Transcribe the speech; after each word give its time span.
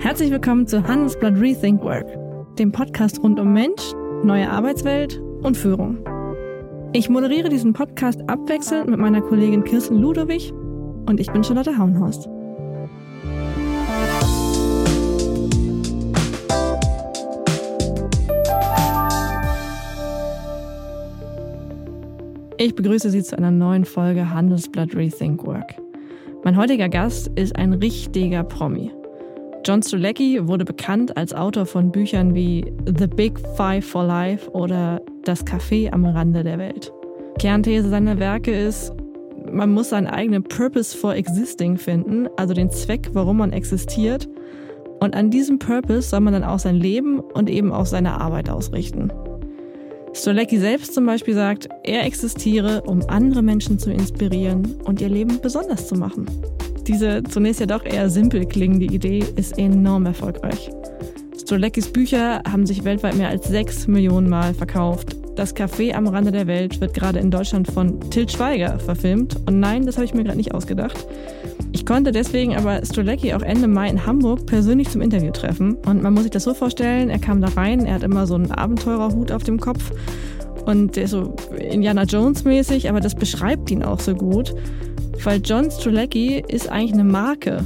Herzlich 0.00 0.30
willkommen 0.30 0.66
zu 0.66 0.82
Handelsblatt 0.82 1.34
Rethink 1.38 1.82
Work, 1.82 2.08
dem 2.58 2.72
Podcast 2.72 3.22
rund 3.22 3.38
um 3.38 3.52
Mensch, 3.52 3.92
neue 4.24 4.48
Arbeitswelt 4.48 5.20
und 5.42 5.58
Führung. 5.58 5.98
Ich 6.94 7.10
moderiere 7.10 7.50
diesen 7.50 7.74
Podcast 7.74 8.18
abwechselnd 8.26 8.88
mit 8.88 8.98
meiner 8.98 9.20
Kollegin 9.20 9.62
Kirsten 9.62 9.98
Ludowig 9.98 10.54
und 11.04 11.20
ich 11.20 11.30
bin 11.30 11.44
Charlotte 11.44 11.76
Hauenhorst. 11.76 12.30
Ich 22.56 22.74
begrüße 22.74 23.10
Sie 23.10 23.22
zu 23.22 23.36
einer 23.36 23.50
neuen 23.50 23.84
Folge 23.84 24.30
Handelsblatt 24.30 24.96
Rethink 24.96 25.44
Work. 25.44 25.74
Mein 26.42 26.56
heutiger 26.56 26.88
Gast 26.88 27.30
ist 27.36 27.54
ein 27.56 27.74
richtiger 27.74 28.44
Promi. 28.44 28.90
John 29.62 29.82
Stulecki 29.82 30.48
wurde 30.48 30.64
bekannt 30.64 31.18
als 31.18 31.34
Autor 31.34 31.66
von 31.66 31.92
Büchern 31.92 32.34
wie 32.34 32.72
The 32.86 33.06
Big 33.06 33.38
Five 33.56 33.84
for 33.84 34.04
Life 34.04 34.50
oder 34.52 35.02
Das 35.24 35.44
Café 35.44 35.92
am 35.92 36.06
Rande 36.06 36.42
der 36.42 36.58
Welt. 36.58 36.90
Kernthese 37.38 37.90
seiner 37.90 38.18
Werke 38.18 38.52
ist, 38.52 38.92
man 39.52 39.72
muss 39.72 39.90
seinen 39.90 40.06
eigenen 40.06 40.44
Purpose 40.44 40.96
for 40.96 41.14
Existing 41.14 41.76
finden, 41.76 42.26
also 42.38 42.54
den 42.54 42.70
Zweck, 42.70 43.10
warum 43.12 43.36
man 43.36 43.52
existiert. 43.52 44.28
Und 45.00 45.14
an 45.14 45.30
diesem 45.30 45.58
Purpose 45.58 46.08
soll 46.08 46.20
man 46.20 46.32
dann 46.32 46.44
auch 46.44 46.58
sein 46.58 46.76
Leben 46.76 47.20
und 47.20 47.50
eben 47.50 47.70
auch 47.70 47.86
seine 47.86 48.18
Arbeit 48.18 48.48
ausrichten. 48.48 49.12
Stolecki 50.14 50.58
selbst 50.58 50.94
zum 50.94 51.04
Beispiel 51.04 51.34
sagt, 51.34 51.68
er 51.84 52.04
existiere, 52.04 52.82
um 52.82 53.02
andere 53.08 53.42
Menschen 53.42 53.78
zu 53.78 53.92
inspirieren 53.92 54.76
und 54.84 55.02
ihr 55.02 55.10
Leben 55.10 55.38
besonders 55.42 55.86
zu 55.86 55.96
machen. 55.96 56.26
Diese 56.90 57.22
zunächst 57.22 57.60
ja 57.60 57.66
doch 57.66 57.84
eher 57.84 58.10
simpel 58.10 58.44
klingende 58.46 58.86
Idee 58.86 59.24
ist 59.36 59.56
enorm 59.58 60.06
erfolgreich. 60.06 60.72
Stoleckis 61.38 61.92
Bücher 61.92 62.42
haben 62.50 62.66
sich 62.66 62.82
weltweit 62.82 63.14
mehr 63.14 63.28
als 63.28 63.46
sechs 63.46 63.86
Millionen 63.86 64.28
Mal 64.28 64.54
verkauft. 64.54 65.14
Das 65.36 65.54
Café 65.54 65.94
am 65.94 66.08
Rande 66.08 66.32
der 66.32 66.48
Welt 66.48 66.80
wird 66.80 66.92
gerade 66.92 67.20
in 67.20 67.30
Deutschland 67.30 67.70
von 67.70 68.00
Til 68.10 68.28
Schweiger 68.28 68.80
verfilmt. 68.80 69.36
Und 69.46 69.60
nein, 69.60 69.86
das 69.86 69.98
habe 69.98 70.04
ich 70.04 70.14
mir 70.14 70.24
gerade 70.24 70.36
nicht 70.36 70.52
ausgedacht. 70.52 71.06
Ich 71.70 71.86
konnte 71.86 72.10
deswegen 72.10 72.56
aber 72.56 72.84
Stolecki 72.84 73.34
auch 73.34 73.42
Ende 73.42 73.68
Mai 73.68 73.88
in 73.88 74.04
Hamburg 74.04 74.46
persönlich 74.46 74.88
zum 74.88 75.00
Interview 75.00 75.30
treffen. 75.30 75.76
Und 75.86 76.02
man 76.02 76.12
muss 76.12 76.24
sich 76.24 76.32
das 76.32 76.42
so 76.42 76.54
vorstellen, 76.54 77.08
er 77.08 77.20
kam 77.20 77.40
da 77.40 77.50
rein, 77.50 77.86
er 77.86 77.94
hat 77.94 78.02
immer 78.02 78.26
so 78.26 78.34
einen 78.34 78.50
Abenteurerhut 78.50 79.30
auf 79.30 79.44
dem 79.44 79.60
Kopf. 79.60 79.92
Und 80.66 80.96
der 80.96 81.04
ist 81.04 81.12
so 81.12 81.36
Indiana 81.56 82.02
Jones 82.02 82.42
mäßig, 82.42 82.90
aber 82.90 82.98
das 82.98 83.14
beschreibt 83.14 83.70
ihn 83.70 83.84
auch 83.84 84.00
so 84.00 84.16
gut 84.16 84.54
weil 85.26 85.40
John 85.44 85.70
Strulecki 85.70 86.42
ist 86.46 86.68
eigentlich 86.68 86.92
eine 86.92 87.04
Marke. 87.04 87.64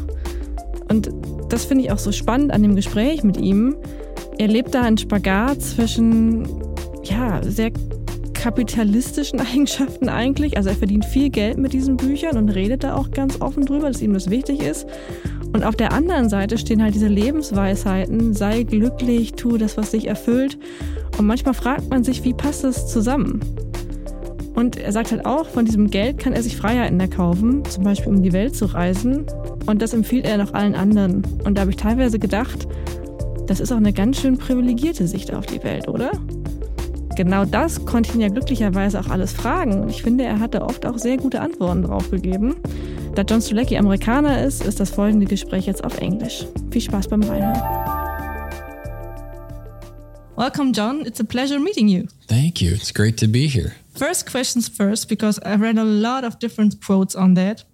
Und 0.89 1.11
das 1.49 1.65
finde 1.65 1.85
ich 1.85 1.93
auch 1.93 1.99
so 1.99 2.13
spannend 2.13 2.53
an 2.53 2.63
dem 2.63 2.77
Gespräch 2.77 3.25
mit 3.25 3.37
ihm. 3.37 3.77
Er 4.39 4.49
lebt 4.49 4.75
da 4.75 4.83
einen 4.83 4.99
Spagat 4.99 5.63
zwischen, 5.63 6.47
ja, 7.05 7.43
sehr 7.43 7.71
kapitalistischen 8.33 9.41
Eigenschaften 9.53 10.09
eigentlich. 10.09 10.57
Also 10.57 10.71
er 10.71 10.77
verdient 10.77 11.05
viel 11.05 11.31
Geld 11.31 11.57
mit 11.57 11.73
diesen 11.73 11.97
Büchern 11.97 12.37
und 12.37 12.51
redet 12.51 12.85
da 12.85 12.95
auch 12.95 13.11
ganz 13.11 13.41
offen 13.41 13.65
drüber, 13.65 13.89
dass 13.89 14.03
ihm 14.03 14.13
das 14.13 14.29
wichtig 14.29 14.61
ist. 14.61 14.87
Und 15.55 15.65
auf 15.65 15.77
der 15.77 15.93
anderen 15.93 16.29
Seite 16.29 16.59
stehen 16.59 16.83
halt 16.83 16.95
diese 16.95 17.07
Lebensweisheiten, 17.07 18.35
sei 18.35 18.65
glücklich, 18.65 19.35
tu 19.35 19.57
das, 19.57 19.77
was 19.77 19.93
dich 19.93 20.09
erfüllt. 20.09 20.59
Und 21.17 21.27
manchmal 21.27 21.55
fragt 21.55 21.89
man 21.91 22.03
sich, 22.03 22.25
wie 22.25 22.35
passt 22.35 22.65
das 22.65 22.89
zusammen? 22.91 23.41
Und 24.55 24.77
er 24.77 24.93
sagt 24.93 25.11
halt 25.11 25.27
auch, 25.27 25.47
von 25.49 25.65
diesem 25.65 25.91
Geld 25.91 26.19
kann 26.19 26.33
er 26.33 26.43
sich 26.43 26.57
Freiheiten 26.57 27.01
erkaufen, 27.01 27.65
zum 27.65 27.85
Beispiel 27.85 28.13
um 28.13 28.23
die 28.23 28.33
Welt 28.33 28.55
zu 28.55 28.67
reisen. 28.67 29.27
Und 29.67 29.83
das 29.83 29.93
empfiehlt 29.93 30.27
er 30.27 30.39
noch 30.39 30.55
allen 30.55 30.75
anderen. 30.75 31.23
Und 31.45 31.57
da 31.57 31.63
habe 31.63 31.73
ich 31.73 31.77
teilweise 31.77 32.19
gedacht, 32.19 32.69
das 33.47 33.61
ist 33.61 33.73
auch 33.73 33.77
eine 33.77 33.93
ganz 33.93 34.21
schön 34.21 34.39
privilegierte 34.39 35.07
Sicht 35.07 35.35
auf 35.35 35.47
die 35.47 35.63
Welt, 35.65 35.89
oder? 35.89 36.13
Genau 37.17 37.45
das 37.45 37.85
konnte 37.85 38.11
ich 38.11 38.15
ihn 38.17 38.21
ja 38.21 38.29
glücklicherweise 38.29 38.99
auch 39.01 39.09
alles 39.09 39.33
fragen. 39.33 39.83
Und 39.83 39.91
ich 39.91 40.03
finde, 40.03 40.25
er 40.25 40.41
hatte 40.41 40.63
oft 40.63 40.87
auch 40.87 40.99
sehr 40.99 41.17
gute 41.17 41.41
Antworten 41.41 41.83
drauf 41.83 42.11
gegeben. 42.11 42.57
Da 43.15 43.23
John 43.23 43.41
Stulecki 43.41 43.77
Amerikaner 43.77 44.43
ist, 44.45 44.65
ist 44.65 44.81
das 44.81 44.91
folgende 44.91 45.27
Gespräch 45.27 45.67
jetzt 45.67 45.85
auf 45.85 45.99
Englisch. 45.99 46.47
Viel 46.71 46.81
Spaß 46.81 47.09
beim 47.09 47.23
Reinhören. 47.23 47.61
Welcome, 50.37 50.73
John. 50.73 51.07
It's 51.07 51.21
a 51.21 51.25
pleasure 51.25 51.61
meeting 51.61 51.87
you. 51.87 52.07
Thank 52.27 52.61
you. 52.61 52.73
It's 52.73 52.93
great 52.93 53.17
to 53.21 53.29
be 53.29 53.47
here. 53.47 53.73
First 53.95 54.29
questions 54.31 54.69
first, 54.69 55.09
because 55.09 55.39
I 55.45 55.55
read 55.57 55.79
a 55.79 55.85
lot 55.85 56.25
of 56.25 56.39
different 56.39 56.85
quotes 56.85 57.15
on 57.15 57.35
that. 57.35 57.65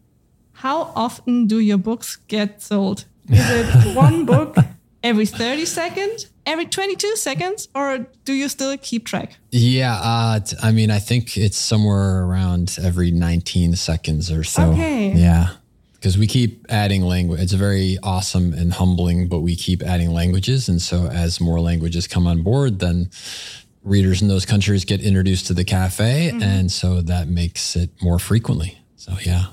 How 0.53 0.92
often 0.94 1.47
do 1.47 1.58
your 1.58 1.78
books 1.78 2.16
get 2.28 2.62
sold? 2.62 3.06
Is 3.28 3.50
it 3.50 3.97
one 3.97 4.26
book 4.26 4.56
every 5.03 5.25
30 5.25 5.64
seconds, 5.64 6.26
every 6.44 6.66
22 6.66 7.16
seconds, 7.16 7.69
or 7.75 8.06
do 8.25 8.34
you 8.34 8.48
still 8.48 8.76
keep 8.76 9.06
track? 9.06 9.36
Yeah, 9.50 9.94
uh, 9.94 10.41
I 10.62 10.72
mean, 10.72 10.91
I 10.91 10.98
think 10.98 11.38
it's 11.38 11.56
somewhere 11.56 12.25
around 12.25 12.76
every 12.82 13.10
19 13.10 13.76
seconds 13.76 14.30
or 14.30 14.44
so. 14.44 14.72
Okay. 14.72 15.12
Yeah. 15.12 15.54
Because 15.94 16.16
we 16.16 16.26
keep 16.26 16.64
adding 16.70 17.03
language. 17.03 17.41
It's 17.41 17.53
very 17.53 17.98
awesome 18.03 18.54
and 18.54 18.72
humbling, 18.72 19.28
but 19.28 19.41
we 19.41 19.54
keep 19.54 19.82
adding 19.82 20.12
languages. 20.12 20.69
And 20.69 20.80
so 20.80 21.06
as 21.06 21.41
more 21.41 21.60
languages 21.60 22.06
come 22.06 22.26
on 22.26 22.42
board, 22.42 22.78
then 22.78 23.10
readers 23.82 24.22
in 24.22 24.28
those 24.28 24.44
countries 24.44 24.84
get 24.84 25.00
introduced 25.00 25.46
to 25.46 25.54
the 25.54 25.64
cafe. 25.64 26.30
Mm-hmm. 26.32 26.42
And 26.42 26.72
so 26.72 27.00
that 27.02 27.28
makes 27.28 27.76
it 27.76 27.91
more 28.02 28.18
frequently. 28.18 28.78
So, 28.96 29.14
yeah. 29.22 29.46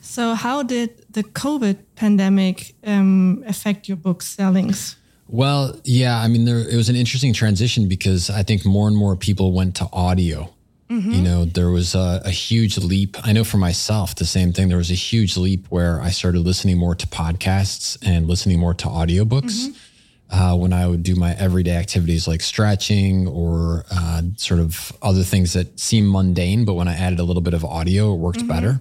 So, 0.00 0.34
how 0.34 0.62
did 0.62 1.04
the 1.10 1.24
COVID 1.24 1.78
pandemic 1.96 2.74
um, 2.86 3.42
affect 3.46 3.88
your 3.88 3.96
book 3.96 4.22
sellings? 4.22 4.96
Well, 5.26 5.80
yeah, 5.84 6.20
I 6.20 6.28
mean, 6.28 6.44
there, 6.44 6.58
it 6.58 6.76
was 6.76 6.88
an 6.88 6.96
interesting 6.96 7.32
transition 7.32 7.88
because 7.88 8.30
I 8.30 8.42
think 8.42 8.64
more 8.64 8.86
and 8.86 8.96
more 8.96 9.16
people 9.16 9.52
went 9.52 9.74
to 9.76 9.88
audio. 9.92 10.50
Mm-hmm. 10.90 11.10
You 11.10 11.22
know, 11.22 11.44
there 11.46 11.70
was 11.70 11.94
a, 11.94 12.20
a, 12.24 12.30
huge 12.30 12.76
leap. 12.76 13.16
I 13.24 13.32
know 13.32 13.42
for 13.42 13.56
myself, 13.56 14.14
the 14.14 14.26
same 14.26 14.52
thing. 14.52 14.68
There 14.68 14.76
was 14.76 14.90
a 14.90 14.94
huge 14.94 15.36
leap 15.38 15.66
where 15.70 15.98
I 16.00 16.10
started 16.10 16.40
listening 16.40 16.76
more 16.76 16.94
to 16.94 17.06
podcasts 17.06 17.96
and 18.06 18.28
listening 18.28 18.60
more 18.60 18.74
to 18.74 18.86
audiobooks. 18.86 19.68
Mm-hmm 19.68 19.93
uh, 20.34 20.56
when 20.56 20.72
I 20.72 20.88
would 20.88 21.04
do 21.04 21.14
my 21.14 21.32
everyday 21.34 21.76
activities 21.76 22.26
like 22.26 22.40
stretching 22.40 23.28
or 23.28 23.84
uh, 23.90 24.22
sort 24.36 24.58
of 24.58 24.92
other 25.00 25.22
things 25.22 25.52
that 25.52 25.78
seem 25.78 26.10
mundane, 26.10 26.64
but 26.64 26.74
when 26.74 26.88
I 26.88 26.94
added 26.94 27.20
a 27.20 27.22
little 27.22 27.42
bit 27.42 27.54
of 27.54 27.64
audio, 27.64 28.12
it 28.12 28.16
worked 28.16 28.38
mm-hmm. 28.38 28.48
better. 28.48 28.80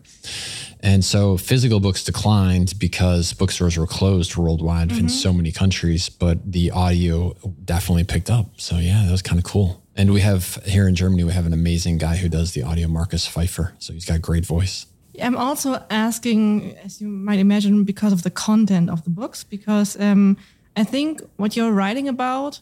And 0.79 1.05
so 1.05 1.37
physical 1.37 1.79
books 1.79 2.03
declined 2.03 2.73
because 2.79 3.33
bookstores 3.33 3.77
were 3.77 3.85
closed 3.85 4.35
worldwide 4.35 4.89
mm-hmm. 4.89 5.01
in 5.01 5.09
so 5.09 5.31
many 5.31 5.51
countries, 5.51 6.09
but 6.09 6.51
the 6.51 6.71
audio 6.71 7.35
definitely 7.63 8.03
picked 8.03 8.31
up. 8.31 8.47
So 8.57 8.77
yeah, 8.77 9.03
that 9.05 9.11
was 9.11 9.21
kind 9.21 9.37
of 9.37 9.45
cool. 9.45 9.83
And 9.95 10.11
we 10.11 10.21
have 10.21 10.55
here 10.65 10.87
in 10.87 10.95
Germany, 10.95 11.23
we 11.23 11.33
have 11.33 11.45
an 11.45 11.53
amazing 11.53 11.99
guy 11.99 12.15
who 12.15 12.29
does 12.29 12.53
the 12.53 12.63
audio, 12.63 12.87
Marcus 12.87 13.27
Pfeiffer. 13.27 13.75
So 13.77 13.93
he's 13.93 14.05
got 14.05 14.15
a 14.15 14.19
great 14.19 14.45
voice. 14.45 14.87
I'm 15.21 15.37
also 15.37 15.83
asking, 15.91 16.75
as 16.83 16.99
you 16.99 17.07
might 17.07 17.37
imagine, 17.37 17.83
because 17.83 18.11
of 18.11 18.23
the 18.23 18.31
content 18.31 18.89
of 18.89 19.03
the 19.03 19.11
books, 19.11 19.43
because 19.43 19.99
um, 19.99 20.37
I 20.75 20.83
think 20.83 21.21
what 21.37 21.55
you're 21.55 21.71
writing 21.71 22.07
about 22.07 22.61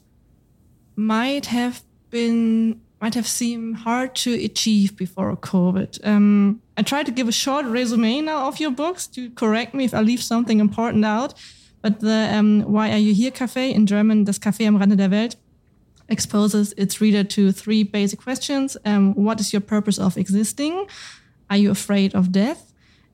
might 0.96 1.48
have 1.48 1.82
been 2.10 2.82
might 3.02 3.16
have 3.16 3.28
seemed 3.28 3.78
hard 3.78 4.14
to 4.14 4.32
achieve 4.46 4.96
before 4.96 5.36
COVID. 5.36 6.06
Um, 6.06 6.62
I 6.78 6.84
try 6.84 7.02
to 7.02 7.12
give 7.12 7.28
a 7.28 7.32
short 7.32 7.66
resume 7.66 8.22
now 8.22 8.48
of 8.48 8.60
your 8.60 8.70
books 8.70 9.08
to 9.08 9.32
correct 9.32 9.74
me 9.74 9.86
if 9.86 9.94
I 9.94 10.02
leave 10.02 10.22
something 10.22 10.60
important 10.60 11.04
out. 11.04 11.34
But 11.82 12.00
the 12.00 12.30
um, 12.32 12.62
Why 12.62 12.92
Are 12.92 13.00
You 13.00 13.16
Here 13.16 13.32
Café 13.32 13.74
in 13.74 13.88
German, 13.88 14.26
das 14.26 14.38
Café 14.38 14.66
am 14.68 14.78
Rande 14.78 14.96
der 14.96 15.10
Welt, 15.10 15.36
exposes 16.10 16.74
its 16.78 17.02
reader 17.02 17.24
to 17.24 17.52
three 17.52 17.82
basic 17.84 18.22
questions. 18.22 18.78
Um, 18.86 19.16
what 19.16 19.40
is 19.40 19.52
your 19.52 19.62
purpose 19.62 19.98
of 19.98 20.16
existing? 20.16 20.86
Are 21.50 21.58
you 21.58 21.72
afraid 21.72 22.14
of 22.14 22.32
death? 22.32 22.72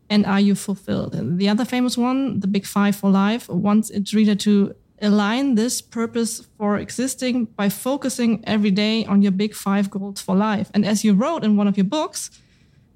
And 0.09 0.25
are 0.25 0.41
you 0.41 0.55
fulfilled? 0.55 1.15
And 1.15 1.39
the 1.39 1.47
other 1.47 1.65
famous 1.65 1.97
one, 1.97 2.41
the 2.41 2.47
Big 2.47 2.65
Five 2.65 2.95
for 2.95 3.09
Life, 3.09 3.47
wants 3.47 3.89
its 3.89 4.13
reader 4.13 4.35
to 4.35 4.75
align 5.01 5.55
this 5.55 5.81
purpose 5.81 6.47
for 6.57 6.77
existing 6.77 7.45
by 7.45 7.69
focusing 7.69 8.43
every 8.45 8.71
day 8.71 9.05
on 9.05 9.21
your 9.21 9.31
big 9.31 9.53
five 9.53 9.89
goals 9.89 10.21
for 10.21 10.35
life. 10.35 10.69
And 10.73 10.85
as 10.85 11.03
you 11.03 11.13
wrote 11.13 11.43
in 11.43 11.57
one 11.57 11.67
of 11.67 11.77
your 11.77 11.85
books, 11.85 12.31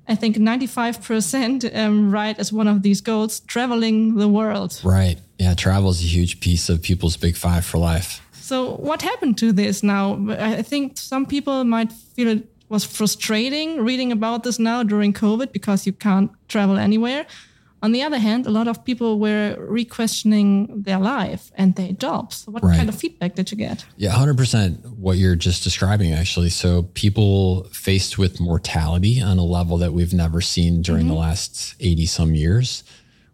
I 0.07 0.15
think 0.15 0.36
95% 0.36 1.75
um, 1.77 2.12
write 2.12 2.39
as 2.39 2.51
one 2.51 2.68
of 2.68 2.81
these 2.81 3.01
goals 3.01 3.39
traveling 3.42 4.15
the 4.15 4.27
world. 4.27 4.80
Right. 4.83 5.18
Yeah, 5.38 5.53
travel 5.53 5.92
is 5.92 6.01
a 6.01 6.07
huge 6.07 6.39
piece 6.39 6.69
of 6.69 6.81
people's 6.81 7.18
big 7.18 7.36
five 7.36 7.65
for 7.65 7.77
life. 7.77 8.21
So, 8.33 8.75
what 8.75 9.01
happened 9.01 9.38
to 9.38 9.53
this 9.53 9.83
now? 9.83 10.19
I 10.30 10.62
think 10.62 10.98
some 10.98 11.25
people 11.25 11.63
might 11.63 11.92
feel 11.92 12.27
it 12.27 12.48
was 12.68 12.83
frustrating 12.83 13.86
reading 13.86 14.12
about 14.12 14.44
this 14.44 14.59
now 14.59 14.83
during 14.83 15.13
COVID 15.13 15.51
because 15.51 15.86
you 15.86 15.94
can't 15.94 16.31
travel 16.48 16.77
anywhere. 16.77 17.25
On 17.83 17.92
the 17.92 18.04
other 18.04 18.19
hand, 18.19 18.45
a 18.45 18.51
lot 18.51 18.68
of 18.68 18.86
people 18.86 19.19
were 19.19 19.56
re-questioning 19.57 20.83
their 20.83 21.00
life 21.00 21.51
and 21.56 21.75
their 21.75 21.94
jobs. 21.94 22.45
What 22.48 22.63
right. 22.63 22.78
kind 22.78 22.89
of 22.89 22.95
feedback 22.95 23.33
did 23.36 23.51
you 23.51 23.57
get? 23.57 23.86
Yeah, 23.98 24.13
100% 24.13 24.98
what 24.98 25.18
you're 25.18 25.36
just 25.36 25.63
describing, 25.63 26.13
actually. 26.13 26.50
So 26.50 26.83
people 26.94 27.63
faced 27.72 28.19
with 28.19 28.39
mortality 28.39 29.19
on 29.19 29.39
a 29.39 29.44
level 29.44 29.78
that 29.78 29.94
we've 29.94 30.13
never 30.13 30.42
seen 30.42 30.83
during 30.83 31.06
mm-hmm. 31.06 31.16
the 31.16 31.19
last 31.19 31.75
80 31.80 32.06
some 32.06 32.36
years, 32.36 32.83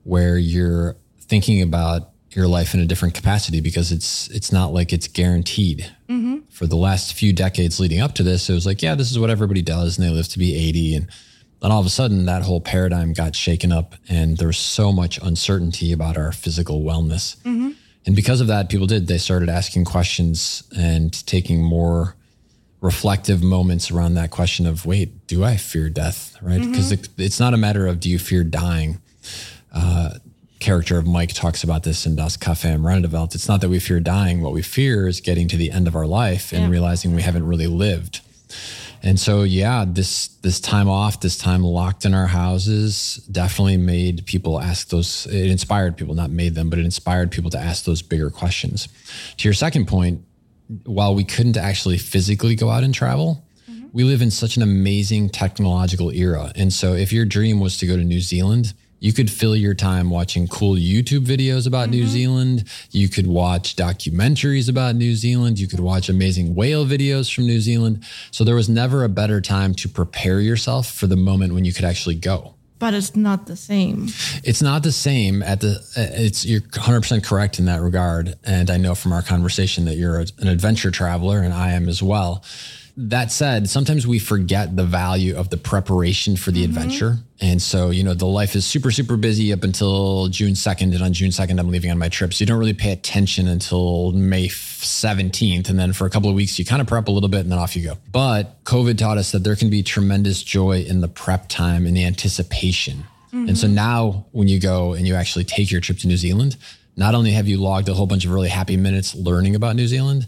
where 0.03 0.38
you're 0.38 0.95
thinking 1.19 1.61
about 1.61 2.11
your 2.31 2.47
life 2.47 2.73
in 2.73 2.79
a 2.79 2.85
different 2.85 3.15
capacity 3.15 3.61
because 3.61 3.91
it's 3.91 4.29
it's 4.29 4.51
not 4.51 4.71
like 4.71 4.93
it's 4.93 5.07
guaranteed. 5.07 5.91
Mm-hmm. 6.07 6.38
For 6.50 6.67
the 6.67 6.75
last 6.75 7.13
few 7.13 7.33
decades 7.33 7.79
leading 7.79 8.00
up 8.00 8.13
to 8.15 8.23
this, 8.23 8.50
it 8.50 8.53
was 8.53 8.65
like, 8.65 8.81
yeah, 8.81 8.95
this 8.95 9.11
is 9.11 9.19
what 9.19 9.29
everybody 9.29 9.61
does, 9.61 9.97
and 9.97 10.07
they 10.07 10.11
live 10.11 10.27
to 10.29 10.39
be 10.39 10.55
80. 10.55 10.95
And 10.95 11.09
then 11.62 11.71
all 11.71 11.80
of 11.80 11.86
a 11.86 11.89
sudden, 11.89 12.25
that 12.25 12.44
whole 12.44 12.62
paradigm 12.62 13.13
got 13.13 13.36
shaken 13.36 13.71
up, 13.71 13.95
and 14.07 14.38
there 14.38 14.48
was 14.48 14.57
so 14.57 14.92
much 14.92 15.18
uncertainty 15.21 15.92
about 15.92 16.18
our 16.18 16.31
physical 16.31 16.81
wellness. 16.81 17.38
Mm-hmm. 17.38 17.71
And 18.06 18.15
because 18.15 18.42
of 18.42 18.48
that, 18.48 18.69
people 18.69 18.88
did. 18.88 19.07
They 19.07 19.18
started 19.18 19.50
asking 19.50 19.86
questions 19.86 20.63
and 20.77 21.25
taking 21.27 21.62
more 21.63 22.15
reflective 22.80 23.44
moments 23.44 23.89
around 23.89 24.13
that 24.13 24.30
question 24.30 24.65
of 24.68 24.86
wait, 24.86 25.27
do 25.27 25.44
I 25.44 25.57
fear 25.57 25.89
death? 25.89 26.38
Right? 26.42 26.62
Because 26.62 26.92
mm-hmm. 26.92 27.04
it, 27.19 27.25
it's 27.25 27.39
not 27.39 27.54
a 27.54 27.57
matter 27.57 27.88
of 27.88 28.00
do 28.00 28.10
you 28.10 28.19
fear 28.19 28.44
dying. 28.44 29.01
Uh, 29.74 30.12
character 30.60 30.98
of 30.98 31.06
Mike 31.06 31.33
talks 31.33 31.63
about 31.63 31.83
this 31.83 32.06
in 32.06 32.15
Das 32.15 32.38
Café 32.38 32.65
am 32.65 32.86
Rande. 32.86 33.06
It's 33.36 33.48
not 33.48 33.62
that 33.62 33.69
we 33.69 33.80
fear 33.80 34.00
dying. 34.00 34.42
What 34.42 34.53
we 34.53 34.62
fear 34.62 35.07
is 35.07 35.21
getting 35.21 35.48
to 35.50 35.57
the 35.57 35.71
end 35.71 35.88
of 35.88 35.95
our 35.95 36.07
life 36.07 36.51
and 36.51 36.63
yeah. 36.63 36.69
realizing 36.69 37.13
we 37.13 37.21
haven't 37.21 37.45
really 37.45 37.68
lived. 37.68 38.21
And 39.03 39.19
so, 39.19 39.44
yeah, 39.44 39.85
this 39.88 40.27
this 40.41 40.59
time 40.59 40.89
off, 40.89 41.19
this 41.19 41.38
time 41.38 41.63
locked 41.63 42.05
in 42.05 42.13
our 42.13 42.27
houses, 42.27 43.15
definitely 43.31 43.77
made 43.77 44.25
people 44.25 44.59
ask 44.59 44.89
those. 44.89 45.27
It 45.27 45.49
inspired 45.49 45.97
people, 45.97 46.15
not 46.15 46.29
made 46.29 46.55
them, 46.55 46.69
but 46.69 46.79
it 46.79 46.85
inspired 46.85 47.31
people 47.31 47.49
to 47.51 47.59
ask 47.59 47.85
those 47.85 48.01
bigger 48.01 48.29
questions. 48.29 48.88
To 49.38 49.47
your 49.47 49.53
second 49.53 49.88
point, 49.88 50.23
while 50.83 51.15
we 51.15 51.23
couldn't 51.23 51.57
actually 51.57 51.97
physically 51.97 52.55
go 52.55 52.69
out 52.69 52.83
and 52.83 52.94
travel, 52.94 53.45
mm-hmm. 53.69 53.88
we 53.94 54.03
live 54.03 54.21
in 54.21 54.31
such 54.31 54.57
an 54.57 54.63
amazing 54.63 55.29
technological 55.29 56.11
era. 56.11 56.51
And 56.55 56.73
so, 56.73 56.93
if 56.93 57.13
your 57.13 57.25
dream 57.25 57.59
was 57.59 57.77
to 57.79 57.88
go 57.88 57.95
to 57.95 58.03
New 58.03 58.21
Zealand, 58.21 58.73
you 58.99 59.13
could 59.13 59.29
fill 59.29 59.55
your 59.55 59.73
time 59.73 60.09
watching 60.09 60.47
cool 60.47 60.75
YouTube 60.75 61.25
videos 61.25 61.67
about 61.67 61.89
mm-hmm. 61.89 61.99
New 61.99 62.07
Zealand. 62.07 62.63
You 62.91 63.09
could 63.09 63.27
watch 63.27 63.75
documentaries 63.75 64.69
about 64.69 64.95
New 64.95 65.15
Zealand. 65.15 65.59
You 65.59 65.67
could 65.67 65.79
watch 65.79 66.09
amazing 66.09 66.55
whale 66.55 66.85
videos 66.85 67.33
from 67.33 67.45
New 67.45 67.59
Zealand. 67.59 68.03
So 68.31 68.44
there 68.44 68.55
was 68.55 68.69
never 68.69 69.03
a 69.03 69.09
better 69.09 69.41
time 69.41 69.73
to 69.75 69.89
prepare 69.89 70.39
yourself 70.39 70.91
for 70.91 71.07
the 71.07 71.17
moment 71.17 71.53
when 71.53 71.65
you 71.65 71.73
could 71.73 71.85
actually 71.85 72.15
go. 72.15 72.55
But 72.79 72.94
it's 72.94 73.15
not 73.15 73.47
the 73.47 73.55
same. 73.55 74.07
It's 74.44 74.61
not 74.61 74.83
the 74.83 74.91
same 74.91 75.41
at 75.41 75.61
the 75.61 75.79
it's 75.95 76.45
you're 76.45 76.61
100% 76.61 77.23
correct 77.23 77.57
in 77.57 77.65
that 77.65 77.81
regard 77.81 78.35
and 78.43 78.69
I 78.69 78.77
know 78.77 78.93
from 78.93 79.13
our 79.13 79.23
conversation 79.23 79.85
that 79.85 79.95
you're 79.95 80.19
an 80.19 80.47
adventure 80.47 80.91
traveler 80.91 81.41
and 81.41 81.53
I 81.53 81.71
am 81.71 81.89
as 81.89 82.03
well 82.03 82.43
that 82.99 83.31
said, 83.31 83.69
sometimes 83.69 84.07
we 84.07 84.17
forget 84.17 84.75
the 84.75 84.83
value 84.83 85.35
of 85.35 85.51
the 85.51 85.57
preparation 85.57 86.35
for 86.35 86.49
the 86.49 86.63
mm-hmm. 86.63 86.75
adventure. 86.75 87.17
And 87.39 87.61
so, 87.61 87.91
you 87.91 88.03
know, 88.03 88.15
the 88.15 88.25
life 88.25 88.55
is 88.55 88.65
super, 88.65 88.89
super 88.89 89.15
busy 89.17 89.53
up 89.53 89.63
until 89.63 90.27
June 90.29 90.53
2nd. 90.53 90.95
And 90.95 91.03
on 91.03 91.13
June 91.13 91.29
2nd, 91.29 91.59
I'm 91.59 91.69
leaving 91.69 91.91
on 91.91 91.99
my 91.99 92.09
trip. 92.09 92.33
So 92.33 92.41
you 92.41 92.47
don't 92.47 92.57
really 92.57 92.73
pay 92.73 92.91
attention 92.91 93.47
until 93.47 94.13
May 94.13 94.47
17th. 94.47 95.69
And 95.69 95.77
then 95.77 95.94
for 95.94 96.07
a 96.07 96.09
couple 96.09 96.27
of 96.27 96.35
weeks, 96.35 96.57
you 96.57 96.65
kind 96.65 96.81
of 96.81 96.88
prep 96.88 97.07
a 97.07 97.11
little 97.11 97.29
bit 97.29 97.41
and 97.41 97.51
then 97.51 97.59
off 97.59 97.75
you 97.75 97.83
go. 97.83 97.97
But 98.11 98.63
COVID 98.63 98.97
taught 98.97 99.19
us 99.19 99.31
that 99.31 99.43
there 99.43 99.55
can 99.55 99.69
be 99.69 99.83
tremendous 99.83 100.41
joy 100.41 100.81
in 100.81 101.01
the 101.01 101.07
prep 101.07 101.50
time 101.50 101.85
and 101.85 101.95
the 101.95 102.03
anticipation. 102.03 103.05
Mm-hmm. 103.27 103.50
And 103.50 103.57
so 103.57 103.67
now 103.67 104.25
when 104.31 104.47
you 104.47 104.59
go 104.59 104.93
and 104.93 105.07
you 105.07 105.13
actually 105.13 105.45
take 105.45 105.71
your 105.71 105.81
trip 105.81 106.00
to 106.00 106.07
New 106.07 106.17
Zealand, 106.17 106.57
not 106.95 107.13
only 107.13 107.31
have 107.31 107.47
you 107.47 107.57
logged 107.57 107.89
a 107.89 107.93
whole 107.93 108.07
bunch 108.07 108.25
of 108.25 108.31
really 108.31 108.50
happy 108.50 108.75
minutes 108.75 109.13
learning 109.13 109.53
about 109.53 109.75
New 109.75 109.85
Zealand, 109.85 110.25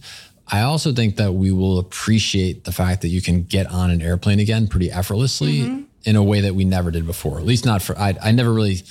I 0.52 0.62
also 0.62 0.94
think 0.94 1.18
that 1.18 1.34
we 1.34 1.52
will 1.52 1.80
appreciate 1.80 2.64
the 2.64 2.72
fact 2.72 3.02
that 3.02 3.10
you 3.10 3.22
can 3.22 3.44
get 3.44 3.68
on 3.68 3.92
an 3.92 4.02
airplane 4.02 4.40
again 4.40 4.68
pretty 4.68 4.92
effortlessly 4.92 5.60
mm-hmm. 5.60 5.84
in 6.04 6.16
a 6.16 6.24
way 6.24 6.42
that 6.42 6.56
we 6.56 6.66
never 6.66 6.92
did 6.92 7.06
before. 7.06 7.38
At 7.38 7.46
least 7.46 7.66
not 7.66 7.82
for 7.82 7.98
I 7.98 8.16
I 8.22 8.32
never 8.32 8.54
really 8.54 8.82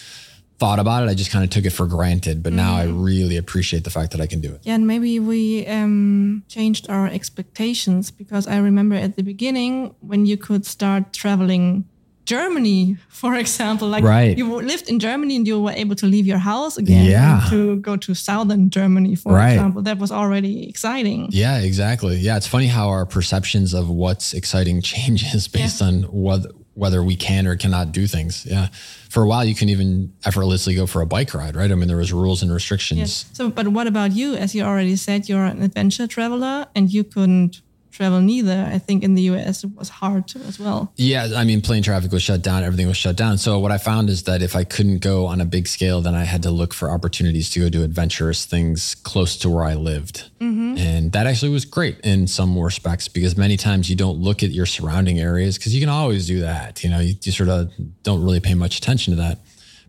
thought 0.58 0.78
about 0.78 1.04
it. 1.04 1.08
I 1.08 1.14
just 1.14 1.30
kind 1.30 1.44
of 1.44 1.50
took 1.50 1.64
it 1.64 1.70
for 1.70 1.86
granted, 1.86 2.42
but 2.42 2.50
mm-hmm. 2.50 2.56
now 2.56 2.76
I 2.76 2.86
mm-hmm. 2.86 3.02
really 3.02 3.36
appreciate 3.36 3.84
the 3.84 3.90
fact 3.90 4.12
that 4.12 4.20
I 4.20 4.26
can 4.26 4.40
do 4.40 4.52
it. 4.54 4.60
Yeah, 4.64 4.74
and 4.74 4.86
maybe 4.86 5.18
we 5.20 5.66
um, 5.66 6.42
changed 6.48 6.90
our 6.90 7.06
expectations 7.06 8.10
because 8.10 8.46
I 8.46 8.58
remember 8.58 8.96
at 8.96 9.16
the 9.16 9.22
beginning 9.22 9.94
when 10.00 10.26
you 10.26 10.36
could 10.36 10.66
start 10.66 11.12
traveling 11.12 11.88
Germany, 12.28 12.98
for 13.08 13.34
example. 13.34 13.88
Like 13.88 14.04
right. 14.04 14.36
you 14.36 14.60
lived 14.60 14.86
in 14.90 14.98
Germany 14.98 15.34
and 15.36 15.46
you 15.46 15.62
were 15.62 15.72
able 15.72 15.96
to 15.96 16.06
leave 16.06 16.26
your 16.26 16.36
house 16.36 16.76
again 16.76 17.06
yeah. 17.06 17.46
to 17.48 17.76
go 17.76 17.96
to 17.96 18.14
southern 18.14 18.68
Germany, 18.68 19.14
for 19.14 19.32
right. 19.32 19.52
example. 19.52 19.80
That 19.80 19.98
was 19.98 20.12
already 20.12 20.68
exciting. 20.68 21.28
Yeah, 21.30 21.58
exactly. 21.60 22.16
Yeah, 22.16 22.36
it's 22.36 22.46
funny 22.46 22.66
how 22.66 22.88
our 22.90 23.06
perceptions 23.06 23.72
of 23.72 23.88
what's 23.88 24.34
exciting 24.34 24.82
changes 24.94 25.48
based 25.48 25.80
yeah. 25.80 25.86
on 25.88 26.02
what 26.02 26.46
whether 26.74 27.02
we 27.02 27.16
can 27.16 27.46
or 27.46 27.56
cannot 27.56 27.90
do 27.90 28.06
things. 28.06 28.46
Yeah. 28.46 28.68
For 29.08 29.22
a 29.22 29.26
while 29.26 29.44
you 29.44 29.54
can 29.54 29.68
even 29.68 30.12
effortlessly 30.24 30.76
go 30.76 30.86
for 30.86 31.00
a 31.00 31.06
bike 31.06 31.32
ride, 31.34 31.56
right? 31.56 31.72
I 31.72 31.74
mean 31.74 31.88
there 31.88 31.96
was 31.96 32.12
rules 32.12 32.42
and 32.42 32.52
restrictions. 32.52 33.00
Yes. 33.00 33.24
So 33.32 33.50
but 33.50 33.68
what 33.68 33.86
about 33.86 34.12
you? 34.12 34.36
As 34.36 34.54
you 34.54 34.62
already 34.62 34.96
said, 34.96 35.28
you're 35.28 35.46
an 35.46 35.62
adventure 35.62 36.06
traveler 36.06 36.66
and 36.76 36.92
you 36.92 37.04
couldn't 37.04 37.62
travel 37.98 38.20
neither. 38.20 38.70
I 38.72 38.78
think 38.78 39.02
in 39.02 39.16
the 39.16 39.22
US 39.22 39.64
it 39.64 39.74
was 39.74 39.88
hard 39.88 40.28
to 40.28 40.38
as 40.40 40.58
well. 40.58 40.92
Yeah, 40.96 41.28
I 41.34 41.42
mean, 41.42 41.60
plane 41.60 41.82
traffic 41.82 42.12
was 42.12 42.22
shut 42.22 42.42
down, 42.42 42.62
everything 42.62 42.86
was 42.86 42.96
shut 42.96 43.16
down. 43.16 43.38
So 43.38 43.58
what 43.58 43.72
I 43.72 43.78
found 43.78 44.08
is 44.08 44.22
that 44.22 44.40
if 44.40 44.54
I 44.54 44.62
couldn't 44.62 44.98
go 44.98 45.26
on 45.26 45.40
a 45.40 45.44
big 45.44 45.66
scale, 45.66 46.00
then 46.00 46.14
I 46.14 46.22
had 46.22 46.44
to 46.44 46.50
look 46.52 46.72
for 46.72 46.90
opportunities 46.90 47.50
to 47.50 47.60
go 47.60 47.68
do 47.68 47.82
adventurous 47.82 48.44
things 48.46 48.94
close 48.94 49.36
to 49.38 49.50
where 49.50 49.64
I 49.64 49.74
lived. 49.74 50.30
Mm-hmm. 50.40 50.78
And 50.78 51.12
that 51.12 51.26
actually 51.26 51.50
was 51.50 51.64
great 51.64 51.98
in 52.04 52.28
some 52.28 52.56
respects 52.56 53.08
because 53.08 53.36
many 53.36 53.56
times 53.56 53.90
you 53.90 53.96
don't 53.96 54.18
look 54.18 54.44
at 54.44 54.50
your 54.50 54.66
surrounding 54.66 55.18
areas 55.18 55.58
because 55.58 55.74
you 55.74 55.80
can 55.80 55.88
always 55.88 56.28
do 56.28 56.40
that. 56.40 56.84
You 56.84 56.90
know, 56.90 57.00
you, 57.00 57.14
you 57.20 57.32
sort 57.32 57.48
of 57.48 57.72
don't 58.04 58.22
really 58.22 58.40
pay 58.40 58.54
much 58.54 58.78
attention 58.78 59.16
to 59.16 59.22
that 59.22 59.38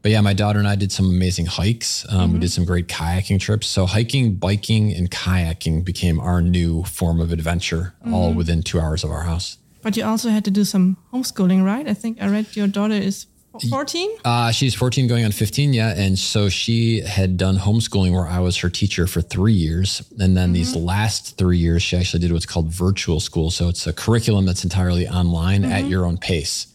but 0.01 0.11
yeah, 0.11 0.21
my 0.21 0.33
daughter 0.33 0.59
and 0.59 0.67
I 0.67 0.75
did 0.75 0.91
some 0.91 1.05
amazing 1.05 1.45
hikes. 1.45 2.05
Um, 2.09 2.19
mm-hmm. 2.19 2.33
We 2.33 2.39
did 2.39 2.51
some 2.51 2.65
great 2.65 2.87
kayaking 2.87 3.39
trips. 3.39 3.67
So 3.67 3.85
hiking, 3.85 4.35
biking, 4.35 4.93
and 4.93 5.09
kayaking 5.11 5.83
became 5.83 6.19
our 6.19 6.41
new 6.41 6.83
form 6.83 7.19
of 7.19 7.31
adventure, 7.31 7.93
mm-hmm. 8.01 8.13
all 8.13 8.33
within 8.33 8.63
two 8.63 8.79
hours 8.79 9.03
of 9.03 9.11
our 9.11 9.23
house. 9.23 9.57
But 9.81 9.95
you 9.97 10.03
also 10.03 10.29
had 10.29 10.45
to 10.45 10.51
do 10.51 10.63
some 10.63 10.97
homeschooling, 11.13 11.63
right? 11.63 11.87
I 11.87 11.93
think 11.93 12.21
I 12.21 12.27
read 12.27 12.55
your 12.55 12.67
daughter 12.67 12.95
is 12.95 13.27
14? 13.69 14.17
Uh, 14.23 14.51
she's 14.51 14.75
14 14.75 15.07
going 15.07 15.25
on 15.25 15.31
15, 15.31 15.73
yeah. 15.73 15.93
And 15.95 16.17
so 16.17 16.49
she 16.49 17.01
had 17.01 17.35
done 17.35 17.57
homeschooling 17.57 18.11
where 18.11 18.27
I 18.27 18.39
was 18.39 18.57
her 18.57 18.69
teacher 18.69 19.07
for 19.07 19.21
three 19.21 19.53
years. 19.53 20.03
And 20.19 20.37
then 20.37 20.47
mm-hmm. 20.47 20.53
these 20.53 20.75
last 20.75 21.37
three 21.37 21.57
years, 21.57 21.81
she 21.81 21.97
actually 21.97 22.19
did 22.19 22.31
what's 22.31 22.45
called 22.45 22.67
virtual 22.67 23.19
school. 23.19 23.49
So 23.49 23.67
it's 23.67 23.87
a 23.87 23.93
curriculum 23.93 24.45
that's 24.45 24.63
entirely 24.63 25.07
online 25.07 25.63
mm-hmm. 25.63 25.71
at 25.71 25.85
your 25.85 26.05
own 26.05 26.17
pace. 26.17 26.67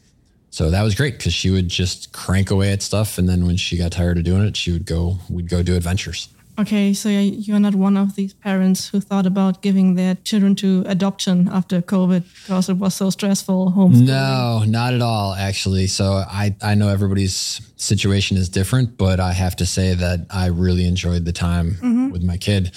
So 0.54 0.70
that 0.70 0.84
was 0.84 0.94
great 0.94 1.18
because 1.18 1.34
she 1.34 1.50
would 1.50 1.66
just 1.66 2.12
crank 2.12 2.52
away 2.52 2.70
at 2.70 2.80
stuff, 2.80 3.18
and 3.18 3.28
then 3.28 3.44
when 3.44 3.56
she 3.56 3.76
got 3.76 3.90
tired 3.90 4.18
of 4.18 4.22
doing 4.22 4.44
it, 4.44 4.56
she 4.56 4.70
would 4.70 4.86
go. 4.86 5.18
We'd 5.28 5.48
go 5.48 5.64
do 5.64 5.74
adventures. 5.74 6.28
Okay, 6.56 6.94
so 6.94 7.08
you're 7.08 7.58
not 7.58 7.74
one 7.74 7.96
of 7.96 8.14
these 8.14 8.34
parents 8.34 8.86
who 8.86 9.00
thought 9.00 9.26
about 9.26 9.62
giving 9.62 9.96
their 9.96 10.14
children 10.22 10.54
to 10.54 10.84
adoption 10.86 11.48
after 11.50 11.82
COVID 11.82 12.22
because 12.42 12.68
it 12.68 12.74
was 12.74 12.94
so 12.94 13.10
stressful. 13.10 13.72
Homeschooling. 13.72 14.06
No, 14.06 14.62
not 14.64 14.94
at 14.94 15.02
all, 15.02 15.34
actually. 15.34 15.88
So 15.88 16.22
I 16.24 16.54
I 16.62 16.76
know 16.76 16.88
everybody's 16.88 17.60
situation 17.74 18.36
is 18.36 18.48
different, 18.48 18.96
but 18.96 19.18
I 19.18 19.32
have 19.32 19.56
to 19.56 19.66
say 19.66 19.94
that 19.94 20.26
I 20.30 20.46
really 20.46 20.86
enjoyed 20.86 21.24
the 21.24 21.32
time 21.32 21.72
mm-hmm. 21.72 22.10
with 22.10 22.22
my 22.22 22.36
kid 22.36 22.70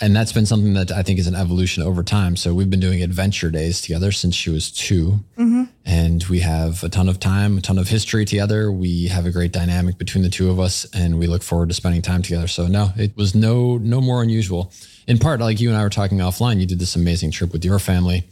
and 0.00 0.16
that's 0.16 0.32
been 0.32 0.46
something 0.46 0.72
that 0.74 0.90
I 0.90 1.02
think 1.02 1.18
is 1.18 1.26
an 1.26 1.34
evolution 1.34 1.82
over 1.82 2.02
time. 2.02 2.34
So 2.34 2.54
we've 2.54 2.70
been 2.70 2.80
doing 2.80 3.02
adventure 3.02 3.50
days 3.50 3.82
together 3.82 4.12
since 4.12 4.34
she 4.34 4.48
was 4.48 4.70
2 4.70 5.20
mm-hmm. 5.36 5.64
and 5.84 6.24
we 6.24 6.40
have 6.40 6.82
a 6.82 6.88
ton 6.88 7.08
of 7.08 7.20
time, 7.20 7.58
a 7.58 7.60
ton 7.60 7.78
of 7.78 7.88
history 7.88 8.24
together. 8.24 8.72
We 8.72 9.08
have 9.08 9.26
a 9.26 9.30
great 9.30 9.52
dynamic 9.52 9.98
between 9.98 10.22
the 10.22 10.30
two 10.30 10.50
of 10.50 10.58
us, 10.58 10.86
and 10.94 11.18
we 11.18 11.26
look 11.26 11.42
forward 11.42 11.68
to 11.68 11.74
spending 11.74 12.00
time 12.00 12.22
together. 12.22 12.48
So 12.48 12.66
no, 12.66 12.90
it 12.96 13.16
was 13.16 13.34
no 13.34 13.76
no 13.76 14.00
more 14.00 14.22
unusual. 14.22 14.72
In 15.06 15.18
part, 15.18 15.40
like 15.40 15.60
you 15.60 15.68
and 15.68 15.76
I 15.76 15.82
were 15.82 15.90
talking 15.90 16.18
offline, 16.18 16.60
you 16.60 16.66
did 16.66 16.78
this 16.78 16.96
amazing 16.96 17.30
trip 17.30 17.52
with 17.52 17.64
your 17.64 17.78
family, 17.78 18.24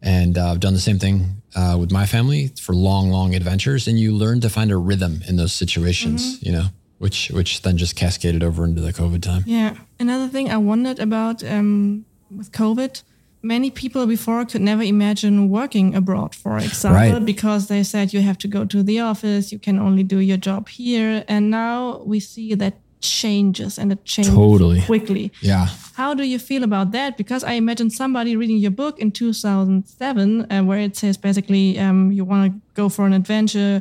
and 0.00 0.38
uh, 0.38 0.50
I've 0.50 0.60
done 0.60 0.74
the 0.74 0.80
same 0.80 0.98
thing 0.98 1.42
uh, 1.54 1.76
with 1.78 1.92
my 1.92 2.06
family 2.06 2.48
for 2.60 2.74
long, 2.74 3.10
long 3.10 3.34
adventures, 3.34 3.88
and 3.88 3.98
you 3.98 4.12
learn 4.12 4.40
to 4.40 4.48
find 4.48 4.70
a 4.70 4.76
rhythm 4.76 5.20
in 5.28 5.36
those 5.36 5.52
situations. 5.52 6.36
Mm-hmm. 6.36 6.46
You 6.46 6.52
know 6.52 6.64
which 7.00 7.30
which 7.30 7.62
then 7.62 7.78
just 7.78 7.96
cascaded 7.96 8.42
over 8.42 8.62
into 8.62 8.82
the 8.82 8.92
COVID 8.92 9.22
time. 9.22 9.42
Yeah. 9.46 9.74
Another 9.98 10.28
thing 10.28 10.50
I 10.50 10.58
wondered 10.58 10.98
about 10.98 11.42
um, 11.42 12.04
with 12.30 12.52
COVID, 12.52 13.02
many 13.42 13.70
people 13.70 14.06
before 14.06 14.44
could 14.44 14.60
never 14.60 14.82
imagine 14.82 15.48
working 15.48 15.94
abroad, 15.94 16.34
for 16.34 16.58
example, 16.58 17.18
right. 17.18 17.24
because 17.24 17.68
they 17.68 17.82
said 17.82 18.12
you 18.12 18.20
have 18.20 18.36
to 18.38 18.48
go 18.48 18.66
to 18.66 18.82
the 18.82 19.00
office, 19.00 19.50
you 19.50 19.58
can 19.58 19.78
only 19.78 20.02
do 20.02 20.18
your 20.18 20.36
job 20.36 20.68
here, 20.68 21.24
and 21.26 21.50
now 21.50 22.02
we 22.04 22.20
see 22.20 22.54
that 22.54 22.74
changes 23.00 23.78
and 23.78 23.92
it 23.92 24.04
changes 24.04 24.34
totally. 24.34 24.82
quickly. 24.82 25.32
Yeah. 25.40 25.68
How 25.94 26.12
do 26.12 26.22
you 26.22 26.38
feel 26.38 26.64
about 26.64 26.92
that? 26.92 27.16
Because 27.16 27.42
I 27.42 27.52
imagine 27.52 27.88
somebody 27.88 28.36
reading 28.36 28.58
your 28.58 28.72
book 28.72 28.98
in 28.98 29.10
2007, 29.10 30.52
uh, 30.52 30.62
where 30.64 30.78
it 30.80 30.96
says 30.96 31.16
basically 31.16 31.78
um, 31.78 32.12
you 32.12 32.26
want 32.26 32.52
to 32.52 32.60
go 32.74 32.90
for 32.90 33.06
an 33.06 33.14
adventure 33.14 33.80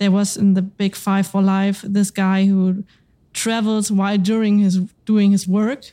there 0.00 0.10
was 0.10 0.36
in 0.36 0.54
the 0.54 0.62
big 0.62 0.96
five 0.96 1.26
for 1.26 1.42
life 1.42 1.84
this 1.86 2.10
guy 2.10 2.46
who 2.46 2.82
travels 3.32 3.92
while 3.92 4.18
during 4.18 4.58
his 4.58 4.78
doing 5.04 5.30
his 5.30 5.46
work 5.46 5.92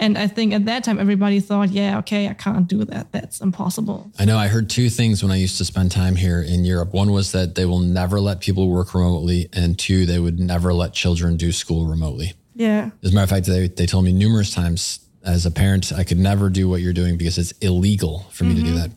and 0.00 0.16
I 0.16 0.28
think 0.28 0.54
at 0.54 0.64
that 0.64 0.82
time, 0.82 0.98
everybody 0.98 1.40
thought, 1.40 1.68
yeah, 1.68 1.98
okay, 1.98 2.26
I 2.26 2.32
can't 2.32 2.66
do 2.66 2.86
that. 2.86 3.12
That's 3.12 3.42
impossible. 3.42 4.10
I 4.18 4.24
know. 4.24 4.38
I 4.38 4.48
heard 4.48 4.70
two 4.70 4.88
things 4.88 5.22
when 5.22 5.30
I 5.30 5.36
used 5.36 5.58
to 5.58 5.64
spend 5.66 5.92
time 5.92 6.16
here 6.16 6.40
in 6.40 6.64
Europe. 6.64 6.94
One 6.94 7.12
was 7.12 7.32
that 7.32 7.54
they 7.54 7.66
will 7.66 7.80
never 7.80 8.18
let 8.18 8.40
people 8.40 8.70
work 8.70 8.94
remotely. 8.94 9.50
And 9.52 9.78
two, 9.78 10.06
they 10.06 10.18
would 10.18 10.40
never 10.40 10.72
let 10.72 10.94
children 10.94 11.36
do 11.36 11.52
school 11.52 11.84
remotely. 11.84 12.32
Yeah. 12.54 12.90
As 13.04 13.12
a 13.12 13.14
matter 13.14 13.24
of 13.24 13.30
fact, 13.30 13.46
they, 13.46 13.68
they 13.68 13.84
told 13.84 14.06
me 14.06 14.12
numerous 14.12 14.54
times 14.54 15.00
as 15.22 15.44
a 15.44 15.50
parent, 15.50 15.92
I 15.92 16.04
could 16.04 16.18
never 16.18 16.48
do 16.48 16.66
what 16.66 16.80
you're 16.80 16.94
doing 16.94 17.18
because 17.18 17.36
it's 17.36 17.52
illegal 17.60 18.20
for 18.30 18.44
me 18.44 18.54
mm-hmm. 18.54 18.58
to 18.58 18.70
do 18.70 18.76
mm-hmm. 18.78 18.88
that. 18.88 18.90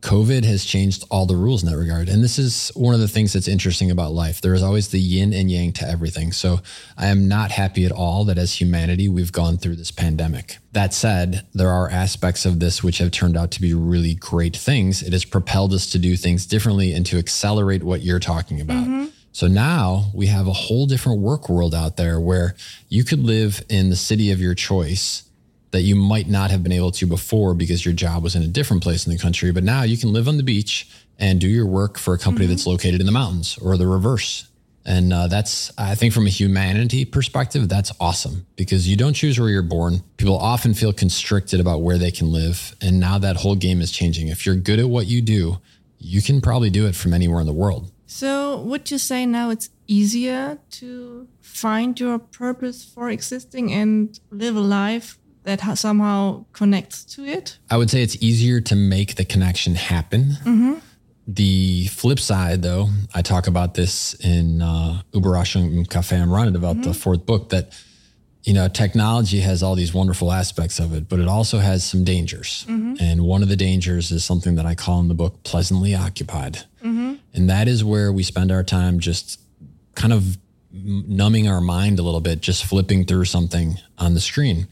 COVID 0.00 0.44
has 0.44 0.64
changed 0.64 1.04
all 1.10 1.26
the 1.26 1.36
rules 1.36 1.62
in 1.62 1.70
that 1.70 1.76
regard. 1.76 2.08
And 2.08 2.24
this 2.24 2.38
is 2.38 2.70
one 2.74 2.94
of 2.94 3.00
the 3.00 3.08
things 3.08 3.32
that's 3.32 3.48
interesting 3.48 3.90
about 3.90 4.12
life. 4.12 4.40
There 4.40 4.54
is 4.54 4.62
always 4.62 4.88
the 4.88 4.98
yin 4.98 5.32
and 5.32 5.50
yang 5.50 5.72
to 5.74 5.88
everything. 5.88 6.32
So 6.32 6.60
I 6.96 7.08
am 7.08 7.28
not 7.28 7.50
happy 7.50 7.84
at 7.84 7.92
all 7.92 8.24
that 8.24 8.38
as 8.38 8.60
humanity, 8.60 9.08
we've 9.08 9.32
gone 9.32 9.58
through 9.58 9.76
this 9.76 9.90
pandemic. 9.90 10.58
That 10.72 10.94
said, 10.94 11.46
there 11.52 11.70
are 11.70 11.90
aspects 11.90 12.46
of 12.46 12.60
this 12.60 12.82
which 12.82 12.98
have 12.98 13.10
turned 13.10 13.36
out 13.36 13.50
to 13.52 13.60
be 13.60 13.74
really 13.74 14.14
great 14.14 14.56
things. 14.56 15.02
It 15.02 15.12
has 15.12 15.24
propelled 15.24 15.74
us 15.74 15.90
to 15.90 15.98
do 15.98 16.16
things 16.16 16.46
differently 16.46 16.92
and 16.92 17.04
to 17.06 17.18
accelerate 17.18 17.82
what 17.82 18.02
you're 18.02 18.20
talking 18.20 18.60
about. 18.60 18.84
Mm-hmm. 18.84 19.06
So 19.32 19.46
now 19.46 20.10
we 20.14 20.26
have 20.26 20.46
a 20.48 20.52
whole 20.52 20.86
different 20.86 21.20
work 21.20 21.48
world 21.48 21.74
out 21.74 21.96
there 21.96 22.18
where 22.18 22.56
you 22.88 23.04
could 23.04 23.20
live 23.20 23.62
in 23.68 23.90
the 23.90 23.96
city 23.96 24.32
of 24.32 24.40
your 24.40 24.54
choice 24.54 25.29
that 25.70 25.82
you 25.82 25.94
might 25.94 26.28
not 26.28 26.50
have 26.50 26.62
been 26.62 26.72
able 26.72 26.90
to 26.90 27.06
before 27.06 27.54
because 27.54 27.84
your 27.84 27.94
job 27.94 28.22
was 28.22 28.34
in 28.34 28.42
a 28.42 28.48
different 28.48 28.82
place 28.82 29.06
in 29.06 29.12
the 29.12 29.18
country. 29.18 29.52
But 29.52 29.64
now 29.64 29.82
you 29.82 29.96
can 29.96 30.12
live 30.12 30.28
on 30.28 30.36
the 30.36 30.42
beach 30.42 30.88
and 31.18 31.40
do 31.40 31.48
your 31.48 31.66
work 31.66 31.98
for 31.98 32.14
a 32.14 32.18
company 32.18 32.46
mm-hmm. 32.46 32.54
that's 32.54 32.66
located 32.66 33.00
in 33.00 33.06
the 33.06 33.12
mountains 33.12 33.58
or 33.58 33.76
the 33.76 33.86
reverse. 33.86 34.48
And 34.84 35.12
uh, 35.12 35.26
that's, 35.28 35.70
I 35.76 35.94
think, 35.94 36.14
from 36.14 36.26
a 36.26 36.30
humanity 36.30 37.04
perspective, 37.04 37.68
that's 37.68 37.92
awesome 38.00 38.46
because 38.56 38.88
you 38.88 38.96
don't 38.96 39.12
choose 39.12 39.38
where 39.38 39.50
you're 39.50 39.62
born. 39.62 40.02
People 40.16 40.36
often 40.36 40.72
feel 40.72 40.92
constricted 40.92 41.60
about 41.60 41.82
where 41.82 41.98
they 41.98 42.10
can 42.10 42.32
live. 42.32 42.74
And 42.80 42.98
now 42.98 43.18
that 43.18 43.36
whole 43.36 43.54
game 43.54 43.82
is 43.82 43.92
changing. 43.92 44.28
If 44.28 44.46
you're 44.46 44.56
good 44.56 44.78
at 44.78 44.88
what 44.88 45.06
you 45.06 45.20
do, 45.20 45.58
you 45.98 46.22
can 46.22 46.40
probably 46.40 46.70
do 46.70 46.86
it 46.86 46.94
from 46.94 47.12
anywhere 47.12 47.40
in 47.40 47.46
the 47.46 47.52
world. 47.52 47.92
So, 48.06 48.60
would 48.62 48.90
you 48.90 48.98
say 48.98 49.24
now 49.24 49.50
it's 49.50 49.70
easier 49.86 50.58
to 50.70 51.28
find 51.40 52.00
your 52.00 52.18
purpose 52.18 52.84
for 52.84 53.08
existing 53.08 53.72
and 53.72 54.18
live 54.30 54.56
a 54.56 54.60
life 54.60 55.19
that 55.44 55.60
somehow 55.78 56.44
connects 56.52 57.04
to 57.04 57.24
it? 57.24 57.58
I 57.70 57.76
would 57.76 57.90
say 57.90 58.02
it's 58.02 58.16
easier 58.22 58.60
to 58.62 58.76
make 58.76 59.16
the 59.16 59.24
connection 59.24 59.74
happen. 59.74 60.36
Mm-hmm. 60.44 60.74
The 61.26 61.86
flip 61.86 62.18
side, 62.18 62.62
though, 62.62 62.88
I 63.14 63.22
talk 63.22 63.46
about 63.46 63.74
this 63.74 64.14
in 64.14 64.62
uh, 64.62 65.02
Überraschung 65.12 65.76
im 65.76 65.84
Café 65.84 66.14
am 66.14 66.32
Rande 66.32 66.56
about 66.56 66.76
mm-hmm. 66.76 66.90
the 66.90 66.94
fourth 66.94 67.24
book 67.24 67.50
that, 67.50 67.72
you 68.42 68.52
know, 68.52 68.68
technology 68.68 69.40
has 69.40 69.62
all 69.62 69.76
these 69.76 69.94
wonderful 69.94 70.32
aspects 70.32 70.80
of 70.80 70.92
it, 70.92 71.08
but 71.08 71.20
it 71.20 71.28
also 71.28 71.58
has 71.58 71.84
some 71.84 72.04
dangers. 72.04 72.64
Mm-hmm. 72.68 72.94
And 73.00 73.22
one 73.22 73.42
of 73.42 73.48
the 73.48 73.56
dangers 73.56 74.10
is 74.10 74.24
something 74.24 74.56
that 74.56 74.66
I 74.66 74.74
call 74.74 74.98
in 75.00 75.08
the 75.08 75.14
book 75.14 75.42
pleasantly 75.44 75.94
occupied. 75.94 76.64
Mm-hmm. 76.82 77.14
And 77.34 77.48
that 77.48 77.68
is 77.68 77.84
where 77.84 78.12
we 78.12 78.24
spend 78.24 78.50
our 78.50 78.64
time 78.64 78.98
just 78.98 79.40
kind 79.94 80.12
of 80.12 80.36
numbing 80.72 81.48
our 81.48 81.60
mind 81.60 81.98
a 81.98 82.02
little 82.02 82.20
bit, 82.20 82.40
just 82.40 82.64
flipping 82.64 83.04
through 83.04 83.26
something 83.26 83.76
on 83.98 84.14
the 84.14 84.20
screen. 84.20 84.66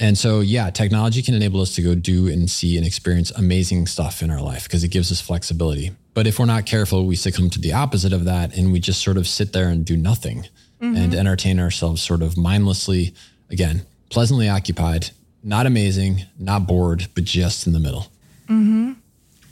And 0.00 0.18
so, 0.18 0.40
yeah, 0.40 0.70
technology 0.70 1.22
can 1.22 1.34
enable 1.34 1.60
us 1.60 1.74
to 1.76 1.82
go 1.82 1.94
do 1.94 2.28
and 2.28 2.50
see 2.50 2.76
and 2.76 2.86
experience 2.86 3.30
amazing 3.32 3.86
stuff 3.86 4.22
in 4.22 4.30
our 4.30 4.40
life 4.40 4.64
because 4.64 4.82
it 4.82 4.88
gives 4.88 5.12
us 5.12 5.20
flexibility. 5.20 5.92
But 6.14 6.26
if 6.26 6.38
we're 6.38 6.46
not 6.46 6.66
careful, 6.66 7.06
we 7.06 7.16
succumb 7.16 7.50
to 7.50 7.60
the 7.60 7.72
opposite 7.72 8.12
of 8.12 8.24
that 8.24 8.56
and 8.56 8.72
we 8.72 8.80
just 8.80 9.02
sort 9.02 9.16
of 9.16 9.26
sit 9.26 9.52
there 9.52 9.68
and 9.68 9.84
do 9.84 9.96
nothing 9.96 10.46
mm-hmm. 10.80 10.96
and 10.96 11.14
entertain 11.14 11.60
ourselves 11.60 12.02
sort 12.02 12.22
of 12.22 12.36
mindlessly, 12.36 13.14
again, 13.50 13.86
pleasantly 14.10 14.48
occupied, 14.48 15.10
not 15.42 15.66
amazing, 15.66 16.22
not 16.38 16.66
bored, 16.66 17.08
but 17.14 17.24
just 17.24 17.66
in 17.66 17.72
the 17.72 17.80
middle. 17.80 18.06
Mm-hmm. 18.48 18.92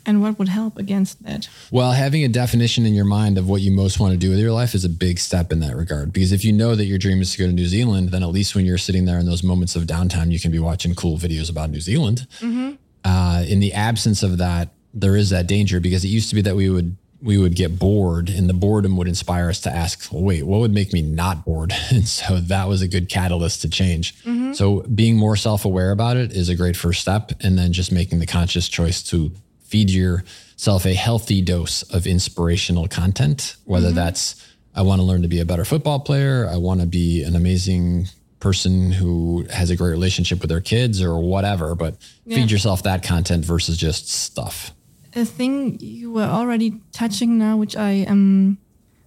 And 0.05 0.21
what 0.21 0.39
would 0.39 0.49
help 0.49 0.79
against 0.79 1.23
that? 1.23 1.49
Well, 1.71 1.93
having 1.93 2.25
a 2.25 2.29
definition 2.29 2.87
in 2.87 2.95
your 2.95 3.05
mind 3.05 3.39
of 3.39 3.49
what 3.49 3.61
you 3.61 3.71
most 3.71 4.01
want 4.01 4.13
to 4.13 4.19
do 4.19 4.31
with 4.31 4.39
your 4.39 4.53
life 4.53 4.75
is 4.75 4.85
a 4.85 4.89
big 4.89 5.19
step 5.19 5.53
in 5.53 5.61
that 5.61 5.77
regard. 5.77 6.13
Because 6.13 6.33
if 6.33 6.45
you 6.45 6.53
know 6.53 6.75
that 6.75 6.87
your 6.87 6.99
dream 6.99 7.21
is 7.21 7.33
to 7.33 7.39
go 7.39 7.47
to 7.47 7.53
New 7.53 7.67
Zealand, 7.67 8.11
then 8.11 8.23
at 8.23 8.31
least 8.31 8.55
when 8.55 8.67
you're 8.67 8.79
sitting 8.79 9.05
there 9.05 9.19
in 9.19 9.27
those 9.27 9.43
moments 9.43 9.77
of 9.77 9.85
downtime, 9.85 10.33
you 10.33 10.41
can 10.41 10.51
be 10.51 10.59
watching 10.59 10.95
cool 10.95 11.19
videos 11.19 11.51
about 11.51 11.71
New 11.71 11.81
Zealand. 11.81 12.27
Mm-hmm. 12.41 12.73
Uh, 13.05 13.45
in 13.47 13.61
the 13.61 13.73
absence 13.73 14.23
of 14.23 14.39
that, 14.39 14.71
there 14.95 15.17
is 15.17 15.31
that 15.31 15.47
danger 15.47 15.81
because 15.81 16.05
it 16.05 16.09
used 16.09 16.29
to 16.31 16.35
be 16.35 16.43
that 16.43 16.57
we 16.57 16.69
would 16.69 16.97
we 17.23 17.39
would 17.39 17.55
get 17.55 17.79
bored 17.79 18.29
and 18.29 18.49
the 18.49 18.55
boredom 18.55 18.97
would 18.97 19.07
inspire 19.07 19.49
us 19.49 19.61
to 19.61 19.71
ask 19.71 20.13
well, 20.13 20.23
wait 20.23 20.45
what 20.45 20.61
would 20.61 20.73
make 20.73 20.93
me 20.93 21.01
not 21.01 21.45
bored 21.45 21.73
and 21.91 22.07
so 22.07 22.41
that 22.41 22.69
was 22.69 22.83
a 22.83 22.89
good 22.89 23.09
catalyst 23.09 23.63
to 23.63 23.71
change 23.71 24.17
mm-hmm. 24.25 24.53
so 24.53 24.81
being 24.95 25.17
more 25.17 25.37
self-aware 25.37 25.93
about 25.93 26.17
it 26.17 26.33
is 26.33 26.49
a 26.49 26.57
great 26.57 26.77
first 26.77 27.01
step 27.01 27.33
and 27.41 27.57
then 27.57 27.73
just 27.73 27.93
making 27.93 28.19
the 28.19 28.27
conscious 28.27 28.69
choice 28.69 29.03
to 29.03 29.31
feed 29.73 29.89
yourself 29.89 30.85
a 30.85 30.93
healthy 30.93 31.41
dose 31.41 31.83
of 31.85 32.07
inspirational 32.07 32.87
content, 32.87 33.57
whether 33.65 33.87
mm-hmm. 33.87 33.97
that's, 33.97 34.47
I 34.75 34.83
want 34.83 35.01
to 35.01 35.03
learn 35.03 35.23
to 35.23 35.29
be 35.29 35.41
a 35.41 35.47
better 35.47 35.65
football 35.65 36.01
player, 36.01 36.47
I 36.47 36.59
want 36.59 36.83
to 36.83 36.87
be 36.87 37.23
an 37.23 37.35
amazing 37.35 38.09
person 38.39 38.93
who 38.93 39.47
has 39.51 39.71
a 39.71 39.77
great 39.77 39.93
relationship 39.93 40.41
with 40.43 40.51
their 40.51 40.61
kids 40.61 41.01
or 41.01 41.19
whatever, 41.19 41.75
but 41.75 41.97
yeah. 42.27 42.37
feed 42.37 42.51
yourself 42.51 42.83
that 42.83 43.03
content 43.03 43.47
versus 43.47 43.79
just 43.79 44.11
stuff. 44.11 44.75
A 45.15 45.25
thing 45.25 45.79
you 45.81 46.13
were 46.13 46.31
already 46.39 46.81
touching 46.93 47.39
now, 47.39 47.57
which 47.57 47.75
I 47.75 48.05
um, 48.07 48.59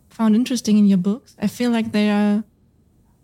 found 0.09 0.35
interesting 0.35 0.79
in 0.79 0.85
your 0.87 0.97
books, 0.97 1.35
I 1.39 1.45
feel 1.45 1.69
like 1.69 1.91
there 1.91 2.15
are 2.15 2.43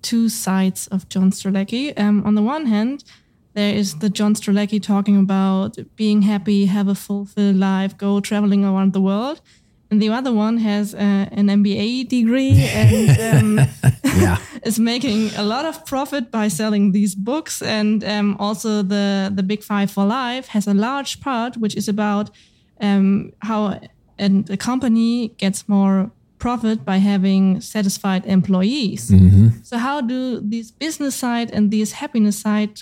two 0.03 0.29
sides 0.29 0.85
of 0.87 1.09
John 1.09 1.31
Strelecky. 1.31 1.97
Um, 1.97 2.23
on 2.23 2.35
the 2.35 2.43
one 2.43 2.67
hand, 2.67 3.03
there 3.53 3.73
is 3.75 3.99
the 3.99 4.09
John 4.09 4.33
Strelecky 4.33 4.81
talking 4.81 5.17
about 5.17 5.77
being 5.95 6.21
happy, 6.21 6.65
have 6.65 6.87
a 6.87 6.95
fulfilled 6.95 7.57
life, 7.57 7.97
go 7.97 8.19
traveling 8.19 8.63
around 8.63 8.93
the 8.93 9.01
world. 9.01 9.41
And 9.89 10.01
the 10.01 10.07
other 10.07 10.31
one 10.31 10.57
has 10.57 10.95
uh, 10.95 10.97
an 11.31 11.47
MBA 11.47 12.07
degree 12.07 12.53
and 12.73 13.59
um, 13.59 13.67
yeah. 14.15 14.37
is 14.63 14.79
making 14.79 15.31
a 15.35 15.43
lot 15.43 15.65
of 15.65 15.85
profit 15.85 16.31
by 16.31 16.47
selling 16.47 16.93
these 16.93 17.13
books. 17.13 17.61
And 17.61 18.01
um, 18.05 18.37
also, 18.39 18.83
the, 18.83 19.29
the 19.35 19.43
Big 19.43 19.63
Five 19.63 19.91
for 19.91 20.05
Life 20.05 20.47
has 20.47 20.65
a 20.65 20.73
large 20.73 21.19
part, 21.19 21.57
which 21.57 21.75
is 21.75 21.89
about 21.89 22.31
um, 22.79 23.33
how 23.39 23.81
an, 24.17 24.45
a 24.49 24.55
company 24.55 25.29
gets 25.37 25.67
more 25.67 26.09
profit 26.39 26.85
by 26.85 26.97
having 26.97 27.59
satisfied 27.59 28.25
employees. 28.25 29.11
Mm-hmm. 29.11 29.49
So, 29.63 29.77
how 29.77 29.99
do 29.99 30.39
this 30.39 30.71
business 30.71 31.15
side 31.15 31.51
and 31.51 31.69
this 31.69 31.91
happiness 31.93 32.39
side 32.39 32.81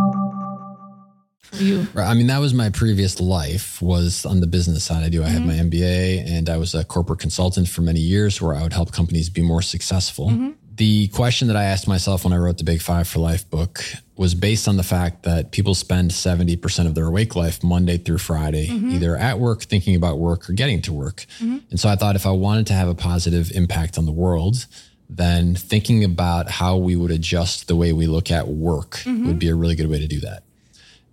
you? 1.53 1.87
I 1.95 2.13
mean, 2.13 2.27
that 2.27 2.39
was 2.39 2.53
my 2.53 2.69
previous 2.69 3.19
life 3.19 3.81
was 3.81 4.25
on 4.25 4.39
the 4.39 4.47
business 4.47 4.83
side. 4.83 5.03
I 5.03 5.09
do. 5.09 5.23
I 5.23 5.27
mm-hmm. 5.27 5.49
had 5.49 5.71
my 5.71 5.77
MBA 5.77 6.29
and 6.29 6.49
I 6.49 6.57
was 6.57 6.73
a 6.73 6.83
corporate 6.83 7.19
consultant 7.19 7.67
for 7.67 7.81
many 7.81 7.99
years 7.99 8.41
where 8.41 8.55
I 8.55 8.63
would 8.63 8.73
help 8.73 8.91
companies 8.91 9.29
be 9.29 9.41
more 9.41 9.61
successful. 9.61 10.29
Mm-hmm. 10.29 10.51
The 10.75 11.09
question 11.09 11.47
that 11.49 11.57
I 11.57 11.65
asked 11.65 11.87
myself 11.87 12.23
when 12.23 12.33
I 12.33 12.37
wrote 12.37 12.57
the 12.57 12.63
Big 12.63 12.81
Five 12.81 13.07
for 13.07 13.19
Life 13.19 13.47
book 13.49 13.83
was 14.15 14.33
based 14.33 14.67
on 14.67 14.77
the 14.77 14.83
fact 14.83 15.23
that 15.23 15.51
people 15.51 15.75
spend 15.75 16.11
70% 16.11 16.87
of 16.87 16.95
their 16.95 17.07
awake 17.07 17.35
life 17.35 17.63
Monday 17.63 17.97
through 17.97 18.19
Friday, 18.19 18.67
mm-hmm. 18.67 18.91
either 18.91 19.17
at 19.17 19.37
work, 19.37 19.63
thinking 19.63 19.95
about 19.95 20.17
work, 20.17 20.49
or 20.49 20.53
getting 20.53 20.81
to 20.83 20.93
work. 20.93 21.25
Mm-hmm. 21.39 21.57
And 21.69 21.79
so 21.79 21.89
I 21.89 21.95
thought 21.95 22.15
if 22.15 22.25
I 22.25 22.31
wanted 22.31 22.67
to 22.67 22.73
have 22.73 22.87
a 22.87 22.95
positive 22.95 23.51
impact 23.51 23.97
on 23.97 24.05
the 24.05 24.11
world, 24.11 24.65
then 25.09 25.55
thinking 25.55 26.03
about 26.03 26.49
how 26.49 26.77
we 26.77 26.95
would 26.95 27.11
adjust 27.11 27.67
the 27.67 27.75
way 27.75 27.91
we 27.91 28.07
look 28.07 28.31
at 28.31 28.47
work 28.47 28.91
mm-hmm. 29.03 29.27
would 29.27 29.39
be 29.39 29.49
a 29.49 29.55
really 29.55 29.75
good 29.75 29.89
way 29.89 29.99
to 29.99 30.07
do 30.07 30.21
that 30.21 30.43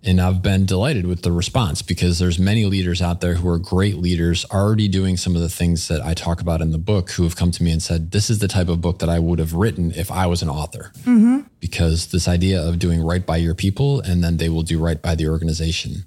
and 0.03 0.21
I've 0.21 0.41
been 0.41 0.65
delighted 0.65 1.05
with 1.05 1.23
the 1.23 1.31
response 1.31 1.81
because 1.81 2.19
there's 2.19 2.39
many 2.39 2.65
leaders 2.65 3.01
out 3.01 3.19
there 3.19 3.33
who 3.35 3.49
are 3.49 3.57
great 3.57 3.97
leaders 3.97 4.45
already 4.49 4.87
doing 4.87 5.17
some 5.17 5.35
of 5.35 5.41
the 5.41 5.49
things 5.49 5.87
that 5.89 6.01
I 6.01 6.13
talk 6.13 6.39
about 6.39 6.61
in 6.61 6.71
the 6.71 6.77
book 6.77 7.11
who 7.11 7.23
have 7.23 7.35
come 7.35 7.51
to 7.51 7.63
me 7.63 7.71
and 7.71 7.83
said 7.83 8.11
this 8.11 8.29
is 8.29 8.39
the 8.39 8.47
type 8.47 8.69
of 8.69 8.81
book 8.81 8.99
that 8.99 9.09
I 9.09 9.19
would 9.19 9.39
have 9.39 9.53
written 9.53 9.91
if 9.91 10.11
I 10.11 10.25
was 10.27 10.41
an 10.41 10.49
author 10.49 10.91
mm-hmm. 10.99 11.41
because 11.59 12.07
this 12.07 12.27
idea 12.27 12.61
of 12.61 12.79
doing 12.79 13.01
right 13.03 13.25
by 13.25 13.37
your 13.37 13.55
people 13.55 13.99
and 13.99 14.23
then 14.23 14.37
they 14.37 14.49
will 14.49 14.63
do 14.63 14.79
right 14.79 15.01
by 15.01 15.15
the 15.15 15.27
organization 15.27 16.05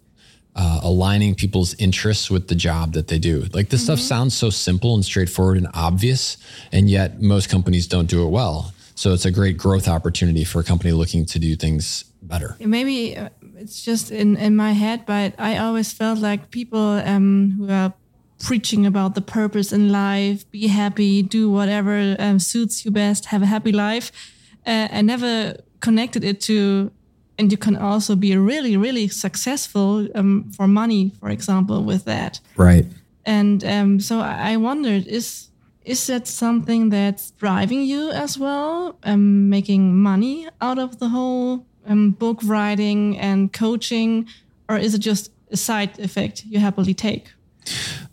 uh, 0.54 0.80
aligning 0.82 1.34
people's 1.34 1.74
interests 1.74 2.30
with 2.30 2.48
the 2.48 2.54
job 2.54 2.92
that 2.94 3.08
they 3.08 3.18
do 3.18 3.42
like 3.52 3.68
this 3.68 3.82
mm-hmm. 3.82 3.94
stuff 3.94 3.98
sounds 3.98 4.34
so 4.34 4.48
simple 4.48 4.94
and 4.94 5.04
straightforward 5.04 5.58
and 5.58 5.68
obvious 5.74 6.38
and 6.72 6.88
yet 6.88 7.20
most 7.20 7.48
companies 7.50 7.86
don't 7.86 8.08
do 8.08 8.26
it 8.26 8.30
well 8.30 8.72
so 8.94 9.12
it's 9.12 9.24
a 9.24 9.30
great 9.30 9.56
growth 9.56 9.88
opportunity 9.88 10.44
for 10.44 10.60
a 10.60 10.64
company 10.64 10.92
looking 10.92 11.24
to 11.24 11.38
do 11.38 11.56
things 11.56 12.04
better 12.22 12.56
maybe 12.60 13.16
it's 13.62 13.82
just 13.82 14.10
in, 14.10 14.36
in 14.36 14.56
my 14.56 14.72
head, 14.72 15.06
but 15.06 15.34
I 15.38 15.56
always 15.56 15.92
felt 15.92 16.18
like 16.18 16.50
people 16.50 17.00
um, 17.04 17.54
who 17.56 17.70
are 17.70 17.92
preaching 18.40 18.84
about 18.86 19.14
the 19.14 19.20
purpose 19.20 19.72
in 19.72 19.92
life, 19.92 20.50
be 20.50 20.66
happy, 20.66 21.22
do 21.22 21.48
whatever 21.48 22.16
um, 22.18 22.38
suits 22.38 22.84
you 22.84 22.90
best, 22.90 23.26
have 23.26 23.42
a 23.42 23.46
happy 23.46 23.72
life. 23.72 24.10
Uh, 24.66 24.88
I 24.90 25.02
never 25.02 25.56
connected 25.80 26.24
it 26.24 26.40
to, 26.42 26.90
and 27.38 27.52
you 27.52 27.58
can 27.58 27.76
also 27.76 28.16
be 28.16 28.36
really, 28.36 28.76
really 28.76 29.08
successful 29.08 30.08
um, 30.14 30.50
for 30.56 30.66
money, 30.66 31.12
for 31.20 31.30
example, 31.30 31.84
with 31.84 32.04
that. 32.04 32.40
Right. 32.56 32.86
And 33.24 33.64
um, 33.64 34.00
so 34.00 34.20
I 34.20 34.56
wondered, 34.56 35.06
is 35.06 35.48
is 35.84 36.06
that 36.06 36.28
something 36.28 36.90
that's 36.90 37.32
driving 37.32 37.82
you 37.82 38.10
as 38.12 38.38
well, 38.38 38.96
um, 39.02 39.48
making 39.48 39.96
money 39.96 40.46
out 40.60 40.78
of 40.78 40.98
the 41.00 41.08
whole 41.08 41.66
um, 41.86 42.10
book 42.10 42.38
writing 42.44 43.18
and 43.18 43.52
coaching, 43.52 44.28
or 44.68 44.76
is 44.76 44.94
it 44.94 45.00
just 45.00 45.30
a 45.50 45.56
side 45.56 45.98
effect 45.98 46.44
you 46.44 46.58
happily 46.58 46.94
take? 46.94 47.32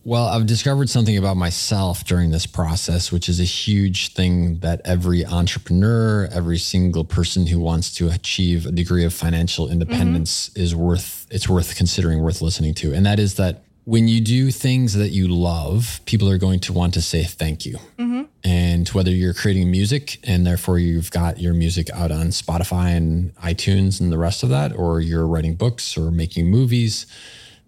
Well, 0.04 0.28
I've 0.28 0.46
discovered 0.46 0.90
something 0.90 1.18
about 1.18 1.38
myself 1.38 2.06
during 2.06 2.32
this 2.32 2.46
process, 2.46 3.12
which 3.12 3.28
is 3.28 3.40
a 3.40 3.46
huge 3.46 4.14
thing 4.14 4.60
that 4.60 4.82
every 4.86 5.26
entrepreneur, 5.26 6.28
every 6.32 6.58
single 6.58 7.04
person 7.04 7.48
who 7.48 7.60
wants 7.60 7.94
to 7.96 8.10
achieve 8.10 8.66
a 8.66 8.72
degree 8.72 9.06
of 9.06 9.14
financial 9.14 9.70
independence 9.70 10.50
mm-hmm. 10.50 10.62
is 10.62 10.76
worth 10.76 11.28
it's 11.32 11.50
worth 11.50 11.76
considering, 11.76 12.22
worth 12.22 12.42
listening 12.42 12.74
to. 12.76 12.94
And 12.94 13.06
that 13.06 13.20
is 13.20 13.36
that 13.36 13.64
when 13.90 14.08
you 14.08 14.22
do 14.22 14.52
things 14.52 14.94
that 14.94 15.10
you 15.10 15.28
love, 15.28 16.00
people 16.06 16.30
are 16.30 16.38
going 16.38 16.60
to 16.60 16.72
want 16.72 16.94
to 16.94 17.02
say 17.02 17.24
thank 17.24 17.66
you. 17.66 17.80
Mm-hmm. 17.98 18.22
And 18.44 18.88
whether 18.90 19.10
you're 19.10 19.34
creating 19.34 19.72
music 19.72 20.20
and 20.24 20.46
therefore 20.46 20.78
you've 20.78 21.10
got 21.10 21.40
your 21.40 21.56
music 21.56 21.90
out 21.90 22.12
on 22.12 22.28
Spotify 22.28 22.96
and 22.96 23.36
iTunes 23.38 24.00
and 24.00 24.12
the 24.12 24.20
rest 24.20 24.44
of 24.44 24.50
that, 24.50 24.76
or 24.76 25.02
you're 25.02 25.26
writing 25.26 25.56
books 25.56 25.98
or 25.98 26.12
making 26.12 26.52
movies 26.52 27.08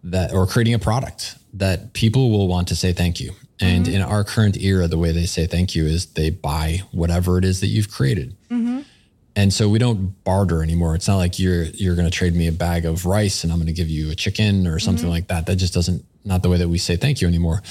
that 0.04 0.32
or 0.32 0.46
creating 0.46 0.76
a 0.76 0.80
product 0.80 1.38
that 1.54 1.94
people 1.94 2.30
will 2.30 2.48
want 2.48 2.68
to 2.68 2.76
say 2.76 2.94
thank 2.94 3.20
you. 3.20 3.32
And 3.60 3.86
mm-hmm. 3.86 3.96
in 3.96 4.02
our 4.04 4.24
current 4.24 4.58
era, 4.58 4.88
the 4.88 5.00
way 5.00 5.12
they 5.12 5.26
say 5.26 5.48
thank 5.48 5.74
you 5.74 5.88
is 5.88 6.06
they 6.06 6.30
buy 6.30 6.84
whatever 6.92 7.40
it 7.40 7.46
is 7.46 7.62
that 7.62 7.68
you've 7.68 7.90
created. 7.90 8.38
Mm-hmm. 8.52 8.82
And 9.36 9.52
so 9.52 9.68
we 9.68 9.80
don't 9.80 10.24
barter 10.24 10.62
anymore. 10.62 10.94
It's 10.94 11.08
not 11.08 11.18
like 11.18 11.40
you're 11.40 11.64
you're 11.64 11.96
going 11.96 12.10
to 12.10 12.16
trade 12.16 12.36
me 12.36 12.48
a 12.48 12.52
bag 12.52 12.86
of 12.86 13.08
rice 13.08 13.44
and 13.44 13.52
I'm 13.52 13.58
going 13.58 13.66
to 13.68 13.74
give 13.74 13.90
you 13.90 14.12
a 14.12 14.16
chicken 14.16 14.68
or 14.68 14.78
something 14.78 15.06
mm-hmm. 15.06 15.14
like 15.14 15.28
that. 15.30 15.48
That 15.48 15.56
just 15.56 15.74
doesn't 15.74 16.06
not 16.24 16.44
the 16.44 16.50
way 16.50 16.58
that 16.58 16.70
we 16.70 16.78
say 16.78 16.96
thank 16.96 17.22
you 17.22 17.28
anymore. 17.28 17.62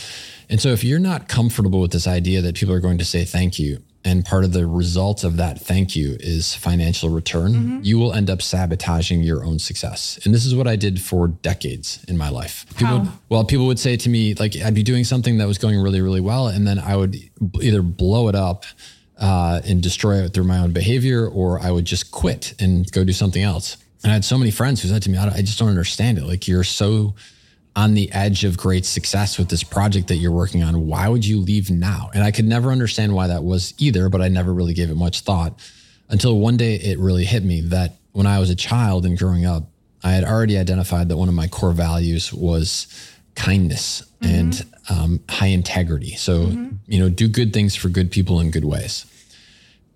And 0.49 0.61
so 0.61 0.71
if 0.71 0.83
you're 0.83 0.99
not 0.99 1.29
comfortable 1.29 1.81
with 1.81 1.93
this 1.93 2.07
idea 2.07 2.43
that 2.43 2.57
people 2.57 2.75
are 2.75 2.81
going 2.81 2.99
to 2.99 3.05
say 3.05 3.25
thank 3.25 3.59
you, 3.59 3.83
and 4.03 4.25
part 4.25 4.45
of 4.45 4.55
the 4.55 4.67
result 4.67 5.25
of 5.25 5.37
that 5.37 5.61
thank 5.61 5.95
you 5.95 6.17
is 6.21 6.55
financial 6.55 7.11
return, 7.11 7.53
mm-hmm. 7.53 7.79
you 7.83 7.99
will 7.99 8.15
end 8.15 8.31
up 8.31 8.41
sabotaging 8.41 9.23
your 9.23 9.45
own 9.45 9.59
success. 9.59 10.19
And 10.25 10.35
this 10.35 10.47
is 10.47 10.55
what 10.55 10.67
I 10.67 10.77
did 10.77 11.03
for 11.03 11.29
decades 11.29 12.03
in 12.09 12.17
my 12.17 12.31
life. 12.31 12.65
People, 12.79 13.01
would, 13.01 13.09
well, 13.29 13.45
people 13.45 13.67
would 13.67 13.79
say 13.79 13.99
to 13.99 14.09
me, 14.09 14.33
like, 14.35 14.57
I'd 14.57 14.75
be 14.75 14.83
doing 14.83 15.05
something 15.05 15.37
that 15.37 15.47
was 15.47 15.59
going 15.59 15.79
really, 15.79 16.01
really 16.01 16.23
well. 16.23 16.49
And 16.49 16.67
then 16.67 16.79
I 16.79 16.97
would 16.97 17.15
either 17.61 17.83
blow 17.83 18.29
it 18.29 18.35
up 18.35 18.65
uh, 19.19 19.61
and 19.67 19.83
destroy 19.83 20.25
it 20.25 20.33
through 20.33 20.45
my 20.45 20.59
own 20.59 20.73
behavior, 20.73 21.29
or 21.29 21.61
I 21.61 21.71
would 21.71 21.85
just 21.85 22.11
quit 22.11 22.55
and 22.59 22.91
go 22.93 23.05
do 23.05 23.13
something 23.13 23.43
else. 23.43 23.77
And 24.03 24.11
I 24.11 24.15
had 24.15 24.25
so 24.25 24.39
many 24.39 24.51
friends 24.51 24.81
who 24.81 24.89
said 24.89 25.03
to 25.03 25.11
me, 25.11 25.19
I, 25.19 25.29
I 25.29 25.43
just 25.43 25.59
don't 25.59 25.69
understand 25.69 26.17
it. 26.17 26.25
Like, 26.25 26.49
you're 26.49 26.65
so 26.65 27.15
on 27.77 27.95
the 27.95 28.11
edge 28.13 28.45
of 28.45 28.57
great 28.57 28.85
success 28.85 29.39
with 29.39 29.49
this 29.49 29.63
project 29.63 30.09
that 30.09 30.17
you're 30.17 30.33
working 30.33 30.63
on. 30.63 30.87
Why 30.87 31.09
would 31.09 31.25
you 31.25 31.41
leave 31.41 31.71
now? 31.71 32.11
And 32.15 32.23
I 32.23 32.31
could 32.31 32.45
never 32.45 32.71
understand 32.71 33.15
why 33.15 33.29
that 33.29 33.45
was 33.45 33.75
either, 33.79 34.09
but 34.09 34.21
I 34.21 34.29
never 34.29 34.53
really 34.53 34.75
gave 34.75 34.91
it 34.91 34.97
much 34.97 35.21
thought 35.21 35.59
until 36.09 36.39
one 36.39 36.57
day 36.57 36.75
it 36.75 36.99
really 36.99 37.25
hit 37.25 37.45
me 37.45 37.61
that 37.63 37.97
when 38.13 38.27
I 38.27 38.41
was 38.41 38.51
a 38.51 38.57
child 38.57 39.07
and 39.07 39.17
growing 39.17 39.47
up, 39.47 39.65
I 40.03 40.13
had 40.13 40.25
already 40.25 40.59
identified 40.59 41.09
that 41.09 41.17
one 41.17 41.29
of 41.29 41.35
my 41.35 41.47
core 41.47 41.73
values 41.73 42.33
was 42.33 42.87
kindness 43.35 44.03
mm-hmm. 44.21 44.35
and 44.35 44.63
um, 44.89 45.21
high 45.29 45.47
integrity. 45.47 46.17
So, 46.17 46.47
mm-hmm. 46.47 46.77
you 46.87 46.99
know, 46.99 47.09
do 47.09 47.29
good 47.29 47.53
things 47.53 47.77
for 47.77 47.89
good 47.89 48.11
people 48.11 48.41
in 48.41 48.51
good 48.51 48.65
ways. 48.65 49.07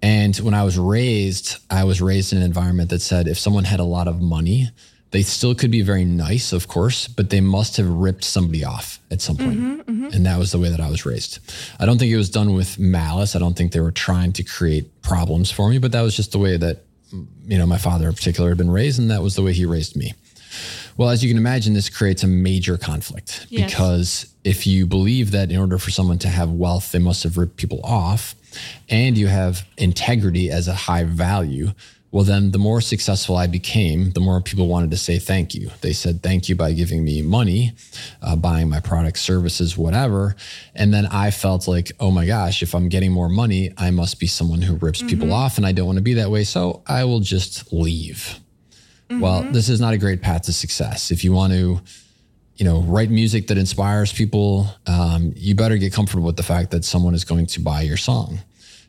And 0.02 0.36
when 0.36 0.54
I 0.54 0.64
was 0.64 0.78
raised, 0.78 1.56
I 1.70 1.84
was 1.84 2.00
raised 2.00 2.32
in 2.32 2.38
an 2.38 2.44
environment 2.44 2.90
that 2.90 3.00
said 3.00 3.26
if 3.26 3.38
someone 3.38 3.64
had 3.64 3.80
a 3.80 3.84
lot 3.84 4.06
of 4.06 4.20
money, 4.20 4.68
they 5.14 5.22
still 5.22 5.55
could 5.55 5.70
be 5.70 5.81
very 5.81 6.05
nice, 6.05 6.53
of 6.53 6.66
course, 6.66 7.07
but 7.07 7.31
they 7.31 7.40
must 7.40 7.77
have 7.77 7.87
ripped 7.87 8.24
somebody 8.24 8.64
off 8.64 8.98
at 9.12 9.20
some 9.20 9.37
point. 9.37 9.61
Mm-hmm, 9.61 9.81
mm-hmm. 9.83 10.09
And 10.12 10.27
that 10.27 10.40
was 10.40 10.50
the 10.50 10.59
way 10.59 10.70
that 10.70 10.81
I 10.81 10.90
was 10.90 11.07
raised. 11.07 11.38
I 11.79 11.87
don't 11.87 11.98
think 11.98 12.11
it 12.11 12.16
was 12.16 12.29
done 12.29 12.53
with 12.53 12.81
malice. 12.81 13.37
I 13.37 13.38
don't 13.38 13.57
think 13.57 13.70
they 13.70 13.79
were 13.79 13.92
trying 13.92 14.33
to 14.33 14.42
create 14.42 15.03
problems 15.03 15.53
for 15.53 15.70
me, 15.70 15.79
but 15.79 15.92
that 15.92 16.03
was 16.03 16.16
just 16.16 16.33
the 16.33 16.38
way 16.38 16.57
that, 16.57 16.83
you 17.46 17.57
know, 17.57 17.64
my 17.64 17.79
father 17.79 18.09
in 18.09 18.14
particular 18.14 18.48
had 18.48 18.59
been 18.59 18.72
raised, 18.72 18.98
and 18.98 19.09
that 19.12 19.22
was 19.22 19.37
the 19.37 19.42
way 19.42 19.53
he 19.53 19.64
raised 19.64 19.94
me. 19.94 20.14
Well, 20.96 21.11
as 21.11 21.22
you 21.22 21.31
can 21.31 21.38
imagine, 21.38 21.74
this 21.74 21.88
creates 21.88 22.24
a 22.24 22.27
major 22.27 22.77
conflict 22.77 23.46
yes. 23.50 23.70
because 23.70 24.35
if 24.42 24.66
you 24.66 24.85
believe 24.85 25.31
that 25.31 25.53
in 25.53 25.59
order 25.59 25.79
for 25.79 25.90
someone 25.90 26.18
to 26.18 26.29
have 26.29 26.50
wealth, 26.50 26.90
they 26.90 26.98
must 26.98 27.22
have 27.22 27.38
ripped 27.38 27.57
people 27.57 27.81
off, 27.85 28.35
and 28.88 29.16
you 29.16 29.29
have 29.29 29.64
integrity 29.77 30.50
as 30.50 30.66
a 30.66 30.74
high 30.74 31.05
value, 31.05 31.70
well, 32.14 32.22
then 32.22 32.53
the 32.53 32.61
more 32.61 32.81
successful 32.81 33.37
I 33.37 33.48
became, 33.48 34.12
the 34.12 34.20
more 34.20 34.40
people 34.40 34.68
wanted 34.68 34.92
to 34.92 34.96
say 34.96 35.18
thank 35.18 35.53
you. 35.53 35.72
They 35.81 35.92
said 35.92 36.22
thank 36.22 36.48
you 36.48 36.55
by 36.55 36.72
giving 36.72 37.03
me 37.03 37.22
money, 37.22 37.72
uh, 38.22 38.37
buying 38.37 38.68
my 38.68 38.79
products, 38.79 39.20
services, 39.20 39.77
whatever. 39.77 40.37
And 40.77 40.94
then 40.94 41.07
I 41.07 41.33
felt 41.33 41.66
like, 41.66 41.90
oh 41.98 42.12
my 42.12 42.24
gosh, 42.24 42.62
if 42.62 42.72
I'm 42.72 42.88
getting 42.88 43.11
more 43.11 43.29
money, 43.29 43.72
I 43.77 43.90
must 43.90 44.20
be 44.20 44.29
someone 44.29 44.62
who 44.62 44.77
rips 44.77 45.00
mm-hmm. 45.00 45.09
people 45.09 45.33
off. 45.33 45.57
And 45.57 45.66
I 45.66 45.72
don't 45.72 45.87
want 45.87 45.96
to 45.96 46.03
be 46.03 46.14
that 46.14 46.31
way. 46.31 46.44
So 46.44 46.85
I 46.87 47.03
will 47.03 47.18
just 47.18 47.72
leave. 47.72 48.38
Mm-hmm. 49.11 49.18
Well, 49.18 49.42
this 49.50 49.68
is 49.68 49.81
not 49.81 49.92
a 49.92 49.98
great 49.98 50.22
path 50.22 50.42
to 50.42 50.53
success. 50.53 51.11
If 51.11 51.24
you 51.24 51.33
want 51.33 51.53
to, 51.55 51.81
you 52.55 52.64
know, 52.64 52.83
write 52.83 53.11
music 53.11 53.48
that 53.48 53.59
inspires 53.59 54.12
people, 54.12 54.68
um, 54.87 55.33
you 55.35 55.57
better 55.57 55.79
get 55.79 55.92
comfortable 55.92 56.27
with 56.27 56.37
the 56.37 56.44
fact 56.44 56.70
that 56.70 56.85
someone 56.85 57.14
is 57.14 57.24
going 57.24 57.46
to 57.46 57.61
buy 57.61 57.83
your 57.83 57.96
song. 57.96 58.38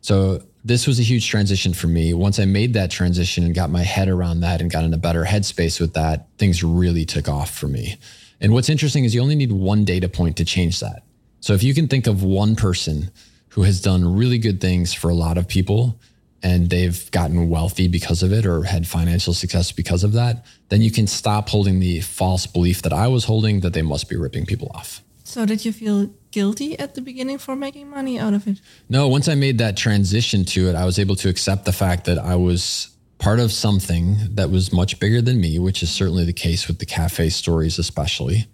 So 0.06 0.44
this 0.64 0.86
was 0.86 1.00
a 1.00 1.02
huge 1.02 1.28
transition 1.28 1.74
for 1.74 1.88
me. 1.88 2.14
Once 2.14 2.38
I 2.38 2.46
made 2.46 2.74
that 2.74 2.92
transition 2.92 3.44
and 3.44 3.56
got 3.56 3.72
my 3.72 3.82
head 3.82 4.08
around 4.08 4.42
that 4.42 4.62
and 4.62 4.70
got 4.70 4.84
in 4.84 4.94
a 4.94 5.00
better 5.00 5.24
headspace 5.24 5.80
with 5.80 5.96
that, 5.96 6.28
things 6.38 6.64
really 6.64 7.06
took 7.06 7.28
off 7.28 7.50
for 7.50 7.68
me. 7.68 7.98
And 8.40 8.54
what's 8.54 8.70
interesting 8.70 9.04
is 9.04 9.16
you 9.16 9.22
only 9.24 9.34
need 9.34 9.52
one 9.52 9.84
data 9.84 10.08
point 10.08 10.38
to 10.38 10.46
change 10.46 10.80
that. 10.80 11.02
So 11.40 11.54
if 11.54 11.64
you 11.64 11.74
can 11.74 11.88
think 11.88 12.06
of 12.06 12.22
one 12.22 12.56
person 12.56 13.10
who 13.50 13.64
has 13.64 13.82
done 13.82 14.16
really 14.16 14.38
good 14.38 14.62
things 14.62 14.94
for 14.94 15.10
a 15.10 15.16
lot 15.16 15.40
of 15.40 15.48
people 15.48 16.00
and 16.44 16.70
they've 16.70 17.10
gotten 17.10 17.50
wealthy 17.50 17.88
because 17.88 18.22
of 18.22 18.32
it 18.32 18.46
or 18.46 18.62
had 18.62 18.86
financial 18.86 19.34
success 19.34 19.72
because 19.72 20.04
of 20.04 20.12
that, 20.12 20.46
then 20.70 20.84
you 20.84 20.92
can 20.92 21.08
stop 21.08 21.50
holding 21.50 21.80
the 21.80 22.02
false 22.02 22.46
belief 22.46 22.84
that 22.84 22.94
I 22.94 23.08
was 23.08 23.24
holding 23.24 23.62
that 23.62 23.74
they 23.74 23.82
must 23.82 24.08
be 24.08 24.16
ripping 24.16 24.46
people 24.46 24.72
off. 24.76 25.02
So 25.26 25.44
did 25.46 25.66
you 25.66 25.74
feel 25.74 26.12
guilty 26.30 26.78
at 26.78 26.94
the 26.94 27.02
beginning 27.02 27.40
for 27.40 27.56
making 27.56 27.90
money 27.90 28.20
out 28.20 28.36
of 28.36 28.48
it? 28.48 28.62
No, 28.90 29.08
once 29.08 29.28
I 29.28 29.34
made 29.34 29.58
that 29.58 29.76
transition 29.76 30.46
to 30.46 30.70
it, 30.70 30.76
I 30.76 30.86
was 30.86 31.00
able 31.00 31.16
to 31.18 31.30
accept 31.30 31.66
the 31.66 31.74
fact 31.74 32.06
that 32.06 32.20
I 32.20 32.36
was 32.36 32.96
part 33.18 33.40
of 33.40 33.52
something 33.52 34.18
that 34.36 34.52
was 34.52 34.72
much 34.72 35.00
bigger 35.00 35.24
than 35.24 35.42
me, 35.42 35.58
which 35.58 35.82
is 35.82 35.90
certainly 35.90 36.26
the 36.26 36.34
case 36.34 36.68
with 36.68 36.78
the 36.78 36.86
cafe 36.86 37.30
stories, 37.30 37.80
especially. 37.80 38.46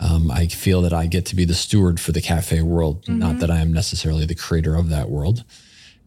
Um, 0.00 0.30
I 0.30 0.46
feel 0.46 0.80
that 0.82 0.94
I 0.94 1.06
get 1.06 1.26
to 1.26 1.36
be 1.36 1.44
the 1.44 1.54
steward 1.54 2.00
for 2.00 2.12
the 2.12 2.22
cafe 2.22 2.62
world, 2.62 3.02
mm-hmm. 3.02 3.18
not 3.18 3.38
that 3.40 3.50
I 3.50 3.58
am 3.58 3.72
necessarily 3.72 4.24
the 4.24 4.34
creator 4.34 4.74
of 4.74 4.88
that 4.88 5.10
world. 5.10 5.44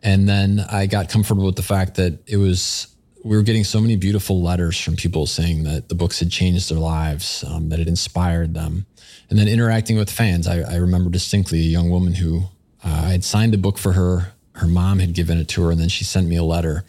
And 0.01 0.27
then 0.27 0.65
I 0.71 0.87
got 0.87 1.09
comfortable 1.09 1.45
with 1.45 1.55
the 1.55 1.61
fact 1.61 1.95
that 1.95 2.17
it 2.25 2.37
was 2.37 2.87
we 3.23 3.35
were 3.37 3.43
getting 3.43 3.65
so 3.65 3.79
many 3.79 3.95
beautiful 3.95 4.41
letters 4.41 4.79
from 4.79 4.95
people 4.95 5.27
saying 5.27 5.63
that 5.65 5.89
the 5.89 5.95
books 5.95 6.19
had 6.19 6.31
changed 6.31 6.71
their 6.71 6.79
lives, 6.79 7.43
um, 7.43 7.69
that 7.69 7.79
it 7.79 7.87
inspired 7.87 8.53
them 8.55 8.87
and 9.29 9.37
then 9.37 9.47
interacting 9.47 9.97
with 9.97 10.09
fans. 10.09 10.47
I, 10.47 10.61
I 10.61 10.75
remember 10.75 11.09
distinctly 11.09 11.59
a 11.59 11.63
young 11.63 11.89
woman 11.89 12.13
who 12.15 12.43
uh, 12.83 13.03
I 13.05 13.09
had 13.09 13.23
signed 13.23 13.53
a 13.53 13.57
book 13.57 13.77
for 13.77 13.93
her. 13.93 14.33
Her 14.53 14.67
mom 14.67 14.99
had 14.99 15.13
given 15.13 15.37
it 15.37 15.47
to 15.49 15.63
her, 15.63 15.71
and 15.71 15.79
then 15.79 15.89
she 15.89 16.03
sent 16.03 16.27
me 16.27 16.35
a 16.35 16.43
letter. 16.43 16.83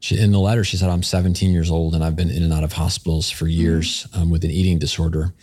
She, 0.00 0.18
in 0.18 0.30
the 0.30 0.38
letter, 0.38 0.64
she 0.64 0.76
said, 0.76 0.90
I'm 0.90 1.02
17 1.02 1.50
years 1.50 1.70
old 1.70 1.94
and 1.94 2.04
I've 2.04 2.14
been 2.14 2.30
in 2.30 2.42
and 2.42 2.52
out 2.52 2.62
of 2.62 2.72
hospitals 2.72 3.30
for 3.30 3.48
years 3.48 4.06
um, 4.14 4.30
with 4.30 4.44
an 4.44 4.50
eating 4.50 4.78
disorder. 4.78 5.34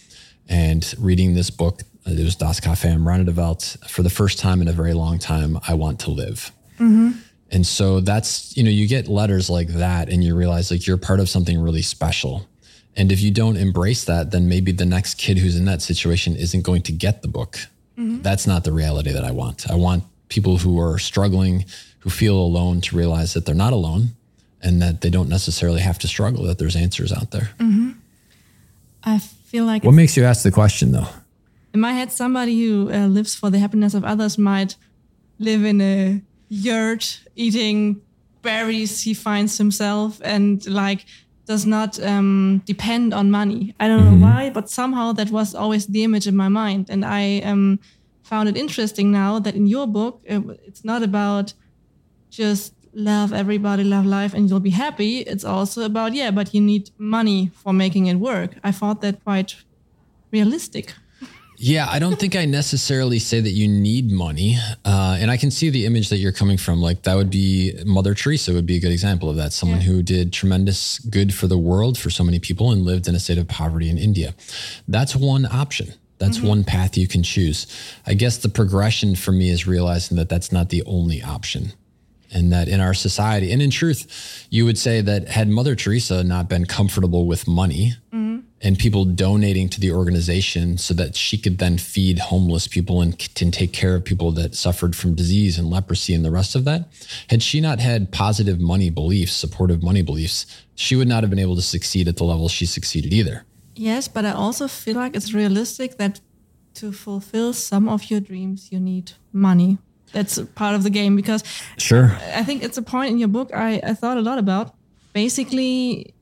And 0.48 0.94
reading 0.98 1.34
this 1.34 1.50
book, 1.50 1.82
uh, 2.08 2.12
it 2.12 2.24
was 2.24 2.36
Das 2.36 2.60
Café 2.60 2.86
am 2.86 3.08
Rande 3.08 3.36
for 3.88 4.04
the 4.04 4.10
first 4.10 4.40
time 4.40 4.62
in 4.62 4.68
a 4.68 4.72
very 4.72 4.94
long 4.94 5.20
time, 5.20 5.60
I 5.68 5.74
want 5.74 6.00
to 6.02 6.12
live. 6.12 6.52
Mm-hmm. 6.76 7.12
And 7.52 7.66
so 7.66 8.00
that's, 8.00 8.56
you 8.56 8.64
know, 8.64 8.70
you 8.70 8.88
get 8.88 9.08
letters 9.08 9.50
like 9.50 9.68
that 9.70 10.10
and 10.10 10.24
you 10.24 10.36
realize 10.36 10.72
like 10.72 10.88
you're 10.88 10.98
part 10.98 11.20
of 11.20 11.30
something 11.30 11.60
really 11.60 11.82
special. 11.82 12.48
And 12.96 13.12
if 13.12 13.22
you 13.22 13.32
don't 13.32 13.58
embrace 13.58 14.06
that, 14.06 14.32
then 14.32 14.48
maybe 14.48 14.72
the 14.72 14.86
next 14.86 15.16
kid 15.16 15.38
who's 15.38 15.58
in 15.58 15.66
that 15.66 15.82
situation 15.82 16.36
isn't 16.36 16.62
going 16.62 16.82
to 16.84 16.92
get 16.92 17.22
the 17.22 17.28
book. 17.28 17.58
Mm-hmm. 17.98 18.22
That's 18.22 18.48
not 18.48 18.64
the 18.64 18.72
reality 18.72 19.12
that 19.12 19.24
I 19.24 19.32
want. 19.32 19.70
I 19.70 19.76
want 19.76 20.04
people 20.30 20.58
who 20.58 20.80
are 20.80 20.98
struggling, 20.98 21.66
who 22.00 22.10
feel 22.10 22.38
alone, 22.38 22.82
to 22.82 22.96
realize 22.96 23.34
that 23.34 23.46
they're 23.46 23.56
not 23.56 23.74
alone 23.74 24.10
and 24.62 24.82
that 24.82 25.02
they 25.02 25.10
don't 25.10 25.30
necessarily 25.30 25.82
have 25.82 26.00
to 26.00 26.08
struggle, 26.08 26.44
that 26.46 26.58
there's 26.58 26.76
answers 26.76 27.12
out 27.12 27.32
there. 27.32 27.50
Mm-hmm. 27.60 27.92
I 29.04 29.20
feel 29.20 29.66
like. 29.66 29.84
What 29.84 29.94
makes 29.94 30.18
you 30.18 30.24
ask 30.24 30.44
the 30.44 30.52
question, 30.52 30.92
though? 30.92 31.08
In 31.74 31.80
my 31.80 31.94
head, 31.94 32.12
somebody 32.12 32.66
who 32.66 32.90
uh, 32.92 33.08
lives 33.08 33.36
for 33.36 33.50
the 33.50 33.60
happiness 33.60 33.94
of 33.94 34.04
others 34.04 34.38
might 34.38 34.76
live 35.40 35.66
in 35.66 35.82
a 35.82 36.22
yurt 36.50 37.20
eating 37.36 38.02
berries 38.42 39.02
he 39.02 39.14
finds 39.14 39.58
himself 39.58 40.22
and 40.24 40.66
like 40.68 41.06
does 41.46 41.66
not 41.66 42.02
um, 42.04 42.62
depend 42.66 43.14
on 43.14 43.32
money. 43.32 43.76
I 43.80 43.88
don't 43.88 44.02
mm-hmm. 44.02 44.20
know 44.20 44.28
why, 44.28 44.50
but 44.50 44.70
somehow 44.70 45.12
that 45.14 45.30
was 45.30 45.54
always 45.54 45.86
the 45.88 46.04
image 46.04 46.28
in 46.28 46.36
my 46.36 46.50
mind. 46.50 46.90
And 46.90 47.06
I 47.06 47.40
um, 47.42 47.80
found 48.24 48.50
it 48.50 48.58
interesting 48.58 49.12
now 49.12 49.40
that 49.40 49.56
in 49.56 49.68
your 49.68 49.88
book, 49.88 50.22
it's 50.26 50.84
not 50.84 51.04
about 51.04 51.54
just 52.30 52.74
love 52.94 53.34
everybody, 53.34 53.84
love 53.84 54.06
life, 54.06 54.34
and 54.34 54.50
you'll 54.50 54.60
be 54.60 54.72
happy. 54.72 55.20
It's 55.20 55.44
also 55.46 55.84
about, 55.84 56.14
yeah, 56.14 56.32
but 56.32 56.54
you 56.54 56.62
need 56.62 56.90
money 56.98 57.52
for 57.54 57.74
making 57.74 58.08
it 58.08 58.16
work. 58.16 58.56
I 58.64 58.72
thought 58.72 59.02
that 59.02 59.24
quite 59.24 59.56
realistic. 60.32 60.96
Yeah, 61.58 61.88
I 61.90 62.00
don't 62.00 62.20
think 62.20 62.36
I 62.36 62.46
necessarily 62.46 63.20
say 63.20 63.40
that 63.40 63.52
you 63.52 63.68
need 63.68 64.12
money. 64.12 64.58
Uh, 64.84 65.18
and 65.20 65.32
I 65.32 65.38
can 65.38 65.52
see 65.52 65.70
the 65.70 65.86
image 65.86 66.10
that 66.10 66.18
you're 66.18 66.32
coming 66.32 66.58
from. 66.58 66.82
Like, 66.82 67.04
that 67.04 67.16
would 67.16 67.30
be 67.30 67.74
Mother 67.86 68.14
Teresa, 68.14 68.54
would 68.54 68.66
be 68.66 68.78
a 68.78 68.80
good 68.80 68.92
example 68.92 69.30
of 69.30 69.38
that. 69.38 69.54
Someone 69.54 69.80
yeah. 69.80 69.88
who 69.88 70.04
did 70.04 70.34
tremendous 70.34 71.00
good 71.00 71.34
for 71.34 71.48
the 71.48 71.58
world 71.58 71.98
for 71.98 72.10
so 72.10 72.24
many 72.24 72.40
people 72.40 72.72
and 72.72 72.84
lived 72.84 73.08
in 73.08 73.16
a 73.16 73.20
state 73.20 73.38
of 73.38 73.48
poverty 73.48 73.90
in 73.90 73.98
India. 73.98 74.36
That's 74.88 75.16
one 75.16 75.46
option. 75.46 75.94
That's 76.18 76.38
mm-hmm. 76.38 76.48
one 76.48 76.64
path 76.64 76.98
you 76.98 77.08
can 77.08 77.24
choose. 77.24 77.68
I 78.06 78.14
guess 78.14 78.38
the 78.38 78.50
progression 78.50 79.16
for 79.16 79.32
me 79.32 79.50
is 79.50 79.68
realizing 79.68 80.18
that 80.18 80.30
that's 80.30 80.52
not 80.52 80.70
the 80.70 80.84
only 80.86 81.22
option 81.22 81.74
and 82.36 82.52
that 82.52 82.68
in 82.68 82.82
our 82.82 82.94
society, 82.94 83.52
and 83.52 83.62
in 83.62 83.70
truth, 83.70 84.46
you 84.50 84.66
would 84.66 84.78
say 84.78 85.00
that 85.02 85.30
had 85.30 85.48
Mother 85.48 85.76
Teresa 85.76 86.24
not 86.24 86.50
been 86.50 86.66
comfortable 86.66 87.26
with 87.28 87.48
money 87.48 87.94
mm-hmm. 88.14 88.35
And 88.66 88.80
people 88.80 89.06
donating 89.06 89.70
to 89.70 89.80
the 89.80 89.92
organization 89.92 90.76
so 90.76 90.92
that 90.96 91.16
she 91.16 91.38
could 91.38 91.60
then 91.60 91.78
feed 91.78 92.18
homeless 92.18 92.68
people 92.68 93.00
and, 93.00 93.30
and 93.40 93.54
take 93.54 93.72
care 93.72 93.94
of 93.94 94.04
people 94.04 94.32
that 94.32 94.56
suffered 94.56 94.96
from 94.96 95.14
disease 95.14 95.60
and 95.60 95.70
leprosy 95.70 96.16
and 96.16 96.26
the 96.26 96.32
rest 96.32 96.56
of 96.56 96.66
that, 96.66 96.90
had 97.30 97.44
she 97.44 97.62
not 97.62 97.80
had 97.80 98.12
positive 98.12 98.60
money 98.60 98.90
beliefs, 98.90 99.34
supportive 99.34 99.84
money 99.84 100.02
beliefs, 100.02 100.64
she 100.74 100.96
would 100.96 101.08
not 101.08 101.22
have 101.22 101.30
been 101.30 101.38
able 101.38 101.56
to 101.56 101.62
succeed 101.62 102.08
at 102.08 102.18
the 102.18 102.24
level 102.24 102.50
she 102.50 102.66
succeeded 102.66 103.14
either. 103.14 103.46
Yes, 103.76 104.08
but 104.08 104.26
I 104.26 104.32
also 104.32 104.68
feel 104.68 104.96
like 104.96 105.16
it's 105.16 105.32
realistic 105.32 106.00
that 106.00 106.20
to 106.74 106.92
fulfill 106.92 107.54
some 107.54 107.88
of 107.88 108.10
your 108.10 108.20
dreams, 108.20 108.72
you 108.72 108.80
need 108.80 109.12
money. 109.32 109.78
That's 110.12 110.40
part 110.56 110.74
of 110.74 110.82
the 110.82 110.90
game 110.90 111.16
because 111.16 111.44
sure. 111.78 112.18
I 112.34 112.44
think 112.44 112.64
it's 112.64 112.80
a 112.80 112.82
point 112.82 113.12
in 113.12 113.20
your 113.20 113.28
book 113.28 113.52
i, 113.54 113.80
I 113.84 113.94
thought 113.94 114.18
a 114.18 114.22
lot 114.22 114.40
about. 114.40 114.74
Basically 115.14 116.16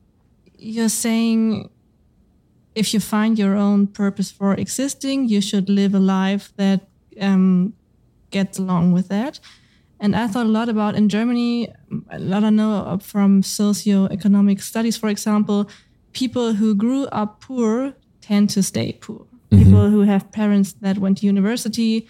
you're 0.58 0.90
saying 0.90 1.70
if 2.76 2.94
you 2.94 3.00
find 3.00 3.38
your 3.38 3.56
own 3.56 3.88
purpose 3.88 4.32
for 4.32 4.54
existing 4.54 5.28
you 5.28 5.42
should 5.42 5.70
live 5.70 5.94
a 5.94 6.00
life 6.00 6.52
that 6.58 6.82
um, 7.22 7.74
gets 8.32 8.58
along 8.58 8.92
with 8.92 9.08
that. 9.10 9.40
And 10.00 10.16
i 10.16 10.28
thought 10.28 10.48
a 10.48 10.56
lot 10.60 10.68
about 10.68 10.96
in 10.96 11.08
germany 11.08 11.74
a 12.10 12.20
lot 12.20 12.44
i 12.44 12.50
know 12.50 12.98
from 13.02 13.42
socioeconomic 13.42 14.60
studies 14.62 14.98
for 14.98 15.08
example 15.08 15.70
people 16.12 16.54
who 16.54 16.76
grew 16.76 17.06
up 17.06 17.40
poor 17.40 17.94
tend 18.22 18.50
to 18.50 18.62
stay 18.64 18.94
poor. 18.94 19.20
Mm-hmm. 19.20 19.64
people 19.64 19.90
who 19.90 20.02
have 20.02 20.32
parents 20.32 20.74
that 20.82 20.98
went 20.98 21.20
to 21.20 21.26
university 21.26 22.08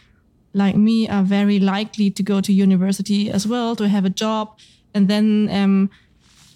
like 0.54 0.76
me 0.76 1.10
are 1.10 1.24
very 1.24 1.60
likely 1.60 2.10
to 2.12 2.24
go 2.24 2.40
to 2.42 2.54
university 2.54 3.30
as 3.30 3.48
well 3.48 3.76
to 3.76 3.90
have 3.90 4.06
a 4.06 4.10
job. 4.10 4.58
And 4.94 5.08
then 5.08 5.50
um, 5.52 5.90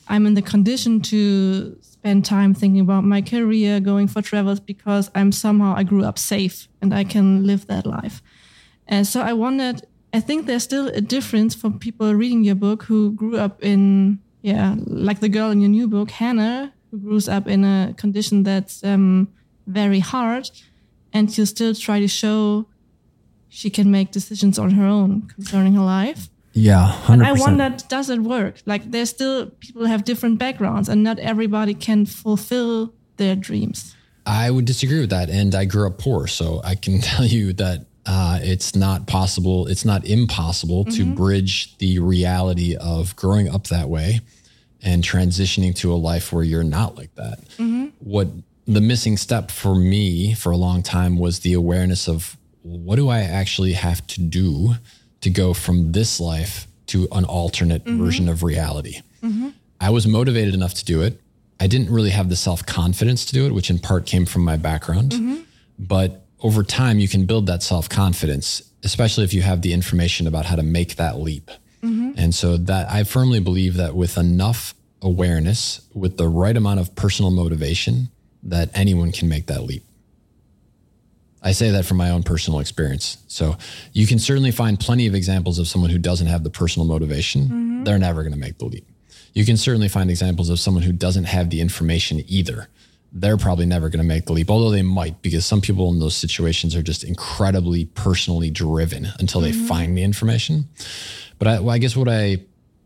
i'm 0.07 0.25
in 0.25 0.33
the 0.35 0.41
condition 0.41 1.01
to 1.01 1.77
spend 2.07 2.23
time 2.23 2.53
thinking 2.53 2.79
about 2.79 3.03
my 3.03 3.21
career 3.21 3.81
going 3.81 4.07
for 4.07 4.21
travels 4.21 4.61
because 4.61 5.11
i'm 5.13 5.29
somehow 5.29 5.73
i 5.75 5.83
grew 5.83 6.05
up 6.05 6.17
safe 6.17 6.69
and 6.81 6.93
i 6.93 7.03
can 7.03 7.45
live 7.45 7.67
that 7.67 7.85
life 7.85 8.21
and 8.87 9.05
so 9.05 9.19
i 9.19 9.33
wondered 9.33 9.81
i 10.13 10.19
think 10.21 10.45
there's 10.45 10.63
still 10.63 10.87
a 10.87 11.01
difference 11.01 11.53
for 11.53 11.69
people 11.69 12.15
reading 12.15 12.45
your 12.45 12.55
book 12.55 12.83
who 12.83 13.11
grew 13.11 13.35
up 13.37 13.61
in 13.61 14.17
yeah 14.41 14.75
like 14.85 15.19
the 15.19 15.27
girl 15.27 15.51
in 15.51 15.59
your 15.59 15.69
new 15.69 15.85
book 15.85 16.09
hannah 16.09 16.73
who 16.91 16.97
grows 16.97 17.27
up 17.27 17.45
in 17.45 17.65
a 17.65 17.93
condition 17.97 18.43
that's 18.43 18.85
um, 18.85 19.27
very 19.65 19.99
hard 19.99 20.49
and 21.11 21.37
you 21.37 21.45
still 21.45 21.75
try 21.75 21.99
to 21.99 22.07
show 22.07 22.65
she 23.49 23.69
can 23.69 23.91
make 23.91 24.11
decisions 24.11 24.57
on 24.57 24.71
her 24.71 24.85
own 24.85 25.21
concerning 25.33 25.73
her 25.73 25.83
life. 25.83 26.29
Yeah, 26.57 26.91
100%. 27.05 27.13
And 27.13 27.23
I 27.23 27.33
wonder, 27.33 27.77
does 27.87 28.09
it 28.09 28.19
work? 28.19 28.55
Like, 28.65 28.89
there's 28.89 29.11
still 29.11 29.51
people 29.59 29.85
have 29.85 30.03
different 30.03 30.39
backgrounds, 30.39 30.89
and 30.89 31.03
not 31.03 31.19
everybody 31.19 31.75
can 31.75 32.07
fulfill 32.07 32.93
their 33.17 33.35
dreams. 33.35 33.95
I 34.25 34.49
would 34.49 34.65
disagree 34.65 34.99
with 34.99 35.11
that, 35.11 35.29
and 35.29 35.53
I 35.53 35.65
grew 35.65 35.85
up 35.85 35.99
poor, 35.99 36.25
so 36.25 36.59
I 36.63 36.73
can 36.73 36.99
tell 37.11 37.25
you 37.25 37.53
that 37.53 37.85
uh, 38.07 38.39
it's 38.41 38.75
not 38.75 39.05
possible. 39.05 39.67
It's 39.67 39.85
not 39.85 40.03
impossible 40.05 40.85
mm-hmm. 40.85 41.11
to 41.11 41.15
bridge 41.15 41.77
the 41.77 41.99
reality 41.99 42.75
of 42.75 43.15
growing 43.15 43.49
up 43.49 43.67
that 43.67 43.87
way 43.87 44.21
and 44.81 45.03
transitioning 45.03 45.75
to 45.75 45.93
a 45.93 45.95
life 45.95 46.33
where 46.33 46.43
you're 46.43 46.63
not 46.63 46.95
like 46.95 47.13
that. 47.15 47.47
Mm-hmm. 47.57 47.87
What 47.99 48.29
the 48.65 48.81
missing 48.81 49.15
step 49.15 49.51
for 49.51 49.75
me 49.75 50.33
for 50.33 50.51
a 50.51 50.57
long 50.57 50.81
time 50.81 51.19
was 51.19 51.39
the 51.39 51.53
awareness 51.53 52.07
of 52.07 52.35
what 52.63 52.95
do 52.95 53.09
I 53.09 53.19
actually 53.19 53.73
have 53.73 54.05
to 54.07 54.21
do 54.21 54.75
to 55.27 55.41
go 55.41 55.53
from 55.53 55.91
this 55.91 56.19
life 56.19 56.67
to 56.87 57.07
an 57.11 57.25
alternate 57.25 57.83
mm-hmm. 57.83 58.03
version 58.03 58.29
of 58.29 58.43
reality? 58.43 59.01
Mm-hmm. 59.21 59.49
I 59.79 59.89
was 59.89 60.07
motivated 60.07 60.53
enough 60.53 60.73
to 60.75 60.85
do 60.85 61.01
it. 61.01 61.21
I 61.59 61.67
didn't 61.67 61.89
really 61.89 62.11
have 62.11 62.29
the 62.29 62.35
self 62.35 62.65
confidence 62.65 63.25
to 63.25 63.33
do 63.33 63.45
it, 63.45 63.53
which 63.53 63.69
in 63.69 63.79
part 63.79 64.05
came 64.05 64.25
from 64.25 64.43
my 64.43 64.57
background. 64.57 65.11
Mm-hmm. 65.11 65.41
But 65.79 66.25
over 66.41 66.63
time, 66.63 66.99
you 66.99 67.07
can 67.07 67.25
build 67.25 67.47
that 67.47 67.63
self 67.63 67.89
confidence, 67.89 68.61
especially 68.83 69.23
if 69.23 69.33
you 69.33 69.41
have 69.41 69.61
the 69.61 69.73
information 69.73 70.27
about 70.27 70.45
how 70.45 70.55
to 70.55 70.63
make 70.63 70.95
that 70.95 71.19
leap. 71.19 71.51
Mm-hmm. 71.83 72.11
And 72.17 72.33
so 72.33 72.57
that 72.57 72.89
I 72.89 73.03
firmly 73.03 73.39
believe 73.39 73.75
that 73.75 73.95
with 73.95 74.17
enough 74.17 74.73
awareness, 75.01 75.81
with 75.93 76.17
the 76.17 76.27
right 76.27 76.55
amount 76.55 76.79
of 76.79 76.95
personal 76.95 77.31
motivation, 77.31 78.09
that 78.43 78.69
anyone 78.73 79.11
can 79.11 79.27
make 79.27 79.47
that 79.47 79.63
leap. 79.63 79.83
I 81.47 81.53
say 81.53 81.69
that 81.71 81.85
from 81.85 81.95
my 81.95 82.09
own 82.09 82.23
personal 82.23 82.59
experience. 82.59 83.19
So 83.29 83.55
you 83.93 84.05
can 84.05 84.19
certainly 84.19 84.51
find 84.51 84.77
plenty 84.77 85.07
of 85.07 85.15
examples 85.15 85.59
of 85.59 85.67
someone 85.69 85.89
who 85.89 85.97
doesn't 85.97 86.27
have 86.27 86.43
the 86.43 86.49
personal 86.49 86.85
motivation. 86.85 87.43
Mm-hmm. 87.43 87.83
They're 87.85 87.97
never 87.97 88.21
going 88.21 88.33
to 88.33 88.39
make 88.39 88.57
the 88.57 88.65
leap. 88.65 88.85
You 89.33 89.45
can 89.45 89.55
certainly 89.55 89.87
find 89.87 90.09
examples 90.09 90.49
of 90.49 90.59
someone 90.59 90.83
who 90.83 90.91
doesn't 90.91 91.23
have 91.23 91.49
the 91.49 91.61
information 91.61 92.21
either. 92.27 92.67
They're 93.13 93.37
probably 93.37 93.65
never 93.65 93.87
going 93.87 94.01
to 94.01 94.07
make 94.07 94.25
the 94.25 94.33
leap, 94.33 94.51
although 94.51 94.71
they 94.71 94.81
might, 94.81 95.21
because 95.21 95.45
some 95.45 95.61
people 95.61 95.89
in 95.89 95.99
those 95.99 96.17
situations 96.17 96.75
are 96.75 96.83
just 96.83 97.05
incredibly 97.05 97.85
personally 97.85 98.49
driven 98.49 99.07
until 99.17 99.39
they 99.39 99.51
mm-hmm. 99.51 99.67
find 99.67 99.97
the 99.97 100.03
information. 100.03 100.67
But 101.39 101.47
I, 101.47 101.59
well, 101.61 101.69
I 101.69 101.77
guess 101.77 101.95
what 101.95 102.09
I 102.09 102.39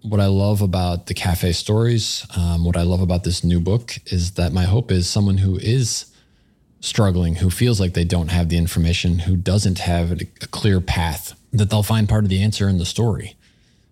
what 0.04 0.19
I 0.19 0.28
love 0.28 0.62
about 0.62 1.08
the 1.08 1.13
cafe 1.15 1.52
stories, 1.52 2.28
um, 2.36 2.63
what 2.63 2.78
I 2.78 2.84
love 2.84 3.02
about 3.02 3.24
this 3.24 3.43
new 3.43 3.60
book 3.60 3.97
is 4.08 4.34
that 4.34 4.54
my 4.54 4.65
hope 4.65 4.91
is 4.91 5.10
someone 5.10 5.38
who 5.38 5.58
is 5.58 6.11
struggling, 6.81 7.35
who 7.35 7.49
feels 7.49 7.79
like 7.79 7.93
they 7.93 8.03
don't 8.03 8.29
have 8.29 8.49
the 8.49 8.57
information, 8.57 9.19
who 9.19 9.35
doesn't 9.37 9.79
have 9.79 10.11
a, 10.11 10.25
clear 10.47 10.81
path, 10.81 11.39
that 11.53 11.69
they'll 11.69 11.83
find 11.83 12.09
part 12.09 12.23
of 12.23 12.29
the 12.29 12.41
answer 12.41 12.67
in 12.67 12.77
the 12.77 12.85
story. 12.85 13.35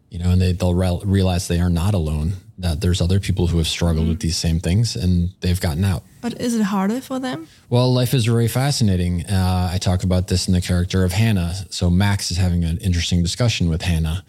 You 0.09 0.17
know, 0.19 0.31
and 0.31 0.41
they, 0.41 0.51
they'll 0.53 0.73
re- 0.73 0.99
realize 1.03 1.47
they 1.47 1.59
are 1.59 1.69
not 1.69 1.93
alone, 1.93 2.33
that 2.57 2.81
there's 2.81 2.99
other 2.99 3.19
people 3.19 3.47
who 3.47 3.59
have 3.59 3.67
struggled 3.67 4.05
mm-hmm. 4.05 4.09
with 4.09 4.19
these 4.21 4.37
same 4.37 4.59
things 4.59 4.95
and 4.95 5.29
they've 5.41 5.61
gotten 5.61 5.85
out. 5.85 6.03
But 6.21 6.41
is 6.41 6.55
it 6.55 6.63
harder 6.63 6.99
for 6.99 7.19
them? 7.19 7.47
Well, 7.69 7.93
life 7.93 8.13
is 8.13 8.25
very 8.25 8.47
fascinating. 8.47 9.25
Uh, 9.27 9.69
I 9.71 9.77
talk 9.77 10.03
about 10.03 10.27
this 10.27 10.47
in 10.47 10.53
the 10.53 10.61
character 10.61 11.05
of 11.05 11.13
Hannah. 11.13 11.53
So 11.69 11.89
Max 11.91 12.31
is 12.31 12.37
having 12.37 12.63
an 12.63 12.77
interesting 12.79 13.21
discussion 13.21 13.69
with 13.69 13.83
Hannah, 13.83 14.25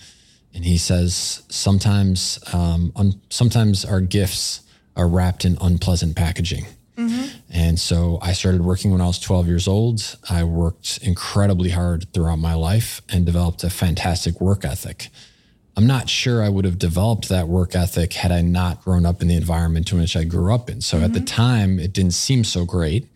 and 0.54 0.64
he 0.64 0.76
says 0.76 1.42
sometimes, 1.48 2.38
um, 2.52 2.92
un- 2.94 3.20
sometimes 3.30 3.84
our 3.84 4.00
gifts 4.00 4.60
are 4.96 5.08
wrapped 5.08 5.44
in 5.44 5.56
unpleasant 5.60 6.14
packaging. 6.14 6.66
Mm-hmm. 7.00 7.38
And 7.52 7.78
so 7.78 8.18
I 8.20 8.32
started 8.32 8.62
working 8.62 8.90
when 8.90 9.00
I 9.00 9.06
was 9.06 9.18
12 9.18 9.46
years 9.46 9.66
old. 9.66 10.16
I 10.28 10.44
worked 10.44 10.98
incredibly 11.02 11.70
hard 11.70 12.12
throughout 12.12 12.38
my 12.38 12.54
life 12.54 13.00
and 13.08 13.24
developed 13.24 13.64
a 13.64 13.70
fantastic 13.70 14.40
work 14.40 14.64
ethic. 14.64 15.08
I'm 15.76 15.86
not 15.86 16.10
sure 16.10 16.42
I 16.42 16.48
would 16.48 16.64
have 16.64 16.78
developed 16.78 17.28
that 17.28 17.48
work 17.48 17.74
ethic 17.74 18.12
had 18.12 18.32
I 18.32 18.42
not 18.42 18.82
grown 18.82 19.06
up 19.06 19.22
in 19.22 19.28
the 19.28 19.36
environment 19.36 19.90
in 19.92 19.98
which 19.98 20.16
I 20.16 20.24
grew 20.24 20.52
up 20.52 20.68
in. 20.68 20.80
So 20.80 20.96
mm-hmm. 20.96 21.04
at 21.06 21.12
the 21.12 21.20
mm-hmm. 21.20 21.26
time, 21.26 21.78
it 21.78 21.92
didn't 21.92 22.12
seem 22.12 22.44
so 22.44 22.64
great, 22.64 23.08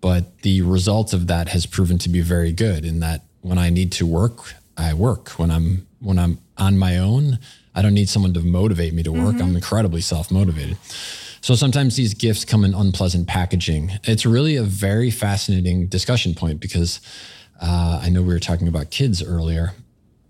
but 0.00 0.38
the 0.42 0.62
result 0.62 1.12
of 1.12 1.26
that 1.26 1.48
has 1.48 1.66
proven 1.66 1.98
to 1.98 2.08
be 2.08 2.20
very 2.20 2.52
good 2.52 2.84
in 2.84 3.00
that 3.00 3.22
when 3.40 3.58
I 3.58 3.70
need 3.70 3.90
to 3.92 4.06
work, 4.06 4.54
I 4.76 4.94
work. 4.94 5.30
When 5.30 5.50
I'm 5.50 5.86
when 6.00 6.18
I'm 6.18 6.38
on 6.58 6.78
my 6.78 6.98
own, 6.98 7.38
I 7.74 7.82
don't 7.82 7.94
need 7.94 8.08
someone 8.08 8.34
to 8.34 8.40
motivate 8.40 8.92
me 8.94 9.02
to 9.02 9.12
work. 9.12 9.36
Mm-hmm. 9.36 9.42
I'm 9.42 9.56
incredibly 9.56 10.00
self-motivated. 10.00 10.76
So 11.44 11.54
sometimes 11.54 11.96
these 11.96 12.14
gifts 12.14 12.42
come 12.42 12.64
in 12.64 12.72
unpleasant 12.72 13.28
packaging. 13.28 13.90
It's 14.04 14.24
really 14.24 14.56
a 14.56 14.62
very 14.62 15.10
fascinating 15.10 15.88
discussion 15.88 16.34
point 16.34 16.58
because 16.58 17.02
uh, 17.60 18.00
I 18.02 18.08
know 18.08 18.22
we 18.22 18.32
were 18.32 18.40
talking 18.40 18.66
about 18.66 18.90
kids 18.90 19.22
earlier. 19.22 19.74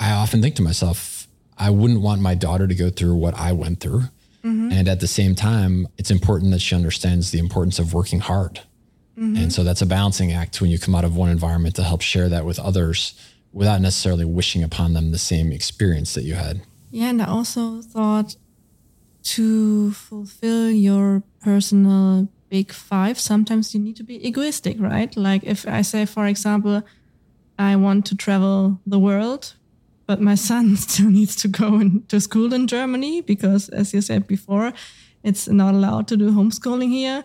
I 0.00 0.10
often 0.10 0.42
think 0.42 0.56
to 0.56 0.62
myself, 0.62 1.28
I 1.56 1.70
wouldn't 1.70 2.00
want 2.00 2.20
my 2.20 2.34
daughter 2.34 2.66
to 2.66 2.74
go 2.74 2.90
through 2.90 3.14
what 3.14 3.32
I 3.34 3.52
went 3.52 3.78
through. 3.78 4.00
Mm-hmm. 4.44 4.72
And 4.72 4.88
at 4.88 4.98
the 4.98 5.06
same 5.06 5.36
time, 5.36 5.86
it's 5.98 6.10
important 6.10 6.50
that 6.50 6.60
she 6.60 6.74
understands 6.74 7.30
the 7.30 7.38
importance 7.38 7.78
of 7.78 7.94
working 7.94 8.18
hard. 8.18 8.62
Mm-hmm. 9.16 9.36
And 9.36 9.52
so 9.52 9.62
that's 9.62 9.82
a 9.82 9.86
balancing 9.86 10.32
act 10.32 10.60
when 10.60 10.72
you 10.72 10.80
come 10.80 10.96
out 10.96 11.04
of 11.04 11.14
one 11.14 11.30
environment 11.30 11.76
to 11.76 11.84
help 11.84 12.00
share 12.00 12.28
that 12.28 12.44
with 12.44 12.58
others 12.58 13.14
without 13.52 13.80
necessarily 13.80 14.24
wishing 14.24 14.64
upon 14.64 14.94
them 14.94 15.12
the 15.12 15.18
same 15.18 15.52
experience 15.52 16.12
that 16.14 16.24
you 16.24 16.34
had. 16.34 16.62
Yeah. 16.90 17.10
And 17.10 17.22
I 17.22 17.26
also 17.26 17.82
thought 17.82 18.34
to 19.24 19.92
fulfill 19.92 20.70
your 20.70 21.22
personal 21.40 22.28
big 22.50 22.72
five, 22.72 23.18
sometimes 23.18 23.74
you 23.74 23.80
need 23.80 23.96
to 23.96 24.04
be 24.04 24.26
egoistic, 24.26 24.76
right? 24.78 25.16
Like 25.16 25.42
if 25.44 25.66
I 25.66 25.82
say, 25.82 26.06
for 26.06 26.26
example, 26.26 26.82
I 27.58 27.76
want 27.76 28.06
to 28.06 28.16
travel 28.16 28.80
the 28.86 28.98
world, 28.98 29.54
but 30.06 30.20
my 30.20 30.34
son 30.34 30.76
still 30.86 31.10
needs 31.10 31.36
to 31.36 31.48
go 31.48 31.80
to 32.08 32.20
school 32.20 32.52
in 32.52 32.66
Germany 32.66 33.22
because, 33.22 33.68
as 33.70 33.94
you 33.94 34.00
said 34.00 34.26
before, 34.26 34.72
it's 35.22 35.48
not 35.48 35.74
allowed 35.74 36.06
to 36.08 36.16
do 36.16 36.30
homeschooling 36.30 36.90
here. 36.90 37.24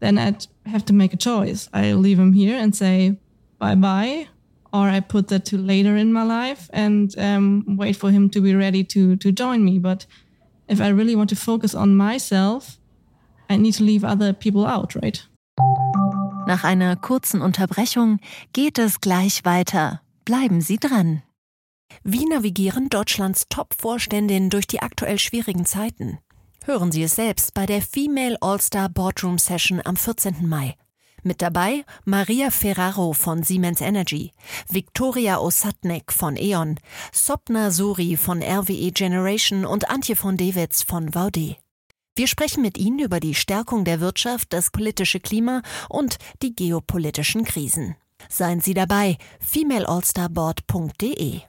Then 0.00 0.18
I'd 0.18 0.46
have 0.66 0.84
to 0.86 0.92
make 0.92 1.12
a 1.12 1.16
choice. 1.16 1.68
I 1.72 1.92
leave 1.92 2.18
him 2.18 2.32
here 2.32 2.56
and 2.56 2.74
say 2.74 3.18
bye 3.58 3.74
bye, 3.74 4.28
or 4.72 4.88
I 4.88 5.00
put 5.00 5.28
that 5.28 5.44
to 5.46 5.58
later 5.58 5.96
in 5.96 6.12
my 6.12 6.22
life 6.22 6.70
and 6.72 7.16
um, 7.18 7.76
wait 7.76 7.96
for 7.96 8.10
him 8.10 8.30
to 8.30 8.40
be 8.40 8.54
ready 8.54 8.84
to 8.84 9.16
to 9.16 9.32
join 9.32 9.64
me. 9.64 9.78
But 9.78 10.06
if 10.68 10.80
I 10.80 10.88
really 10.88 11.16
want 11.16 11.30
to 11.30 11.36
focus 11.36 11.74
on 11.74 11.96
myself, 11.96 12.78
I 13.48 13.56
need 13.56 13.74
to 13.74 13.84
leave 13.84 14.04
other 14.04 14.32
people 14.32 14.66
out, 14.66 14.94
right? 14.96 15.28
Nach 16.46 16.64
einer 16.64 16.96
kurzen 16.96 17.40
Unterbrechung 17.40 18.18
geht 18.52 18.78
es 18.78 19.00
gleich 19.00 19.44
weiter. 19.44 20.02
Bleiben 20.24 20.60
Sie 20.60 20.76
dran. 20.76 21.22
Wie 22.02 22.26
navigieren 22.26 22.88
Deutschlands 22.88 23.46
Top-Vorständinnen 23.48 24.50
durch 24.50 24.66
die 24.66 24.80
aktuell 24.80 25.18
schwierigen 25.18 25.64
Zeiten? 25.64 26.18
Hören 26.64 26.92
Sie 26.92 27.02
es 27.02 27.14
selbst 27.14 27.54
bei 27.54 27.66
der 27.66 27.82
Female 27.82 28.36
All-Star 28.40 28.88
Boardroom 28.88 29.38
Session 29.38 29.80
am 29.84 29.96
14. 29.96 30.48
Mai. 30.48 30.76
Mit 31.26 31.40
dabei 31.40 31.86
Maria 32.04 32.50
Ferraro 32.50 33.14
von 33.14 33.42
Siemens 33.42 33.80
Energy, 33.80 34.32
Viktoria 34.68 35.38
Osatnek 35.38 36.12
von 36.12 36.36
E.ON, 36.36 36.78
Sopna 37.12 37.70
Suri 37.70 38.18
von 38.18 38.42
RWE 38.42 38.92
Generation 38.92 39.64
und 39.64 39.88
Antje 39.88 40.16
von 40.16 40.36
Dewitz 40.36 40.82
von 40.82 41.14
Vaude. 41.14 41.56
Wir 42.14 42.28
sprechen 42.28 42.60
mit 42.60 42.76
Ihnen 42.76 42.98
über 42.98 43.20
die 43.20 43.34
Stärkung 43.34 43.86
der 43.86 44.00
Wirtschaft, 44.00 44.52
das 44.52 44.70
politische 44.70 45.18
Klima 45.18 45.62
und 45.88 46.18
die 46.42 46.54
geopolitischen 46.54 47.46
Krisen. 47.46 47.96
Seien 48.28 48.60
Sie 48.60 48.74
dabei, 48.74 49.16
femaleallstarboard.de. 49.40 51.40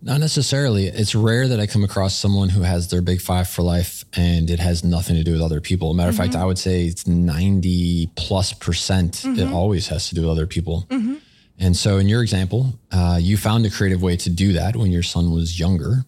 Not 0.00 0.20
necessarily. 0.20 0.86
It's 0.86 1.14
rare 1.14 1.48
that 1.48 1.58
I 1.58 1.66
come 1.66 1.82
across 1.82 2.14
someone 2.14 2.50
who 2.50 2.62
has 2.62 2.88
their 2.88 3.02
big 3.02 3.20
five 3.20 3.48
for 3.48 3.62
life 3.62 4.04
and 4.14 4.48
it 4.48 4.60
has 4.60 4.84
nothing 4.84 5.16
to 5.16 5.24
do 5.24 5.32
with 5.32 5.42
other 5.42 5.60
people. 5.60 5.92
Matter 5.92 6.12
mm-hmm. 6.12 6.20
of 6.20 6.26
fact, 6.26 6.36
I 6.36 6.44
would 6.44 6.58
say 6.58 6.84
it's 6.84 7.06
90 7.06 8.10
plus 8.14 8.52
percent. 8.52 9.14
Mm-hmm. 9.14 9.40
It 9.40 9.52
always 9.52 9.88
has 9.88 10.08
to 10.10 10.14
do 10.14 10.22
with 10.22 10.30
other 10.30 10.46
people. 10.46 10.86
Mm-hmm. 10.88 11.14
And 11.60 11.76
so, 11.76 11.98
in 11.98 12.08
your 12.08 12.22
example, 12.22 12.78
uh, 12.92 13.18
you 13.20 13.36
found 13.36 13.66
a 13.66 13.70
creative 13.70 14.00
way 14.00 14.16
to 14.18 14.30
do 14.30 14.52
that 14.52 14.76
when 14.76 14.92
your 14.92 15.02
son 15.02 15.32
was 15.32 15.58
younger. 15.58 16.04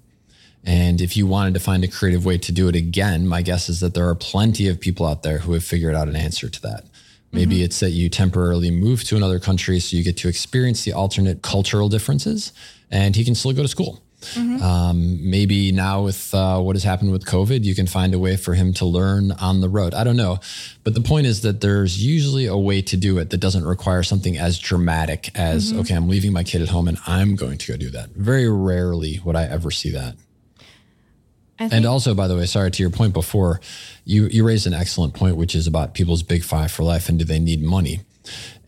And 0.62 1.00
if 1.00 1.16
you 1.16 1.26
wanted 1.26 1.54
to 1.54 1.60
find 1.60 1.82
a 1.82 1.88
creative 1.88 2.24
way 2.24 2.38
to 2.38 2.52
do 2.52 2.68
it 2.68 2.76
again, 2.76 3.26
my 3.26 3.42
guess 3.42 3.68
is 3.68 3.80
that 3.80 3.94
there 3.94 4.08
are 4.08 4.14
plenty 4.14 4.68
of 4.68 4.78
people 4.78 5.06
out 5.06 5.24
there 5.24 5.38
who 5.38 5.54
have 5.54 5.64
figured 5.64 5.96
out 5.96 6.06
an 6.06 6.14
answer 6.14 6.48
to 6.48 6.62
that. 6.62 6.84
Maybe 7.32 7.56
mm-hmm. 7.56 7.64
it's 7.64 7.80
that 7.80 7.90
you 7.90 8.08
temporarily 8.08 8.70
move 8.70 9.02
to 9.04 9.16
another 9.16 9.40
country 9.40 9.80
so 9.80 9.96
you 9.96 10.04
get 10.04 10.16
to 10.18 10.28
experience 10.28 10.84
the 10.84 10.92
alternate 10.92 11.42
cultural 11.42 11.88
differences 11.88 12.52
and 12.90 13.16
he 13.16 13.24
can 13.24 13.34
still 13.34 13.52
go 13.52 13.62
to 13.62 13.68
school. 13.68 14.02
Mm-hmm. 14.20 14.62
Um, 14.62 15.30
maybe 15.30 15.72
now 15.72 16.02
with 16.02 16.34
uh, 16.34 16.60
what 16.60 16.76
has 16.76 16.84
happened 16.84 17.10
with 17.10 17.24
COVID, 17.24 17.64
you 17.64 17.74
can 17.74 17.86
find 17.86 18.12
a 18.12 18.18
way 18.18 18.36
for 18.36 18.54
him 18.54 18.74
to 18.74 18.84
learn 18.84 19.32
on 19.32 19.60
the 19.60 19.68
road. 19.68 19.94
I 19.94 20.04
don't 20.04 20.16
know. 20.16 20.40
But 20.84 20.94
the 20.94 21.00
point 21.00 21.26
is 21.26 21.40
that 21.40 21.62
there's 21.62 22.04
usually 22.04 22.46
a 22.46 22.56
way 22.56 22.82
to 22.82 22.96
do 22.98 23.18
it 23.18 23.30
that 23.30 23.38
doesn't 23.38 23.64
require 23.64 24.02
something 24.02 24.36
as 24.36 24.58
dramatic 24.58 25.30
as, 25.34 25.70
mm-hmm. 25.70 25.80
okay, 25.80 25.94
I'm 25.94 26.08
leaving 26.08 26.32
my 26.32 26.44
kid 26.44 26.60
at 26.60 26.68
home 26.68 26.86
and 26.86 26.98
I'm 27.06 27.34
going 27.34 27.56
to 27.58 27.72
go 27.72 27.78
do 27.78 27.90
that. 27.90 28.10
Very 28.10 28.48
rarely 28.48 29.20
would 29.24 29.36
I 29.36 29.44
ever 29.44 29.70
see 29.70 29.90
that. 29.92 30.16
And 31.58 31.84
also, 31.84 32.14
by 32.14 32.26
the 32.26 32.36
way, 32.36 32.46
sorry 32.46 32.70
to 32.70 32.82
your 32.82 32.88
point 32.88 33.12
before, 33.12 33.60
you 34.06 34.28
you 34.28 34.46
raised 34.46 34.66
an 34.66 34.72
excellent 34.72 35.12
point, 35.12 35.36
which 35.36 35.54
is 35.54 35.66
about 35.66 35.92
people's 35.92 36.22
big 36.22 36.42
five 36.42 36.72
for 36.72 36.84
life 36.84 37.10
and 37.10 37.18
do 37.18 37.24
they 37.26 37.38
need 37.38 37.62
money? 37.62 38.00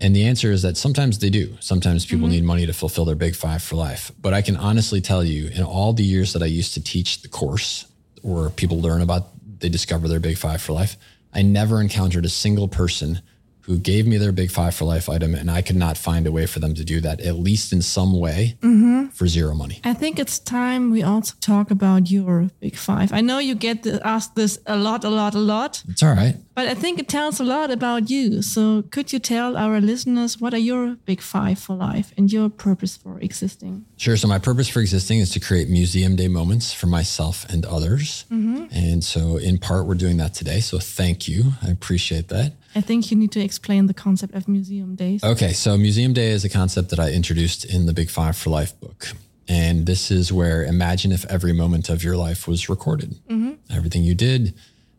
And 0.02 0.16
the 0.16 0.24
answer 0.24 0.50
is 0.50 0.62
that 0.62 0.76
sometimes 0.76 1.20
they 1.20 1.30
do. 1.30 1.56
Sometimes 1.60 2.04
people 2.04 2.26
mm-hmm. 2.26 2.34
need 2.34 2.44
money 2.44 2.66
to 2.66 2.72
fulfill 2.72 3.04
their 3.04 3.14
big 3.14 3.36
five 3.36 3.62
for 3.62 3.76
life. 3.76 4.10
But 4.20 4.34
I 4.34 4.42
can 4.42 4.56
honestly 4.56 5.00
tell 5.00 5.22
you, 5.22 5.48
in 5.48 5.62
all 5.62 5.92
the 5.92 6.02
years 6.02 6.32
that 6.32 6.42
I 6.42 6.46
used 6.46 6.74
to 6.74 6.82
teach 6.82 7.22
the 7.22 7.28
course 7.28 7.86
where 8.20 8.50
people 8.50 8.80
learn 8.80 9.00
about, 9.00 9.28
they 9.60 9.68
discover 9.68 10.08
their 10.08 10.18
big 10.18 10.36
five 10.36 10.60
for 10.60 10.72
life, 10.72 10.96
I 11.32 11.42
never 11.42 11.80
encountered 11.80 12.24
a 12.24 12.28
single 12.28 12.66
person 12.66 13.22
who 13.62 13.78
gave 13.78 14.06
me 14.08 14.16
their 14.18 14.32
big 14.32 14.50
five 14.50 14.74
for 14.74 14.84
life 14.84 15.08
item 15.08 15.34
and 15.34 15.48
I 15.48 15.62
could 15.62 15.76
not 15.76 15.96
find 15.96 16.26
a 16.26 16.32
way 16.32 16.46
for 16.46 16.58
them 16.58 16.74
to 16.74 16.84
do 16.84 17.00
that, 17.00 17.20
at 17.20 17.36
least 17.36 17.72
in 17.72 17.80
some 17.80 18.18
way, 18.18 18.56
mm-hmm. 18.60 19.06
for 19.08 19.28
zero 19.28 19.54
money. 19.54 19.80
I 19.84 19.94
think 19.94 20.18
it's 20.18 20.40
time 20.40 20.90
we 20.90 21.02
also 21.04 21.34
talk 21.40 21.70
about 21.70 22.10
your 22.10 22.48
big 22.60 22.76
five. 22.76 23.12
I 23.12 23.20
know 23.20 23.38
you 23.38 23.54
get 23.54 23.86
asked 23.86 24.34
this 24.34 24.58
a 24.66 24.76
lot, 24.76 25.04
a 25.04 25.10
lot, 25.10 25.34
a 25.34 25.38
lot. 25.38 25.82
It's 25.88 26.02
all 26.02 26.14
right. 26.14 26.34
But 26.54 26.68
I 26.68 26.74
think 26.74 26.98
it 26.98 27.08
tells 27.08 27.40
a 27.40 27.44
lot 27.44 27.70
about 27.70 28.10
you. 28.10 28.42
So 28.42 28.82
could 28.90 29.12
you 29.12 29.18
tell 29.18 29.56
our 29.56 29.80
listeners 29.80 30.38
what 30.38 30.52
are 30.52 30.58
your 30.58 30.96
big 31.06 31.22
five 31.22 31.58
for 31.58 31.74
life 31.74 32.12
and 32.16 32.30
your 32.30 32.50
purpose 32.50 32.96
for 32.96 33.18
existing? 33.20 33.86
Sure. 33.96 34.16
So 34.16 34.28
my 34.28 34.38
purpose 34.38 34.68
for 34.68 34.80
existing 34.80 35.20
is 35.20 35.30
to 35.30 35.40
create 35.40 35.68
museum 35.70 36.14
day 36.16 36.28
moments 36.28 36.72
for 36.72 36.88
myself 36.88 37.46
and 37.48 37.64
others. 37.64 38.26
Mm-hmm. 38.30 38.66
And 38.70 39.02
so 39.02 39.38
in 39.38 39.58
part, 39.58 39.86
we're 39.86 39.94
doing 39.94 40.18
that 40.18 40.34
today. 40.34 40.60
So 40.60 40.78
thank 40.78 41.26
you. 41.26 41.52
I 41.62 41.70
appreciate 41.70 42.28
that. 42.28 42.52
I 42.74 42.80
think 42.80 43.10
you 43.10 43.16
need 43.16 43.32
to 43.32 43.40
explain 43.40 43.86
the 43.86 43.94
concept 43.94 44.34
of 44.34 44.48
museum 44.48 44.94
days. 44.94 45.24
Okay, 45.24 45.52
so 45.52 45.76
museum 45.76 46.12
day 46.12 46.30
is 46.30 46.44
a 46.44 46.48
concept 46.48 46.90
that 46.90 46.98
I 46.98 47.12
introduced 47.12 47.64
in 47.64 47.86
the 47.86 47.92
Big 47.92 48.10
Five 48.10 48.36
for 48.36 48.50
Life 48.50 48.78
book. 48.80 49.08
And 49.48 49.86
this 49.86 50.10
is 50.10 50.32
where 50.32 50.64
imagine 50.64 51.12
if 51.12 51.26
every 51.26 51.52
moment 51.52 51.88
of 51.88 52.02
your 52.02 52.16
life 52.16 52.46
was 52.48 52.68
recorded. 52.68 53.18
Mm-hmm. 53.28 53.52
Everything 53.70 54.04
you 54.04 54.14
did, 54.14 54.54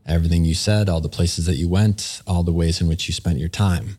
everything 0.05 0.45
you 0.45 0.53
said, 0.53 0.89
all 0.89 1.01
the 1.01 1.09
places 1.09 1.45
that 1.45 1.55
you 1.55 1.67
went, 1.67 2.21
all 2.27 2.43
the 2.43 2.51
ways 2.51 2.81
in 2.81 2.87
which 2.87 3.07
you 3.07 3.13
spent 3.13 3.39
your 3.39 3.49
time. 3.49 3.97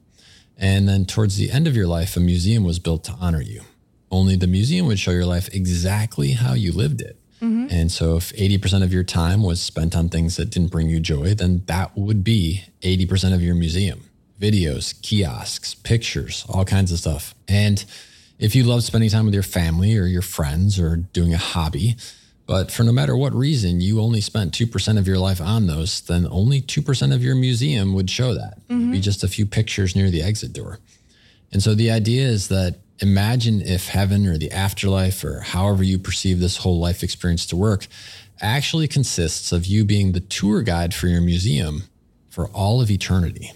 And 0.57 0.89
then 0.89 1.05
towards 1.05 1.37
the 1.37 1.51
end 1.51 1.67
of 1.67 1.77
your 1.77 1.87
life, 1.87 2.17
a 2.17 2.21
museum 2.21 2.65
was 2.65 2.79
built 2.79 3.05
to 3.05 3.13
honor 3.13 3.41
you. 3.41 3.63
Only 4.11 4.37
the 4.37 4.47
museum 4.47 4.87
would 4.87 4.99
show 4.99 5.11
your 5.11 5.27
life 5.27 5.49
exactly 5.53 6.33
how 6.33 6.55
you 6.55 6.73
lived 6.73 7.01
it. 7.01 7.19
Mm-hmm. 7.43 7.67
And 7.71 7.93
so 7.93 8.17
if 8.17 8.33
80% 8.35 8.83
of 8.83 8.93
your 8.93 9.03
time 9.03 9.43
was 9.43 9.61
spent 9.61 9.97
on 9.97 10.09
things 10.09 10.37
that 10.37 10.51
didn't 10.51 10.71
bring 10.71 10.89
you 10.89 11.01
joy, 11.01 11.35
then 11.35 11.63
that 11.67 11.97
would 11.97 12.23
be 12.23 12.65
80% 12.83 13.35
of 13.35 13.43
your 13.43 13.55
museum 13.55 14.05
videos, 14.41 15.01
kiosks, 15.01 15.75
pictures, 15.75 16.45
all 16.49 16.65
kinds 16.65 16.91
of 16.93 16.99
stuff. 16.99 17.35
And 17.49 17.85
if 18.39 18.55
you 18.55 18.65
love 18.65 18.83
spending 18.83 19.09
time 19.09 19.25
with 19.25 19.35
your 19.35 19.45
family 19.45 19.97
or 19.97 20.07
your 20.07 20.23
friends 20.23 20.79
or 20.79 20.97
doing 20.97 21.33
a 21.33 21.39
hobby, 21.39 21.97
but 22.47 22.71
for 22.71 22.83
no 22.83 22.93
matter 22.93 23.17
what 23.17 23.35
reason, 23.35 23.81
you 23.81 24.01
only 24.01 24.21
spent 24.21 24.53
2% 24.53 24.99
of 24.99 25.07
your 25.09 25.19
life 25.19 25.41
on 25.41 25.67
those, 25.67 26.03
then 26.03 26.27
only 26.31 26.61
2% 26.61 27.15
of 27.15 27.23
your 27.23 27.35
museum 27.35 27.95
would 27.95 28.11
show 28.11 28.35
that. 28.35 28.59
Mm-hmm. 28.69 28.93
be 28.93 29.01
just 29.01 29.25
a 29.25 29.29
few 29.29 29.47
pictures 29.47 29.97
near 29.97 30.11
the 30.11 30.23
exit 30.23 30.53
door. 30.53 30.79
And 31.53 31.63
so 31.63 31.75
the 31.75 31.91
idea 31.91 32.27
is 32.27 32.49
that 32.49 32.81
imagine 33.01 33.63
if 33.63 33.89
heaven 33.89 34.27
or 34.27 34.37
the 34.37 34.51
afterlife 34.51 35.25
or 35.25 35.41
however 35.41 35.83
you 35.83 35.99
perceive 35.99 36.41
this 36.41 36.59
whole 36.59 36.79
life 36.79 37.03
experience 37.03 37.47
to 37.47 37.57
work 37.57 37.87
actually 38.41 38.89
consists 38.89 39.53
of 39.53 39.65
you 39.65 39.85
being 39.85 40.13
the 40.13 40.21
tour 40.21 40.63
guide 40.63 40.93
for 40.95 41.07
your 41.07 41.21
museum 41.21 41.85
for 42.29 42.49
all 42.49 42.81
of 42.81 42.91
eternity. 42.91 43.53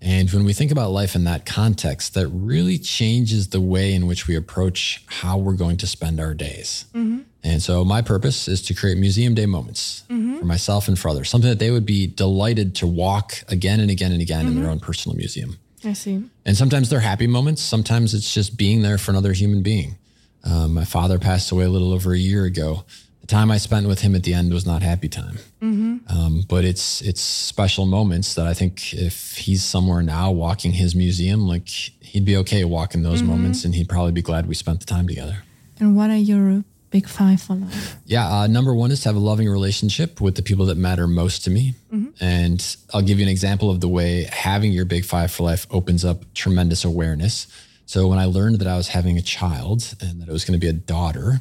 And 0.00 0.30
when 0.30 0.44
we 0.44 0.52
think 0.52 0.70
about 0.70 0.90
life 0.90 1.16
in 1.16 1.24
that 1.24 1.44
context, 1.44 2.14
that 2.14 2.28
really 2.28 2.78
changes 2.78 3.48
the 3.48 3.60
way 3.60 3.92
in 3.92 4.06
which 4.06 4.28
we 4.28 4.36
approach 4.36 5.02
how 5.06 5.38
we're 5.38 5.54
going 5.54 5.76
to 5.78 5.86
spend 5.86 6.20
our 6.20 6.34
days. 6.34 6.84
Mm-hmm. 6.94 7.20
And 7.42 7.62
so, 7.62 7.84
my 7.84 8.02
purpose 8.02 8.46
is 8.46 8.62
to 8.62 8.74
create 8.74 8.98
museum 8.98 9.34
day 9.34 9.46
moments 9.46 10.04
mm-hmm. 10.08 10.38
for 10.38 10.44
myself 10.44 10.86
and 10.86 10.98
for 10.98 11.08
others, 11.08 11.28
something 11.28 11.50
that 11.50 11.58
they 11.58 11.70
would 11.70 11.86
be 11.86 12.06
delighted 12.06 12.74
to 12.76 12.86
walk 12.86 13.42
again 13.48 13.80
and 13.80 13.90
again 13.90 14.12
and 14.12 14.20
again 14.20 14.40
mm-hmm. 14.40 14.48
in 14.48 14.54
their 14.56 14.64
mm-hmm. 14.64 14.72
own 14.72 14.80
personal 14.80 15.16
museum. 15.16 15.58
I 15.84 15.92
see. 15.92 16.22
And 16.44 16.56
sometimes 16.56 16.90
they're 16.90 17.00
happy 17.00 17.26
moments. 17.26 17.62
Sometimes 17.62 18.14
it's 18.14 18.32
just 18.32 18.56
being 18.56 18.82
there 18.82 18.98
for 18.98 19.12
another 19.12 19.32
human 19.32 19.62
being. 19.62 19.96
Um, 20.44 20.74
my 20.74 20.84
father 20.84 21.18
passed 21.18 21.50
away 21.50 21.64
a 21.64 21.68
little 21.68 21.92
over 21.92 22.12
a 22.12 22.18
year 22.18 22.44
ago. 22.44 22.84
Time 23.28 23.50
I 23.50 23.58
spent 23.58 23.86
with 23.86 24.00
him 24.00 24.14
at 24.14 24.22
the 24.22 24.34
end 24.34 24.52
was 24.52 24.66
not 24.66 24.82
happy 24.82 25.08
time. 25.08 25.38
Mm-hmm. 25.62 25.96
Um, 26.08 26.44
but 26.48 26.64
it's 26.64 27.02
it's 27.02 27.20
special 27.20 27.86
moments 27.86 28.34
that 28.34 28.46
I 28.46 28.54
think 28.54 28.94
if 28.94 29.36
he's 29.36 29.62
somewhere 29.62 30.02
now 30.02 30.30
walking 30.32 30.72
his 30.72 30.94
museum, 30.94 31.46
like 31.46 31.68
he'd 31.68 32.24
be 32.24 32.36
okay 32.38 32.64
walking 32.64 33.02
those 33.02 33.20
mm-hmm. 33.20 33.30
moments, 33.30 33.64
and 33.64 33.74
he'd 33.74 33.88
probably 33.88 34.12
be 34.12 34.22
glad 34.22 34.48
we 34.48 34.54
spent 34.54 34.80
the 34.80 34.86
time 34.86 35.06
together. 35.06 35.44
And 35.78 35.94
what 35.94 36.10
are 36.10 36.16
your 36.16 36.64
big 36.90 37.06
five 37.06 37.40
for 37.40 37.54
life? 37.54 37.96
Yeah, 38.06 38.26
uh, 38.28 38.46
number 38.46 38.74
one 38.74 38.90
is 38.90 39.00
to 39.02 39.10
have 39.10 39.16
a 39.16 39.20
loving 39.20 39.48
relationship 39.48 40.20
with 40.20 40.34
the 40.34 40.42
people 40.42 40.66
that 40.66 40.76
matter 40.76 41.06
most 41.06 41.44
to 41.44 41.50
me. 41.50 41.74
Mm-hmm. 41.92 42.24
And 42.24 42.76
I'll 42.94 43.02
give 43.02 43.18
you 43.18 43.26
an 43.26 43.30
example 43.30 43.70
of 43.70 43.80
the 43.80 43.88
way 43.88 44.24
having 44.24 44.72
your 44.72 44.84
big 44.84 45.04
five 45.04 45.30
for 45.30 45.42
life 45.42 45.66
opens 45.70 46.04
up 46.04 46.32
tremendous 46.34 46.84
awareness. 46.84 47.46
So 47.86 48.06
when 48.08 48.18
I 48.18 48.26
learned 48.26 48.58
that 48.58 48.68
I 48.68 48.76
was 48.76 48.88
having 48.88 49.16
a 49.16 49.22
child 49.22 49.94
and 50.00 50.20
that 50.20 50.28
it 50.28 50.32
was 50.32 50.44
going 50.44 50.58
to 50.58 50.64
be 50.64 50.68
a 50.68 50.74
daughter, 50.74 51.40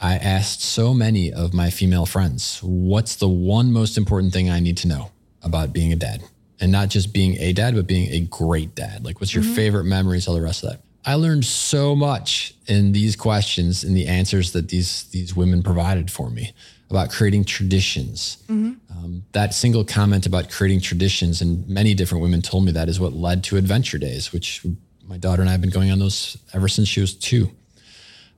I 0.00 0.14
asked 0.14 0.62
so 0.62 0.94
many 0.94 1.32
of 1.32 1.52
my 1.52 1.70
female 1.70 2.06
friends, 2.06 2.60
what's 2.62 3.16
the 3.16 3.28
one 3.28 3.72
most 3.72 3.98
important 3.98 4.32
thing 4.32 4.48
I 4.48 4.60
need 4.60 4.76
to 4.78 4.88
know 4.88 5.10
about 5.42 5.72
being 5.72 5.92
a 5.92 5.96
dad? 5.96 6.22
And 6.60 6.72
not 6.72 6.88
just 6.88 7.12
being 7.12 7.36
a 7.38 7.52
dad, 7.52 7.74
but 7.74 7.86
being 7.86 8.10
a 8.12 8.20
great 8.20 8.74
dad. 8.74 9.04
Like, 9.04 9.20
what's 9.20 9.32
your 9.32 9.44
mm-hmm. 9.44 9.54
favorite 9.54 9.84
memories, 9.84 10.26
all 10.26 10.34
the 10.34 10.42
rest 10.42 10.64
of 10.64 10.70
that? 10.70 10.80
I 11.04 11.14
learned 11.14 11.44
so 11.44 11.94
much 11.94 12.54
in 12.66 12.92
these 12.92 13.16
questions 13.16 13.84
and 13.84 13.96
the 13.96 14.06
answers 14.06 14.52
that 14.52 14.68
these 14.68 15.04
these 15.04 15.34
women 15.34 15.62
provided 15.62 16.10
for 16.10 16.28
me 16.28 16.52
about 16.90 17.10
creating 17.10 17.44
traditions. 17.44 18.38
Mm-hmm. 18.48 18.74
Um, 18.90 19.24
that 19.32 19.54
single 19.54 19.84
comment 19.84 20.26
about 20.26 20.50
creating 20.50 20.80
traditions, 20.80 21.40
and 21.40 21.66
many 21.68 21.94
different 21.94 22.22
women 22.22 22.42
told 22.42 22.64
me 22.64 22.72
that 22.72 22.88
is 22.88 22.98
what 22.98 23.12
led 23.12 23.44
to 23.44 23.56
Adventure 23.56 23.98
Days, 23.98 24.32
which 24.32 24.66
my 25.06 25.16
daughter 25.16 25.40
and 25.40 25.48
I 25.48 25.52
have 25.52 25.60
been 25.60 25.70
going 25.70 25.90
on 25.90 25.98
those 25.98 26.36
ever 26.52 26.68
since 26.68 26.88
she 26.88 27.00
was 27.00 27.14
two. 27.14 27.50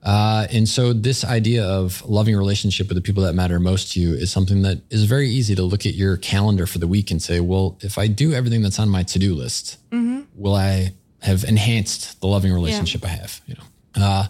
Uh, 0.02 0.46
and 0.50 0.68
so, 0.68 0.92
this 0.92 1.24
idea 1.24 1.64
of 1.64 2.02
loving 2.08 2.36
relationship 2.36 2.88
with 2.88 2.96
the 2.96 3.02
people 3.02 3.22
that 3.22 3.34
matter 3.34 3.60
most 3.60 3.92
to 3.92 4.00
you 4.00 4.14
is 4.14 4.30
something 4.30 4.62
that 4.62 4.80
is 4.90 5.04
very 5.04 5.28
easy 5.28 5.54
to 5.54 5.62
look 5.62 5.84
at 5.84 5.94
your 5.94 6.16
calendar 6.16 6.66
for 6.66 6.78
the 6.78 6.86
week 6.86 7.10
and 7.10 7.22
say, 7.22 7.40
well, 7.40 7.76
if 7.82 7.98
I 7.98 8.06
do 8.06 8.32
everything 8.32 8.62
that's 8.62 8.78
on 8.78 8.88
my 8.88 9.02
to 9.02 9.18
do 9.18 9.34
list, 9.34 9.76
mm-hmm. 9.90 10.22
will 10.34 10.54
I 10.54 10.94
have 11.20 11.44
enhanced 11.44 12.20
the 12.20 12.26
loving 12.28 12.52
relationship 12.52 13.02
yeah. 13.02 13.08
I 13.08 13.10
have? 13.10 13.40
You 13.46 13.54
know. 13.56 13.64
Uh, 13.96 14.26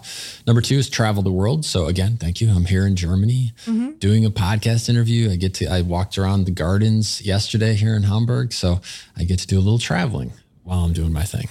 number 0.47 0.61
two 0.61 0.75
is 0.75 0.89
travel 0.89 1.23
the 1.23 1.31
world. 1.31 1.65
So 1.65 1.85
again, 1.85 2.17
thank 2.17 2.41
you. 2.41 2.49
I'm 2.49 2.65
here 2.65 2.85
in 2.85 2.95
Germany 2.95 3.53
mm-hmm. 3.65 3.91
doing 3.91 4.25
a 4.25 4.31
podcast 4.31 4.89
interview. 4.89 5.29
I 5.29 5.35
get 5.35 5.53
to, 5.55 5.67
I 5.67 5.81
walked 5.81 6.17
around 6.17 6.45
the 6.45 6.51
gardens 6.51 7.21
yesterday 7.21 7.75
here 7.75 7.95
in 7.95 8.03
Hamburg. 8.03 8.53
So 8.53 8.81
I 9.15 9.23
get 9.23 9.39
to 9.39 9.47
do 9.47 9.57
a 9.57 9.61
little 9.61 9.79
traveling 9.79 10.33
while 10.63 10.83
I'm 10.83 10.93
doing 10.93 11.13
my 11.13 11.23
thing. 11.23 11.47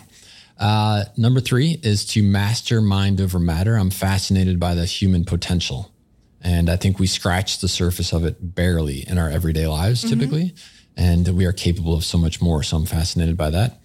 Uh, 0.61 1.05
number 1.17 1.41
three 1.41 1.81
is 1.83 2.05
to 2.05 2.23
master 2.23 2.83
mind 2.83 3.21
over 3.21 3.39
matter. 3.39 3.77
I'm 3.77 3.91
fascinated 3.91 4.61
by 4.61 4.75
the 4.75 4.85
human 4.85 5.25
potential. 5.25 5.91
And 6.43 6.69
I 6.69 6.77
think 6.77 6.99
we 6.99 7.07
scratch 7.07 7.59
the 7.61 7.69
surface 7.69 8.13
of 8.13 8.25
it 8.25 8.55
barely 8.55 9.09
in 9.09 9.19
our 9.19 9.29
everyday 9.29 9.67
lives 9.67 10.05
mm-hmm. 10.05 10.19
typically. 10.19 10.55
And 10.97 11.27
we 11.29 11.47
are 11.47 11.53
capable 11.53 11.95
of 11.95 12.05
so 12.05 12.19
much 12.19 12.43
more. 12.43 12.63
So 12.63 12.77
I'm 12.77 12.85
fascinated 12.85 13.37
by 13.39 13.51
that. 13.51 13.81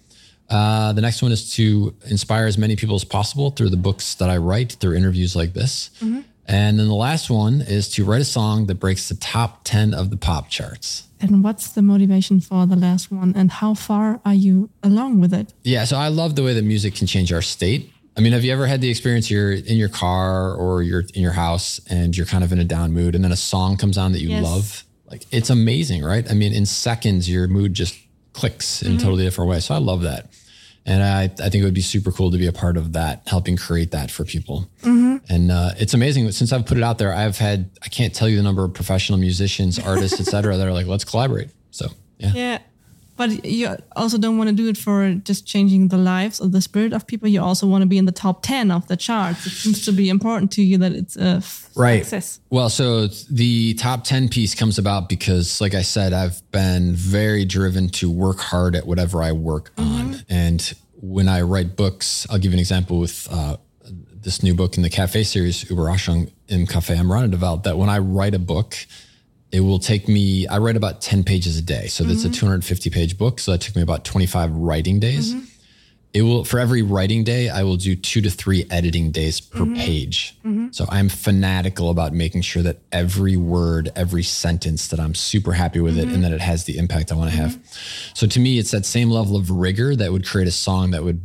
Uh, 0.50 0.92
the 0.92 1.00
next 1.00 1.22
one 1.22 1.32
is 1.32 1.54
to 1.54 1.94
inspire 2.06 2.46
as 2.46 2.58
many 2.58 2.76
people 2.76 2.94
as 2.94 3.04
possible 3.04 3.50
through 3.50 3.70
the 3.70 3.76
books 3.76 4.14
that 4.16 4.28
I 4.28 4.36
write, 4.36 4.72
through 4.72 4.96
interviews 4.96 5.34
like 5.34 5.54
this. 5.54 5.90
Mm-hmm. 6.00 6.20
And 6.46 6.78
then 6.78 6.86
the 6.86 6.94
last 6.94 7.30
one 7.30 7.62
is 7.62 7.88
to 7.90 8.04
write 8.04 8.20
a 8.20 8.26
song 8.26 8.66
that 8.66 8.76
breaks 8.76 9.08
the 9.08 9.16
top 9.16 9.64
10 9.64 9.94
of 9.94 10.10
the 10.10 10.16
pop 10.16 10.48
charts. 10.48 11.05
And 11.20 11.42
what's 11.42 11.68
the 11.68 11.82
motivation 11.82 12.40
for 12.40 12.66
the 12.66 12.76
last 12.76 13.10
one? 13.10 13.32
And 13.36 13.50
how 13.50 13.74
far 13.74 14.20
are 14.24 14.34
you 14.34 14.70
along 14.82 15.20
with 15.20 15.32
it? 15.32 15.54
Yeah, 15.62 15.84
so 15.84 15.96
I 15.96 16.08
love 16.08 16.36
the 16.36 16.42
way 16.42 16.54
that 16.54 16.64
music 16.64 16.94
can 16.94 17.06
change 17.06 17.32
our 17.32 17.42
state. 17.42 17.90
I 18.16 18.20
mean, 18.20 18.32
have 18.32 18.44
you 18.44 18.52
ever 18.52 18.66
had 18.66 18.80
the 18.80 18.88
experience 18.88 19.30
you're 19.30 19.52
in 19.52 19.76
your 19.76 19.90
car 19.90 20.54
or 20.54 20.82
you're 20.82 21.04
in 21.14 21.22
your 21.22 21.32
house 21.32 21.80
and 21.90 22.16
you're 22.16 22.26
kind 22.26 22.42
of 22.42 22.52
in 22.52 22.58
a 22.58 22.64
down 22.64 22.92
mood 22.92 23.14
and 23.14 23.22
then 23.22 23.32
a 23.32 23.36
song 23.36 23.76
comes 23.76 23.98
on 23.98 24.12
that 24.12 24.20
you 24.20 24.30
yes. 24.30 24.44
love? 24.44 24.84
Like 25.10 25.24
it's 25.30 25.50
amazing, 25.50 26.02
right? 26.02 26.28
I 26.30 26.34
mean, 26.34 26.52
in 26.52 26.66
seconds, 26.66 27.28
your 27.28 27.46
mood 27.46 27.74
just 27.74 27.94
clicks 28.32 28.82
in 28.82 28.88
mm-hmm. 28.88 28.98
a 28.98 29.02
totally 29.02 29.24
different 29.24 29.50
way. 29.50 29.60
So 29.60 29.74
I 29.74 29.78
love 29.78 30.02
that. 30.02 30.28
And 30.88 31.02
I, 31.02 31.24
I 31.24 31.50
think 31.50 31.56
it 31.56 31.64
would 31.64 31.74
be 31.74 31.80
super 31.80 32.12
cool 32.12 32.30
to 32.30 32.38
be 32.38 32.46
a 32.46 32.52
part 32.52 32.76
of 32.76 32.92
that, 32.92 33.22
helping 33.26 33.56
create 33.56 33.90
that 33.90 34.08
for 34.08 34.24
people. 34.24 34.70
Mm-hmm. 34.82 35.16
And 35.28 35.50
uh, 35.50 35.70
it's 35.78 35.94
amazing. 35.94 36.30
Since 36.30 36.52
I've 36.52 36.64
put 36.64 36.78
it 36.78 36.84
out 36.84 36.98
there, 36.98 37.12
I've 37.12 37.38
had, 37.38 37.70
I 37.82 37.88
can't 37.88 38.14
tell 38.14 38.28
you 38.28 38.36
the 38.36 38.44
number 38.44 38.64
of 38.64 38.72
professional 38.72 39.18
musicians, 39.18 39.80
artists, 39.80 40.20
et 40.20 40.26
cetera, 40.26 40.56
that 40.56 40.64
are 40.64 40.72
like, 40.72 40.86
let's 40.86 41.04
collaborate. 41.04 41.50
So, 41.72 41.88
yeah. 42.18 42.32
Yeah. 42.34 42.58
But 43.16 43.44
you 43.44 43.76
also 43.94 44.18
don't 44.18 44.38
want 44.38 44.50
to 44.50 44.54
do 44.54 44.68
it 44.68 44.76
for 44.76 45.14
just 45.24 45.46
changing 45.46 45.88
the 45.88 45.96
lives 45.96 46.40
or 46.40 46.48
the 46.48 46.60
spirit 46.60 46.92
of 46.92 47.06
people. 47.06 47.28
You 47.28 47.42
also 47.42 47.66
want 47.66 47.82
to 47.82 47.86
be 47.86 47.98
in 47.98 48.04
the 48.04 48.12
top 48.12 48.42
10 48.42 48.70
of 48.70 48.86
the 48.88 48.96
charts. 48.96 49.46
It 49.46 49.50
seems 49.50 49.84
to 49.86 49.92
be 49.92 50.08
important 50.08 50.52
to 50.52 50.62
you 50.62 50.78
that 50.78 50.92
it's 50.92 51.16
a 51.16 51.42
right. 51.74 52.00
success. 52.00 52.40
Well, 52.50 52.68
so 52.68 53.06
the 53.30 53.74
top 53.74 54.04
10 54.04 54.28
piece 54.28 54.54
comes 54.54 54.78
about 54.78 55.08
because, 55.08 55.60
like 55.60 55.74
I 55.74 55.82
said, 55.82 56.12
I've 56.12 56.42
been 56.52 56.94
very 56.94 57.44
driven 57.44 57.88
to 57.90 58.10
work 58.10 58.38
hard 58.38 58.76
at 58.76 58.86
whatever 58.86 59.22
I 59.22 59.32
work 59.32 59.74
mm-hmm. 59.76 59.94
on. 59.94 60.16
And 60.28 60.74
when 61.00 61.28
I 61.28 61.42
write 61.42 61.76
books, 61.76 62.26
I'll 62.30 62.38
give 62.38 62.52
you 62.52 62.56
an 62.56 62.60
example 62.60 62.98
with 62.98 63.28
uh, 63.30 63.56
this 64.26 64.42
new 64.42 64.54
book 64.54 64.76
in 64.76 64.82
the 64.82 64.90
cafe 64.90 65.22
series, 65.22 65.64
Überraschung 65.64 66.30
im 66.48 66.66
Café 66.66 66.96
am 66.96 67.10
Rande 67.10 67.38
that 67.62 67.78
when 67.78 67.88
I 67.88 67.98
write 67.98 68.34
a 68.34 68.40
book, 68.40 68.76
it 69.52 69.60
will 69.60 69.78
take 69.78 70.08
me, 70.08 70.46
I 70.46 70.58
write 70.58 70.76
about 70.76 71.00
10 71.00 71.24
pages 71.24 71.58
a 71.58 71.62
day. 71.62 71.86
So 71.86 72.04
that's 72.04 72.20
mm-hmm. 72.20 72.32
a 72.32 72.34
250 72.34 72.90
page 72.90 73.18
book. 73.18 73.38
So 73.38 73.52
that 73.52 73.60
took 73.60 73.76
me 73.76 73.82
about 73.82 74.04
25 74.04 74.52
writing 74.52 74.98
days. 74.98 75.34
Mm-hmm. 75.34 75.44
It 76.12 76.22
will, 76.22 76.44
for 76.44 76.58
every 76.58 76.80
writing 76.80 77.24
day, 77.24 77.50
I 77.50 77.62
will 77.62 77.76
do 77.76 77.94
two 77.94 78.22
to 78.22 78.30
three 78.30 78.64
editing 78.70 79.10
days 79.10 79.38
per 79.38 79.60
mm-hmm. 79.60 79.74
page. 79.74 80.36
Mm-hmm. 80.46 80.68
So 80.70 80.86
I'm 80.88 81.10
fanatical 81.10 81.90
about 81.90 82.14
making 82.14 82.40
sure 82.40 82.62
that 82.62 82.78
every 82.90 83.36
word, 83.36 83.92
every 83.94 84.22
sentence, 84.22 84.88
that 84.88 84.98
I'm 84.98 85.14
super 85.14 85.52
happy 85.52 85.80
with 85.80 85.98
it 85.98 86.04
and 86.04 86.12
mm-hmm. 86.12 86.22
that 86.22 86.32
it 86.32 86.40
has 86.40 86.64
the 86.64 86.78
impact 86.78 87.12
I 87.12 87.16
want 87.16 87.30
to 87.30 87.36
have. 87.36 87.52
Mm-hmm. 87.52 88.14
So 88.14 88.26
to 88.26 88.40
me, 88.40 88.58
it's 88.58 88.70
that 88.70 88.86
same 88.86 89.10
level 89.10 89.36
of 89.36 89.50
rigor 89.50 89.94
that 89.94 90.10
would 90.10 90.26
create 90.26 90.48
a 90.48 90.52
song 90.52 90.92
that 90.92 91.04
would 91.04 91.20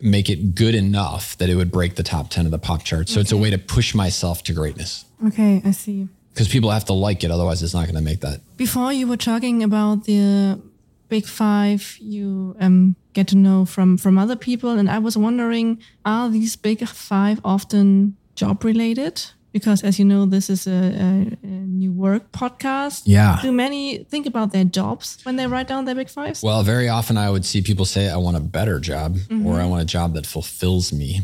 make 0.00 0.28
it 0.28 0.56
good 0.56 0.74
enough 0.74 1.38
that 1.38 1.48
it 1.48 1.54
would 1.54 1.70
break 1.70 1.94
the 1.94 2.02
top 2.02 2.28
10 2.28 2.44
of 2.44 2.50
the 2.50 2.58
pop 2.58 2.82
chart. 2.82 3.08
So 3.08 3.14
okay. 3.14 3.20
it's 3.20 3.32
a 3.32 3.36
way 3.36 3.50
to 3.50 3.58
push 3.58 3.94
myself 3.94 4.42
to 4.44 4.52
greatness. 4.52 5.04
Okay, 5.24 5.62
I 5.64 5.70
see 5.70 6.08
because 6.32 6.48
people 6.48 6.70
have 6.70 6.84
to 6.86 6.92
like 6.92 7.24
it. 7.24 7.30
Otherwise, 7.30 7.62
it's 7.62 7.74
not 7.74 7.84
going 7.84 7.96
to 7.96 8.02
make 8.02 8.20
that. 8.20 8.40
Before 8.56 8.92
you 8.92 9.06
were 9.06 9.16
talking 9.16 9.62
about 9.62 10.04
the 10.04 10.60
big 11.08 11.26
five 11.26 11.98
you 12.00 12.56
um, 12.58 12.96
get 13.12 13.28
to 13.28 13.36
know 13.36 13.64
from 13.64 13.98
from 13.98 14.18
other 14.18 14.36
people, 14.36 14.70
and 14.70 14.90
I 14.90 14.98
was 14.98 15.16
wondering, 15.16 15.78
are 16.04 16.30
these 16.30 16.56
big 16.56 16.86
five 16.86 17.40
often 17.44 18.16
job 18.34 18.64
related? 18.64 19.22
Because 19.52 19.82
as 19.82 19.98
you 19.98 20.06
know, 20.06 20.24
this 20.24 20.48
is 20.48 20.66
a, 20.66 20.70
a, 20.70 21.36
a, 21.42 21.46
new 21.46 21.92
work 21.92 22.32
podcast. 22.32 23.02
Yeah. 23.04 23.38
Do 23.42 23.52
many 23.52 23.98
think 24.04 24.26
about 24.26 24.50
their 24.52 24.64
jobs 24.64 25.18
when 25.24 25.36
they 25.36 25.46
write 25.46 25.68
down 25.68 25.84
their 25.84 25.94
big 25.94 26.08
fives? 26.08 26.42
Well, 26.42 26.62
very 26.62 26.88
often 26.88 27.18
I 27.18 27.28
would 27.28 27.44
see 27.44 27.60
people 27.60 27.84
say, 27.84 28.08
I 28.08 28.16
want 28.16 28.38
a 28.38 28.40
better 28.40 28.80
job 28.80 29.16
mm-hmm. 29.16 29.46
or 29.46 29.60
I 29.60 29.66
want 29.66 29.82
a 29.82 29.84
job 29.84 30.14
that 30.14 30.24
fulfills 30.24 30.90
me. 30.90 31.20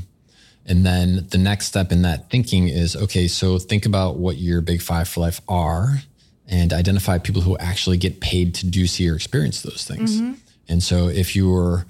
And 0.68 0.84
then 0.84 1.26
the 1.30 1.38
next 1.38 1.66
step 1.66 1.90
in 1.92 2.02
that 2.02 2.30
thinking 2.30 2.68
is 2.68 2.94
okay, 2.94 3.26
so 3.26 3.58
think 3.58 3.86
about 3.86 4.16
what 4.16 4.36
your 4.36 4.60
big 4.60 4.82
five 4.82 5.08
for 5.08 5.20
life 5.20 5.40
are 5.48 6.02
and 6.46 6.72
identify 6.72 7.18
people 7.18 7.42
who 7.42 7.56
actually 7.58 7.96
get 7.96 8.20
paid 8.20 8.54
to 8.56 8.66
do, 8.66 8.86
see, 8.86 9.08
or 9.08 9.14
experience 9.14 9.62
those 9.62 9.84
things. 9.84 10.20
Mm-hmm. 10.20 10.34
And 10.68 10.82
so 10.82 11.08
if 11.08 11.34
you're 11.34 11.86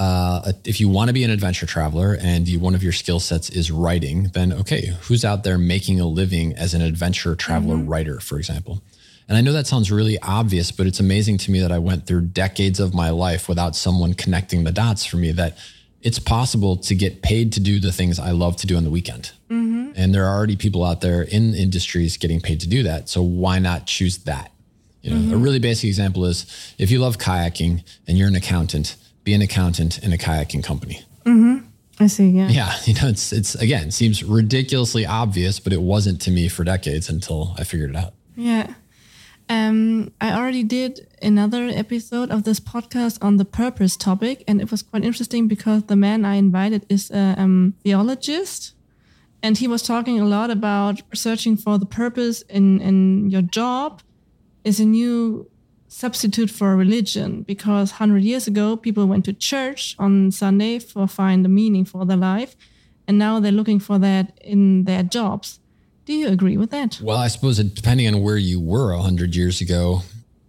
uh, 0.00 0.52
if 0.64 0.80
you 0.80 0.88
want 0.88 1.08
to 1.08 1.12
be 1.12 1.24
an 1.24 1.30
adventure 1.30 1.66
traveler 1.66 2.16
and 2.20 2.46
you, 2.46 2.60
one 2.60 2.74
of 2.74 2.84
your 2.84 2.92
skill 2.92 3.18
sets 3.18 3.50
is 3.50 3.70
writing, 3.70 4.30
then 4.34 4.52
okay, 4.52 4.94
who's 5.02 5.24
out 5.24 5.42
there 5.42 5.58
making 5.58 5.98
a 6.00 6.06
living 6.06 6.54
as 6.54 6.74
an 6.74 6.82
adventure 6.82 7.34
traveler 7.34 7.76
mm-hmm. 7.76 7.88
writer, 7.88 8.20
for 8.20 8.38
example? 8.38 8.80
And 9.28 9.36
I 9.36 9.42
know 9.42 9.52
that 9.52 9.66
sounds 9.66 9.90
really 9.90 10.18
obvious, 10.20 10.70
but 10.70 10.86
it's 10.86 11.00
amazing 11.00 11.38
to 11.38 11.50
me 11.50 11.60
that 11.60 11.70
I 11.70 11.78
went 11.78 12.06
through 12.06 12.22
decades 12.22 12.80
of 12.80 12.94
my 12.94 13.10
life 13.10 13.48
without 13.48 13.76
someone 13.76 14.14
connecting 14.14 14.64
the 14.64 14.72
dots 14.72 15.04
for 15.04 15.18
me 15.18 15.32
that 15.32 15.58
it's 16.02 16.18
possible 16.18 16.76
to 16.76 16.94
get 16.94 17.22
paid 17.22 17.52
to 17.54 17.60
do 17.60 17.80
the 17.80 17.92
things 17.92 18.18
I 18.18 18.30
love 18.30 18.56
to 18.58 18.66
do 18.66 18.76
on 18.76 18.84
the 18.84 18.90
weekend. 18.90 19.32
Mm-hmm. 19.50 19.92
And 19.96 20.14
there 20.14 20.24
are 20.26 20.36
already 20.36 20.56
people 20.56 20.84
out 20.84 21.00
there 21.00 21.22
in 21.22 21.54
industries 21.54 22.16
getting 22.16 22.40
paid 22.40 22.60
to 22.60 22.68
do 22.68 22.82
that. 22.84 23.08
So 23.08 23.22
why 23.22 23.58
not 23.58 23.86
choose 23.86 24.18
that? 24.18 24.52
You 25.02 25.10
know, 25.10 25.16
mm-hmm. 25.16 25.34
a 25.34 25.36
really 25.36 25.58
basic 25.58 25.88
example 25.88 26.24
is 26.24 26.74
if 26.78 26.90
you 26.90 26.98
love 26.98 27.18
kayaking 27.18 27.84
and 28.06 28.18
you're 28.18 28.28
an 28.28 28.36
accountant, 28.36 28.96
be 29.24 29.34
an 29.34 29.42
accountant 29.42 29.98
in 30.02 30.12
a 30.12 30.16
kayaking 30.16 30.62
company. 30.62 31.02
Mm-hmm. 31.24 31.66
I 32.00 32.06
see. 32.06 32.28
Yeah. 32.28 32.48
Yeah. 32.48 32.72
You 32.84 32.94
know, 32.94 33.08
it's, 33.08 33.32
it's 33.32 33.54
again, 33.56 33.90
seems 33.90 34.22
ridiculously 34.22 35.04
obvious, 35.04 35.60
but 35.60 35.72
it 35.72 35.80
wasn't 35.82 36.20
to 36.22 36.30
me 36.30 36.48
for 36.48 36.64
decades 36.64 37.08
until 37.08 37.54
I 37.58 37.64
figured 37.64 37.90
it 37.90 37.96
out. 37.96 38.14
Yeah. 38.36 38.72
Um, 39.48 40.12
I 40.20 40.32
already 40.32 40.62
did 40.62 41.08
another 41.22 41.70
episode 41.72 42.30
of 42.30 42.44
this 42.44 42.60
podcast 42.60 43.18
on 43.22 43.36
the 43.38 43.44
purpose 43.44 43.96
topic, 43.96 44.44
and 44.46 44.60
it 44.60 44.70
was 44.70 44.82
quite 44.82 45.04
interesting 45.04 45.48
because 45.48 45.84
the 45.84 45.96
man 45.96 46.24
I 46.24 46.34
invited 46.34 46.84
is 46.88 47.10
a 47.10 47.34
um, 47.38 47.74
theologist, 47.82 48.74
and 49.42 49.56
he 49.56 49.66
was 49.66 49.82
talking 49.82 50.20
a 50.20 50.26
lot 50.26 50.50
about 50.50 51.00
searching 51.14 51.56
for 51.56 51.78
the 51.78 51.86
purpose 51.86 52.42
in 52.42 52.80
in 52.80 53.30
your 53.30 53.42
job 53.42 54.02
is 54.64 54.80
a 54.80 54.84
new 54.84 55.50
substitute 55.88 56.50
for 56.50 56.76
religion 56.76 57.42
because 57.42 57.92
100 57.92 58.22
years 58.22 58.46
ago 58.46 58.76
people 58.76 59.06
went 59.06 59.24
to 59.24 59.32
church 59.32 59.96
on 59.98 60.30
sunday 60.30 60.78
for 60.78 61.06
find 61.06 61.44
the 61.44 61.48
meaning 61.48 61.84
for 61.84 62.04
their 62.04 62.16
life 62.16 62.54
and 63.06 63.16
now 63.16 63.40
they're 63.40 63.50
looking 63.60 63.80
for 63.80 63.98
that 63.98 64.38
in 64.42 64.84
their 64.84 65.02
jobs 65.02 65.60
do 66.08 66.14
you 66.14 66.28
agree 66.28 66.56
with 66.56 66.70
that? 66.70 66.98
Well, 67.02 67.18
I 67.18 67.28
suppose 67.28 67.58
depending 67.58 68.08
on 68.08 68.22
where 68.22 68.38
you 68.38 68.58
were 68.58 68.94
100 68.96 69.36
years 69.36 69.60
ago 69.60 70.00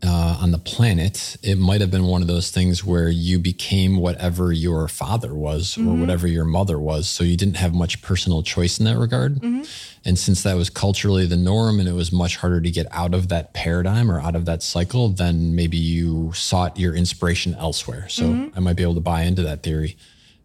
uh, 0.02 0.38
on 0.40 0.52
the 0.52 0.58
planet, 0.58 1.36
it 1.44 1.58
might 1.58 1.82
have 1.82 1.92
been 1.92 2.06
one 2.06 2.22
of 2.22 2.30
those 2.30 2.50
things 2.50 2.86
where 2.86 3.10
you 3.10 3.40
became 3.40 3.98
whatever 3.98 4.54
your 4.54 4.88
father 4.88 5.36
was 5.36 5.78
or 5.78 5.82
mm-hmm. 5.82 6.00
whatever 6.00 6.28
your 6.28 6.46
mother 6.46 6.80
was. 6.80 7.10
So 7.10 7.26
you 7.26 7.36
didn't 7.36 7.58
have 7.58 7.74
much 7.74 8.02
personal 8.02 8.42
choice 8.42 8.80
in 8.80 8.86
that 8.86 8.98
regard. 8.98 9.42
Mm-hmm. 9.42 9.64
And 10.06 10.18
since 10.18 10.44
that 10.44 10.56
was 10.56 10.70
culturally 10.70 11.26
the 11.26 11.36
norm 11.36 11.82
and 11.82 11.90
it 11.90 11.94
was 11.94 12.14
much 12.14 12.38
harder 12.38 12.62
to 12.62 12.72
get 12.72 12.88
out 12.92 13.14
of 13.14 13.28
that 13.28 13.54
paradigm 13.54 14.10
or 14.10 14.22
out 14.22 14.38
of 14.38 14.46
that 14.46 14.64
cycle, 14.64 15.10
then 15.10 15.56
maybe 15.56 15.76
you 15.76 16.32
sought 16.32 16.80
your 16.80 16.96
inspiration 16.96 17.54
elsewhere. 17.56 18.08
So 18.08 18.24
mm-hmm. 18.24 18.58
I 18.58 18.62
might 18.62 18.78
be 18.78 18.84
able 18.84 18.96
to 18.96 19.02
buy 19.02 19.24
into 19.24 19.42
that 19.42 19.62
theory. 19.62 19.98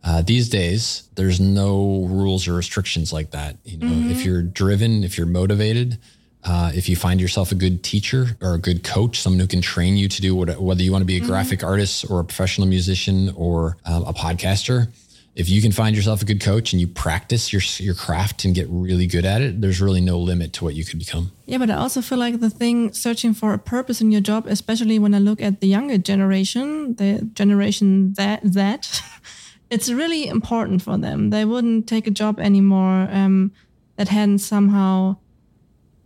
Uh, 0.05 0.21
these 0.21 0.49
days, 0.51 1.09
there's 1.15 1.41
no 1.41 2.07
rules 2.11 2.47
or 2.47 2.53
restrictions 2.53 3.13
like 3.13 3.31
that. 3.31 3.57
You 3.65 3.79
know, 3.79 3.87
mm-hmm. 3.87 4.11
if 4.11 4.25
you're 4.25 4.43
driven, 4.43 5.03
if 5.03 5.17
you're 5.17 5.27
motivated, 5.27 5.99
uh, 6.45 6.71
if 6.75 6.91
you 6.91 6.97
find 6.97 7.21
yourself 7.21 7.53
a 7.53 7.55
good 7.55 7.83
teacher 7.83 8.37
or 8.43 8.55
a 8.55 8.59
good 8.59 8.85
coach, 8.85 9.21
someone 9.21 9.41
who 9.41 9.47
can 9.47 9.63
train 9.63 9.97
you 9.97 10.09
to 10.09 10.21
do 10.21 10.35
what, 10.35 10.61
whether 10.61 10.83
you 10.83 10.93
want 10.93 11.01
to 11.01 11.07
be 11.07 11.17
a 11.17 11.21
mm-hmm. 11.21 11.29
graphic 11.29 11.65
artist 11.65 12.05
or 12.11 12.21
a 12.21 12.25
professional 12.25 12.69
musician 12.69 13.33
or 13.35 13.79
um, 13.87 14.05
a 14.05 14.13
podcaster, 14.13 14.89
if 15.35 15.49
you 15.49 15.61
can 15.61 15.73
find 15.73 15.97
yourself 15.97 16.23
a 16.23 16.25
good 16.25 16.41
coach 16.41 16.73
and 16.73 16.81
you 16.81 16.87
practice 16.87 17.53
your 17.53 17.63
your 17.79 17.95
craft 17.95 18.45
and 18.45 18.55
get 18.55 18.69
really 18.69 19.07
good 19.07 19.25
at 19.25 19.43
it, 19.43 19.61
there's 19.61 19.81
really 19.81 20.01
no 20.01 20.19
limit 20.19 20.53
to 20.53 20.65
what 20.65 20.75
you 20.75 20.85
could 20.85 20.99
become. 20.99 21.33
Yeah, 21.47 21.59
but 21.59 21.71
I 21.71 21.75
also 21.75 22.03
feel 22.03 22.19
like 22.19 22.41
the 22.41 22.51
thing 22.51 22.93
searching 22.93 23.35
for 23.35 23.53
a 23.53 23.59
purpose 23.59 24.01
in 24.01 24.13
your 24.13 24.21
job, 24.21 24.47
especially 24.47 24.99
when 24.99 25.15
I 25.15 25.19
look 25.19 25.41
at 25.41 25.61
the 25.61 25.67
younger 25.67 25.99
generation, 25.99 26.95
the 26.97 27.29
generation 27.35 28.13
that 28.15 28.41
that 28.45 29.03
it's 29.75 29.91
really 29.91 30.29
important 30.29 30.83
for 30.83 30.97
them. 30.97 31.31
They 31.31 31.45
wouldn't 31.45 31.89
take 31.89 32.07
a 32.07 32.11
job 32.11 32.39
anymore 32.39 33.09
um, 33.11 33.51
that 33.97 34.09
hadn't 34.09 34.39
somehow 34.39 35.17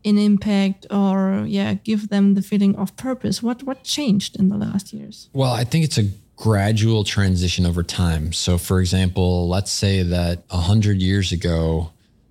an 0.05 0.17
impact 0.17 0.87
or 0.91 1.45
yeah 1.47 1.75
give 1.75 2.09
them 2.09 2.35
the 2.35 2.43
feeling 2.43 2.75
of 2.77 2.97
purpose. 2.97 3.43
What 3.43 3.63
what 3.65 3.85
changed 3.85 4.37
in 4.37 4.49
the 4.49 4.57
last 4.57 4.93
years? 4.93 5.29
Well, 5.33 5.53
I 5.53 5.65
think 5.65 5.85
it's 5.85 5.99
a 5.99 6.09
gradual 6.37 7.05
transition 7.05 7.67
over 7.67 7.83
time. 7.83 8.33
So, 8.33 8.59
for 8.59 8.81
example, 8.81 9.49
let's 9.49 9.73
say 9.73 10.03
that 10.03 10.45
100 10.49 11.03
years 11.03 11.33
ago, 11.33 11.91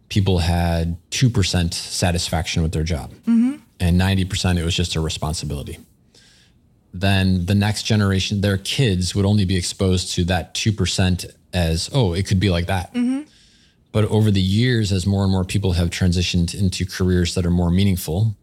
people 0.09 0.39
had 0.39 0.97
2% 1.11 1.73
satisfaction 1.73 2.63
with 2.63 2.71
their 2.71 2.83
job, 2.83 3.11
mm-hmm. 3.27 3.57
and 3.81 3.99
90% 3.99 4.57
it 4.57 4.63
was 4.63 4.75
just 4.75 4.95
a 4.95 5.01
responsibility. 5.01 5.77
Then 6.99 7.45
the 7.45 7.55
next 7.55 7.83
generation, 7.83 8.41
their 8.41 8.57
kids 8.57 9.15
would 9.15 9.25
only 9.25 9.45
be 9.45 9.55
exposed 9.55 10.13
to 10.15 10.23
that 10.25 10.53
2% 10.53 11.33
as, 11.53 11.89
oh, 11.93 12.13
it 12.13 12.27
could 12.27 12.39
be 12.39 12.49
like 12.49 12.67
that. 12.67 12.93
Mm-hmm. 12.93 13.21
But 13.91 14.05
over 14.05 14.31
the 14.31 14.41
years, 14.41 14.91
as 14.91 15.05
more 15.05 15.23
and 15.23 15.31
more 15.31 15.43
people 15.43 15.73
have 15.73 15.89
transitioned 15.89 16.53
into 16.53 16.85
careers 16.85 17.35
that 17.35 17.45
are 17.45 17.51
more 17.51 17.71
meaningful, 17.71 18.35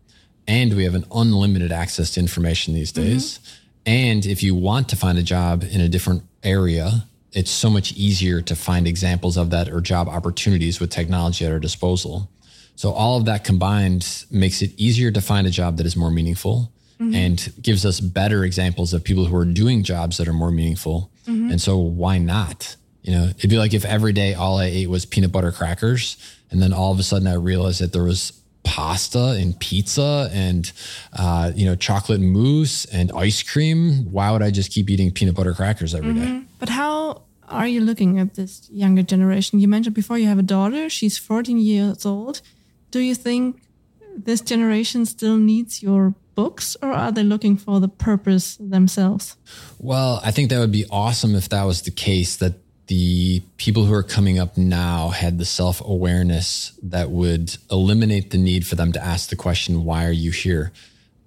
and 0.46 0.74
we 0.74 0.84
have 0.84 0.94
an 0.94 1.04
unlimited 1.14 1.72
access 1.72 2.10
to 2.12 2.20
information 2.20 2.74
these 2.74 2.92
days. 2.92 3.38
Mm-hmm 3.38 3.60
and 3.86 4.24
if 4.24 4.42
you 4.42 4.54
want 4.54 4.88
to 4.90 4.96
find 4.96 5.18
a 5.18 5.22
job 5.22 5.62
in 5.62 5.80
a 5.80 5.88
different 5.88 6.22
area, 6.42 7.06
it's 7.32 7.50
so 7.50 7.68
much 7.68 7.92
easier 7.92 8.40
to 8.42 8.56
find 8.56 8.86
examples 8.86 9.36
of 9.36 9.50
that 9.50 9.68
or 9.68 9.80
job 9.80 10.08
opportunities 10.08 10.80
with 10.80 10.90
technology 10.90 11.44
at 11.44 11.52
our 11.52 11.58
disposal. 11.58 12.30
So 12.76 12.92
all 12.92 13.18
of 13.18 13.26
that 13.26 13.44
combined 13.44 14.24
makes 14.30 14.62
it 14.62 14.72
easier 14.76 15.10
to 15.10 15.20
find 15.20 15.46
a 15.46 15.50
job 15.50 15.76
that 15.76 15.86
is 15.86 15.96
more 15.96 16.10
meaningful 16.10 16.72
mm-hmm. 17.00 17.14
and 17.14 17.52
gives 17.60 17.84
us 17.84 18.00
better 18.00 18.44
examples 18.44 18.92
of 18.92 19.04
people 19.04 19.26
who 19.26 19.36
are 19.36 19.44
doing 19.44 19.82
jobs 19.82 20.18
that 20.18 20.28
are 20.28 20.32
more 20.32 20.50
meaningful. 20.50 21.10
Mm-hmm. 21.26 21.52
And 21.52 21.60
so 21.60 21.78
why 21.78 22.18
not? 22.18 22.76
You 23.02 23.12
know, 23.12 23.24
it'd 23.36 23.50
be 23.50 23.58
like 23.58 23.74
if 23.74 23.84
every 23.84 24.12
day 24.12 24.34
all 24.34 24.58
I 24.58 24.66
ate 24.66 24.88
was 24.88 25.04
peanut 25.04 25.32
butter 25.32 25.52
crackers 25.52 26.16
and 26.50 26.62
then 26.62 26.72
all 26.72 26.92
of 26.92 26.98
a 26.98 27.02
sudden 27.02 27.26
I 27.26 27.34
realized 27.34 27.80
that 27.80 27.92
there 27.92 28.04
was 28.04 28.32
pasta 28.64 29.36
and 29.38 29.58
pizza 29.60 30.30
and 30.32 30.72
uh, 31.12 31.52
you 31.54 31.66
know 31.66 31.76
chocolate 31.76 32.20
mousse 32.20 32.86
and 32.86 33.12
ice 33.12 33.42
cream 33.42 34.10
why 34.10 34.30
would 34.30 34.42
i 34.42 34.50
just 34.50 34.72
keep 34.72 34.88
eating 34.88 35.12
peanut 35.12 35.34
butter 35.34 35.52
crackers 35.52 35.94
every 35.94 36.14
mm-hmm. 36.14 36.40
day? 36.40 36.46
but 36.58 36.70
how 36.70 37.22
are 37.48 37.68
you 37.68 37.80
looking 37.80 38.18
at 38.18 38.34
this 38.34 38.68
younger 38.72 39.02
generation 39.02 39.60
you 39.60 39.68
mentioned 39.68 39.94
before 39.94 40.16
you 40.16 40.26
have 40.26 40.38
a 40.38 40.42
daughter 40.42 40.88
she's 40.88 41.18
14 41.18 41.58
years 41.58 42.06
old 42.06 42.40
do 42.90 43.00
you 43.00 43.14
think 43.14 43.60
this 44.16 44.40
generation 44.40 45.04
still 45.04 45.36
needs 45.36 45.82
your 45.82 46.14
books 46.34 46.76
or 46.82 46.90
are 46.92 47.12
they 47.12 47.22
looking 47.22 47.56
for 47.56 47.80
the 47.80 47.88
purpose 47.88 48.56
themselves 48.56 49.36
well 49.78 50.20
i 50.24 50.30
think 50.30 50.50
that 50.50 50.58
would 50.58 50.72
be 50.72 50.84
awesome 50.90 51.34
if 51.34 51.48
that 51.48 51.64
was 51.64 51.82
the 51.82 51.90
case 51.90 52.36
that 52.36 52.54
the 52.86 53.40
people 53.56 53.84
who 53.84 53.94
are 53.94 54.02
coming 54.02 54.38
up 54.38 54.56
now 54.56 55.08
had 55.08 55.38
the 55.38 55.44
self 55.44 55.80
awareness 55.80 56.78
that 56.82 57.10
would 57.10 57.56
eliminate 57.70 58.30
the 58.30 58.38
need 58.38 58.66
for 58.66 58.74
them 58.74 58.92
to 58.92 59.02
ask 59.02 59.30
the 59.30 59.36
question, 59.36 59.84
Why 59.84 60.06
are 60.06 60.12
you 60.12 60.30
here? 60.30 60.72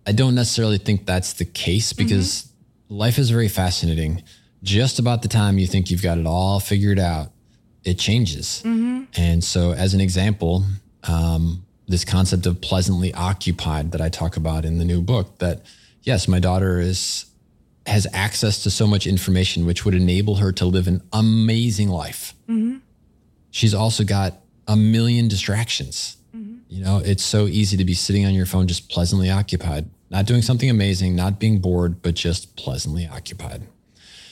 I 0.06 0.12
don't 0.12 0.36
necessarily 0.36 0.78
think 0.78 1.06
that's 1.06 1.34
the 1.34 1.46
case 1.46 1.94
because 1.94 2.44
mm-hmm. 2.44 2.98
life 2.98 3.18
is 3.18 3.30
very 3.30 3.48
fascinating. 3.48 4.24
Just 4.64 5.00
about 5.00 5.22
the 5.22 5.28
time 5.28 5.58
you 5.58 5.68
think 5.68 5.92
you've 5.92 6.04
got 6.04 6.18
it 6.18 6.26
all 6.26 6.60
figured 6.60 7.00
out, 7.00 7.32
it 7.84 8.00
changes. 8.00 8.62
Mm-hmm. 8.66 9.04
And 9.16 9.44
so, 9.44 9.72
as 9.74 9.94
an 9.94 10.02
example, 10.02 10.64
um, 11.04 11.66
this 11.88 12.04
concept 12.04 12.46
of 12.46 12.62
pleasantly 12.62 13.14
occupied 13.14 13.92
that 13.92 14.02
I 14.02 14.10
talk 14.10 14.38
about 14.38 14.66
in 14.66 14.78
the 14.78 14.86
new 14.86 15.02
book, 15.02 15.38
that 15.40 15.62
yes, 16.04 16.28
my 16.28 16.40
daughter 16.40 16.80
is 16.80 17.26
has 17.86 18.06
access 18.12 18.64
to 18.64 18.70
so 18.70 18.86
much 18.86 19.08
information, 19.08 19.66
which 19.66 19.86
would 19.86 19.94
enable 19.94 20.36
her 20.36 20.52
to 20.52 20.66
live 20.66 20.88
an 20.88 21.02
amazing 21.14 21.88
life. 21.88 22.34
Mm-hmm. 22.50 22.80
She's 23.50 23.74
also 23.74 24.04
got 24.04 24.34
a 24.68 24.76
million 24.76 25.30
distractions. 25.30 26.18
Mm-hmm. 26.36 26.58
You 26.68 26.84
know, 26.84 27.02
it's 27.04 27.24
so 27.24 27.48
easy 27.48 27.78
to 27.78 27.86
be 27.86 27.94
sitting 27.94 28.26
on 28.26 28.34
your 28.34 28.46
phone, 28.46 28.68
just 28.68 28.90
pleasantly 28.90 29.30
occupied, 29.30 29.90
not 30.10 30.26
doing 30.26 30.42
something 30.42 30.70
amazing, 30.70 31.16
not 31.16 31.40
being 31.40 31.60
bored, 31.60 32.02
but 32.02 32.16
just 32.16 32.58
pleasantly 32.58 33.08
occupied. 33.08 33.66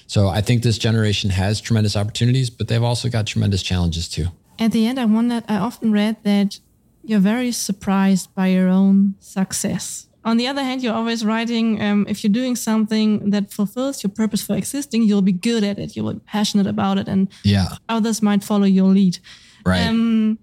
So 0.05 0.27
I 0.27 0.41
think 0.41 0.61
this 0.61 0.77
generation 0.77 1.29
has 1.29 1.61
tremendous 1.61 1.95
opportunities, 1.95 2.49
but 2.49 2.67
they've 2.67 2.83
also 2.83 3.09
got 3.09 3.25
tremendous 3.25 3.63
challenges 3.63 4.09
too. 4.09 4.27
At 4.59 4.73
the 4.73 4.85
end, 4.85 4.99
I 4.99 5.05
wondered, 5.05 5.45
I 5.47 5.55
often 5.55 5.91
read 5.91 6.17
that 6.23 6.59
you're 7.05 7.19
very 7.19 7.51
surprised 7.51 8.33
by 8.35 8.47
your 8.47 8.67
own 8.67 9.15
success. 9.19 10.07
On 10.23 10.37
the 10.37 10.47
other 10.47 10.63
hand, 10.63 10.81
you're 10.81 10.93
always 10.93 11.23
writing, 11.23 11.79
um, 11.81 12.07
if 12.09 12.23
you're 12.23 12.33
doing 12.33 12.55
something 12.55 13.29
that 13.29 13.53
fulfills 13.53 14.03
your 14.03 14.09
purpose 14.09 14.41
for 14.41 14.55
existing, 14.55 15.03
you'll 15.03 15.21
be 15.21 15.31
good 15.31 15.63
at 15.63 15.77
it. 15.77 15.95
You'll 15.95 16.13
be 16.13 16.19
passionate 16.21 16.65
about 16.65 16.97
it, 16.97 17.07
and 17.07 17.27
yeah, 17.43 17.67
others 17.87 18.23
might 18.23 18.43
follow 18.43 18.65
your 18.65 18.87
lead. 18.87 19.19
Right. 19.65 19.85
Um, 19.85 20.39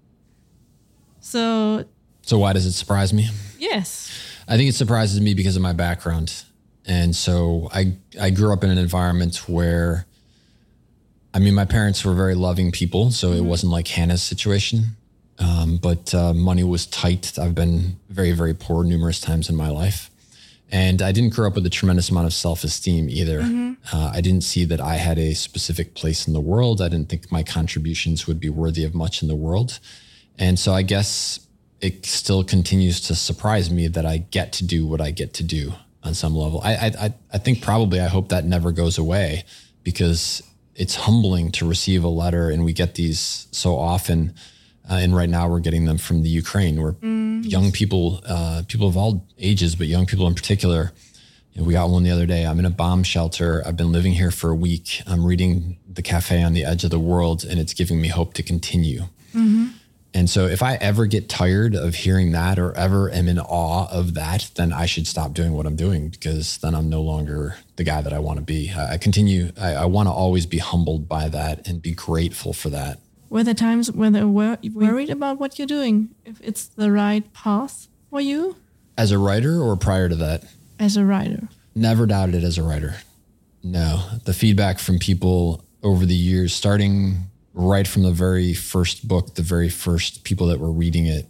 so. 1.19 1.83
So 2.21 2.37
why 2.37 2.53
does 2.53 2.65
it 2.65 2.71
surprise 2.71 3.11
me? 3.11 3.27
Yes. 3.59 4.09
I 4.47 4.55
think 4.55 4.69
it 4.69 4.75
surprises 4.75 5.19
me 5.19 5.33
because 5.33 5.57
of 5.57 5.61
my 5.61 5.73
background, 5.73 6.45
and 6.85 7.13
so 7.13 7.67
I 7.73 7.97
I 8.19 8.29
grew 8.29 8.53
up 8.53 8.63
in 8.63 8.69
an 8.69 8.77
environment 8.77 9.49
where. 9.49 10.05
I 11.35 11.39
mean, 11.39 11.55
my 11.55 11.65
parents 11.65 12.05
were 12.05 12.13
very 12.13 12.35
loving 12.35 12.71
people, 12.71 13.09
so 13.09 13.29
mm-hmm. 13.29 13.39
it 13.39 13.41
wasn't 13.41 13.71
like 13.71 13.87
Hannah's 13.87 14.21
situation. 14.21 14.95
Um, 15.39 15.77
but 15.77 16.13
uh, 16.13 16.33
money 16.33 16.63
was 16.63 16.85
tight. 16.85 17.37
I've 17.39 17.55
been 17.55 17.99
very, 18.09 18.31
very 18.31 18.53
poor 18.53 18.83
numerous 18.83 19.19
times 19.19 19.49
in 19.49 19.55
my 19.55 19.69
life. 19.69 20.09
And 20.71 21.03
I 21.03 21.11
didn't 21.11 21.35
grow 21.35 21.47
up 21.47 21.55
with 21.55 21.65
a 21.67 21.69
tremendous 21.69 22.09
amount 22.09 22.25
of 22.25 22.33
self 22.33 22.63
esteem 22.63 23.07
either. 23.09 23.41
Mm-hmm. 23.41 23.73
Uh, 23.95 24.11
I 24.13 24.21
didn't 24.21 24.41
see 24.41 24.65
that 24.65 24.81
I 24.81 24.95
had 24.95 25.19
a 25.19 25.33
specific 25.33 25.93
place 25.93 26.27
in 26.27 26.33
the 26.33 26.41
world. 26.41 26.81
I 26.81 26.89
didn't 26.89 27.09
think 27.09 27.31
my 27.31 27.43
contributions 27.43 28.25
would 28.25 28.39
be 28.39 28.49
worthy 28.49 28.83
of 28.83 28.95
much 28.95 29.21
in 29.21 29.27
the 29.27 29.35
world. 29.35 29.79
And 30.39 30.57
so 30.57 30.73
I 30.73 30.81
guess 30.81 31.39
it 31.79 32.05
still 32.05 32.43
continues 32.43 33.01
to 33.01 33.13
surprise 33.13 33.69
me 33.69 33.87
that 33.89 34.05
I 34.05 34.17
get 34.17 34.51
to 34.53 34.65
do 34.65 34.87
what 34.87 34.99
I 34.99 35.11
get 35.11 35.33
to 35.35 35.43
do 35.43 35.73
on 36.01 36.13
some 36.13 36.35
level. 36.35 36.61
I, 36.63 36.73
I, 36.99 37.13
I 37.33 37.37
think 37.37 37.61
probably 37.61 37.99
I 37.99 38.07
hope 38.07 38.29
that 38.29 38.45
never 38.45 38.71
goes 38.71 38.97
away 38.97 39.43
because 39.83 40.41
it's 40.75 40.95
humbling 40.95 41.51
to 41.51 41.67
receive 41.67 42.03
a 42.03 42.09
letter 42.09 42.49
and 42.49 42.65
we 42.65 42.73
get 42.73 42.95
these 42.95 43.47
so 43.51 43.75
often 43.75 44.33
uh, 44.89 44.95
and 44.95 45.15
right 45.15 45.29
now 45.29 45.47
we're 45.47 45.59
getting 45.59 45.85
them 45.85 45.97
from 45.97 46.23
the 46.23 46.29
Ukraine, 46.29 46.81
where 46.81 46.93
mm. 46.93 47.49
young 47.49 47.71
people, 47.71 48.21
uh, 48.27 48.63
people 48.67 48.87
of 48.87 48.97
all 48.97 49.25
ages, 49.39 49.75
but 49.75 49.87
young 49.87 50.05
people 50.05 50.27
in 50.27 50.35
particular, 50.35 50.91
you 51.53 51.61
know, 51.61 51.67
we 51.67 51.73
got 51.73 51.89
one 51.89 52.03
the 52.03 52.11
other 52.11 52.25
day. 52.25 52.45
I'm 52.45 52.59
in 52.59 52.65
a 52.65 52.71
bomb 52.71 53.03
shelter. 53.03 53.63
I've 53.65 53.77
been 53.77 53.91
living 53.91 54.13
here 54.13 54.31
for 54.31 54.49
a 54.49 54.55
week. 54.55 55.01
I'm 55.05 55.25
reading 55.25 55.77
The 55.91 56.01
Cafe 56.01 56.41
on 56.41 56.53
the 56.53 56.65
Edge 56.65 56.83
of 56.83 56.89
the 56.89 56.99
World, 56.99 57.43
and 57.43 57.59
it's 57.59 57.73
giving 57.73 58.01
me 58.01 58.09
hope 58.09 58.33
to 58.35 58.43
continue. 58.43 59.03
Mm-hmm. 59.33 59.67
And 60.15 60.29
so, 60.29 60.45
if 60.45 60.61
I 60.61 60.75
ever 60.75 61.07
get 61.07 61.27
tired 61.27 61.75
of 61.75 61.95
hearing 61.95 62.33
that 62.33 62.59
or 62.59 62.75
ever 62.77 63.09
am 63.09 63.27
in 63.27 63.39
awe 63.39 63.87
of 63.91 64.13
that, 64.13 64.51
then 64.55 64.71
I 64.71 64.85
should 64.85 65.07
stop 65.07 65.33
doing 65.33 65.53
what 65.53 65.65
I'm 65.65 65.75
doing 65.75 66.09
because 66.09 66.59
then 66.59 66.75
I'm 66.75 66.87
no 66.87 67.01
longer 67.01 67.57
the 67.77 67.83
guy 67.83 68.01
that 68.01 68.13
I 68.13 68.19
want 68.19 68.37
to 68.37 68.45
be. 68.45 68.71
I, 68.71 68.93
I 68.93 68.97
continue, 68.97 69.51
I, 69.59 69.73
I 69.73 69.85
want 69.85 70.07
to 70.07 70.11
always 70.11 70.45
be 70.45 70.59
humbled 70.59 71.07
by 71.07 71.29
that 71.29 71.67
and 71.67 71.81
be 71.81 71.93
grateful 71.93 72.53
for 72.53 72.69
that. 72.69 72.99
Were 73.33 73.43
there 73.43 73.55
times 73.55 73.91
when 73.91 74.13
they 74.13 74.23
were 74.23 74.59
worried 74.75 75.09
about 75.09 75.39
what 75.39 75.57
you're 75.57 75.65
doing, 75.65 76.09
if 76.23 76.39
it's 76.39 76.65
the 76.65 76.91
right 76.91 77.33
path 77.33 77.87
for 78.11 78.21
you? 78.21 78.57
As 78.95 79.11
a 79.11 79.17
writer 79.17 79.59
or 79.59 79.75
prior 79.75 80.07
to 80.07 80.15
that? 80.17 80.43
As 80.77 80.97
a 80.97 81.03
writer. 81.03 81.49
Never 81.73 82.05
doubted 82.05 82.35
it 82.35 82.43
as 82.43 82.59
a 82.59 82.63
writer. 82.63 82.97
No. 83.63 84.03
The 84.25 84.35
feedback 84.35 84.77
from 84.77 84.99
people 84.99 85.65
over 85.81 86.05
the 86.05 86.13
years, 86.13 86.53
starting 86.53 87.21
right 87.55 87.87
from 87.87 88.03
the 88.03 88.11
very 88.11 88.53
first 88.53 89.07
book, 89.07 89.33
the 89.33 89.41
very 89.41 89.69
first 89.69 90.23
people 90.23 90.45
that 90.45 90.59
were 90.59 90.71
reading 90.71 91.07
it, 91.07 91.25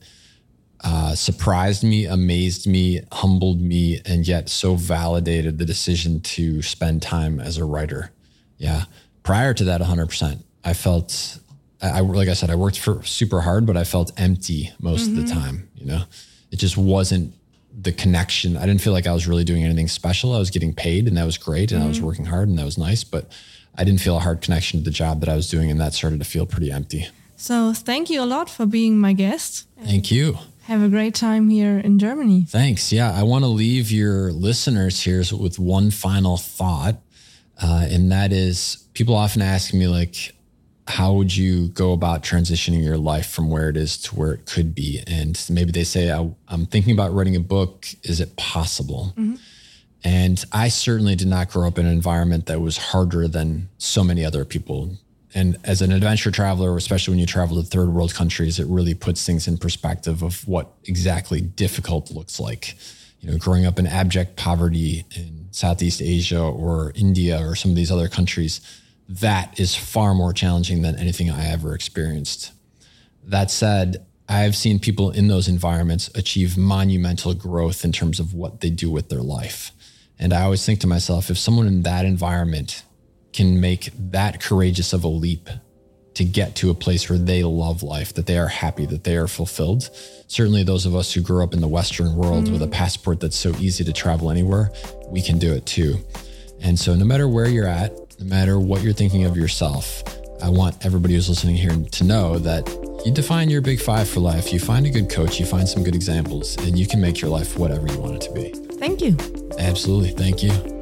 uh, 0.83 1.15
surprised 1.15 1.85
me, 1.85 2.05
amazed 2.05 2.67
me, 2.67 2.99
humbled 3.13 3.61
me, 3.61 4.01
and 4.05 4.27
yet 4.27 4.49
so 4.49 4.75
validated 4.75 5.57
the 5.57 5.63
decision 5.63 6.19
to 6.19 6.61
spend 6.63 7.01
time 7.01 7.39
as 7.39 7.57
a 7.57 7.63
writer. 7.63 8.11
Yeah. 8.57 8.83
Prior 9.23 9.53
to 9.53 9.63
that, 9.63 9.79
100%, 9.79 10.43
I 10.65 10.73
felt 10.73 11.39
I, 11.83 11.99
like 11.99 12.29
I 12.29 12.33
said, 12.33 12.49
I 12.49 12.55
worked 12.55 12.79
for 12.79 13.03
super 13.03 13.41
hard, 13.41 13.65
but 13.65 13.75
I 13.75 13.83
felt 13.83 14.11
empty 14.17 14.71
most 14.79 15.09
mm-hmm. 15.09 15.19
of 15.19 15.27
the 15.27 15.33
mm-hmm. 15.33 15.41
time. 15.41 15.69
You 15.75 15.85
know, 15.85 16.03
it 16.51 16.57
just 16.57 16.77
wasn't 16.77 17.33
the 17.79 17.91
connection. 17.91 18.55
I 18.55 18.65
didn't 18.65 18.81
feel 18.81 18.93
like 18.93 19.07
I 19.07 19.13
was 19.13 19.27
really 19.27 19.43
doing 19.43 19.63
anything 19.63 19.87
special. 19.87 20.33
I 20.33 20.39
was 20.39 20.49
getting 20.49 20.73
paid 20.73 21.07
and 21.07 21.17
that 21.17 21.25
was 21.25 21.37
great. 21.37 21.71
And 21.71 21.79
mm-hmm. 21.79 21.85
I 21.85 21.87
was 21.89 21.97
mm-hmm. 21.97 22.07
working 22.07 22.25
hard 22.25 22.47
and 22.47 22.57
that 22.57 22.65
was 22.65 22.77
nice, 22.77 23.03
but 23.03 23.31
I 23.75 23.83
didn't 23.83 24.01
feel 24.01 24.15
a 24.15 24.19
hard 24.19 24.41
connection 24.41 24.79
to 24.79 24.83
the 24.83 24.91
job 24.91 25.19
that 25.21 25.29
I 25.29 25.35
was 25.35 25.49
doing. 25.49 25.71
And 25.71 25.79
that 25.81 25.93
started 25.93 26.19
to 26.19 26.25
feel 26.25 26.45
pretty 26.45 26.71
empty. 26.71 27.07
So 27.35 27.73
thank 27.73 28.09
you 28.09 28.21
a 28.21 28.25
lot 28.25 28.49
for 28.49 28.65
being 28.65 28.97
my 28.97 29.13
guest. 29.13 29.67
Thank 29.83 30.11
you. 30.11 30.37
Have 30.63 30.81
a 30.81 30.87
great 30.87 31.15
time 31.15 31.49
here 31.49 31.79
in 31.79 31.99
Germany. 31.99 32.45
Thanks. 32.47 32.93
Yeah. 32.93 33.11
I 33.11 33.23
want 33.23 33.43
to 33.43 33.49
leave 33.49 33.91
your 33.91 34.31
listeners 34.31 35.01
here 35.01 35.23
with 35.37 35.59
one 35.59 35.91
final 35.91 36.37
thought. 36.37 37.01
Uh, 37.61 37.85
and 37.89 38.11
that 38.11 38.31
is 38.31 38.87
people 38.93 39.15
often 39.15 39.41
ask 39.41 39.73
me 39.73 39.87
like, 39.87 40.33
how 40.87 41.13
would 41.13 41.35
you 41.35 41.69
go 41.69 41.93
about 41.93 42.23
transitioning 42.23 42.83
your 42.83 42.97
life 42.97 43.29
from 43.29 43.49
where 43.49 43.69
it 43.69 43.77
is 43.77 43.97
to 43.99 44.15
where 44.15 44.33
it 44.33 44.45
could 44.45 44.75
be? 44.75 45.01
And 45.07 45.41
maybe 45.49 45.71
they 45.71 45.83
say, 45.85 46.09
I'm 46.09 46.65
thinking 46.65 46.93
about 46.93 47.13
writing 47.13 47.35
a 47.35 47.39
book. 47.39 47.87
Is 48.03 48.19
it 48.19 48.35
possible? 48.35 49.13
Mm-hmm. 49.15 49.35
And 50.03 50.43
I 50.51 50.67
certainly 50.67 51.15
did 51.15 51.29
not 51.29 51.49
grow 51.49 51.65
up 51.65 51.79
in 51.79 51.85
an 51.85 51.93
environment 51.93 52.47
that 52.47 52.59
was 52.59 52.77
harder 52.77 53.29
than 53.29 53.69
so 53.77 54.03
many 54.03 54.25
other 54.25 54.43
people. 54.43 54.97
And 55.33 55.57
as 55.63 55.81
an 55.81 55.91
adventure 55.93 56.29
traveler, 56.29 56.75
especially 56.75 57.13
when 57.13 57.19
you 57.19 57.25
travel 57.25 57.55
to 57.55 57.67
third 57.67 57.89
world 57.89 58.13
countries, 58.13 58.59
it 58.59 58.67
really 58.67 58.93
puts 58.93 59.25
things 59.25 59.47
in 59.47 59.57
perspective 59.57 60.21
of 60.21 60.45
what 60.47 60.73
exactly 60.83 61.39
difficult 61.39 62.11
looks 62.11 62.39
like. 62.39 62.75
You 63.21 63.31
know, 63.31 63.37
growing 63.37 63.65
up 63.65 63.79
in 63.79 63.87
abject 63.87 64.35
poverty 64.35 65.05
in 65.15 65.47
Southeast 65.51 66.01
Asia 66.01 66.41
or 66.41 66.91
India 66.93 67.39
or 67.39 67.55
some 67.55 67.71
of 67.71 67.77
these 67.77 67.89
other 67.89 68.09
countries, 68.09 68.59
that 69.07 69.59
is 69.59 69.75
far 69.75 70.13
more 70.13 70.33
challenging 70.33 70.81
than 70.81 70.97
anything 70.97 71.29
I 71.29 71.47
ever 71.47 71.73
experienced. 71.73 72.51
That 73.23 73.51
said, 73.51 74.05
I've 74.27 74.55
seen 74.55 74.79
people 74.79 75.11
in 75.11 75.27
those 75.27 75.47
environments 75.47 76.09
achieve 76.15 76.57
monumental 76.57 77.33
growth 77.33 77.83
in 77.83 77.91
terms 77.91 78.19
of 78.19 78.33
what 78.33 78.61
they 78.61 78.69
do 78.69 78.89
with 78.89 79.09
their 79.09 79.21
life. 79.21 79.71
And 80.17 80.33
I 80.33 80.43
always 80.43 80.65
think 80.65 80.79
to 80.81 80.87
myself, 80.87 81.29
if 81.29 81.37
someone 81.37 81.67
in 81.67 81.83
that 81.83 82.05
environment 82.05 82.83
can 83.33 83.59
make 83.59 83.89
that 84.11 84.41
courageous 84.41 84.93
of 84.93 85.03
a 85.03 85.07
leap 85.07 85.49
to 86.13 86.23
get 86.23 86.55
to 86.55 86.69
a 86.69 86.75
place 86.75 87.09
where 87.09 87.17
they 87.17 87.43
love 87.43 87.81
life, 87.81 88.13
that 88.13 88.27
they 88.27 88.37
are 88.37 88.47
happy, 88.47 88.85
that 88.85 89.03
they 89.03 89.17
are 89.17 89.27
fulfilled. 89.27 89.89
Certainly, 90.27 90.63
those 90.63 90.85
of 90.85 90.95
us 90.95 91.11
who 91.13 91.21
grew 91.21 91.43
up 91.43 91.53
in 91.53 91.61
the 91.61 91.67
Western 91.67 92.15
world 92.15 92.45
mm-hmm. 92.45 92.53
with 92.53 92.61
a 92.61 92.67
passport 92.67 93.19
that's 93.19 93.35
so 93.35 93.51
easy 93.59 93.83
to 93.83 93.93
travel 93.93 94.29
anywhere, 94.29 94.71
we 95.07 95.21
can 95.21 95.39
do 95.39 95.51
it 95.53 95.65
too. 95.65 95.97
And 96.61 96.77
so, 96.77 96.95
no 96.95 97.05
matter 97.05 97.27
where 97.27 97.47
you're 97.47 97.67
at, 97.67 98.02
no 98.23 98.29
matter 98.29 98.59
what 98.59 98.81
you're 98.81 98.93
thinking 98.93 99.25
of 99.25 99.35
yourself, 99.37 100.03
I 100.41 100.49
want 100.49 100.85
everybody 100.85 101.13
who's 101.15 101.29
listening 101.29 101.55
here 101.55 101.75
to 101.75 102.03
know 102.03 102.39
that 102.39 102.67
you 103.05 103.11
define 103.11 103.49
your 103.49 103.61
big 103.61 103.79
five 103.79 104.07
for 104.07 104.19
life. 104.19 104.53
You 104.53 104.59
find 104.59 104.85
a 104.85 104.89
good 104.89 105.09
coach, 105.09 105.39
you 105.39 105.45
find 105.45 105.67
some 105.67 105.83
good 105.83 105.95
examples, 105.95 106.57
and 106.57 106.77
you 106.77 106.87
can 106.87 107.01
make 107.01 107.21
your 107.21 107.29
life 107.29 107.57
whatever 107.57 107.87
you 107.87 107.97
want 107.99 108.15
it 108.15 108.21
to 108.21 108.31
be. 108.33 108.49
Thank 108.77 109.01
you. 109.01 109.17
Absolutely. 109.57 110.11
Thank 110.11 110.43
you. 110.43 110.72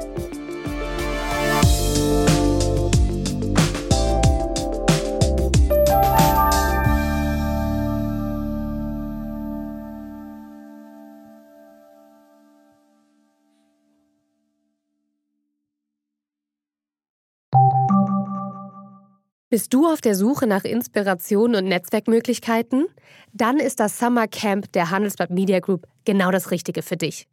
Bist 19.52 19.72
du 19.74 19.86
auf 19.86 20.00
der 20.00 20.16
Suche 20.16 20.48
nach 20.48 20.64
Inspiration 20.64 21.56
und 21.56 21.66
Netzwerkmöglichkeiten? 21.66 22.86
Dann 23.34 23.58
ist 23.58 23.82
das 23.82 24.00
Summer 24.00 24.30
Camp 24.30 24.72
der 24.72 24.92
Handelsblatt 24.92 25.30
Media 25.30 25.60
Group 25.60 25.88
genau 26.06 26.32
das 26.32 26.52
Richtige 26.52 26.82
für 26.82 26.96
dich. 26.96 27.28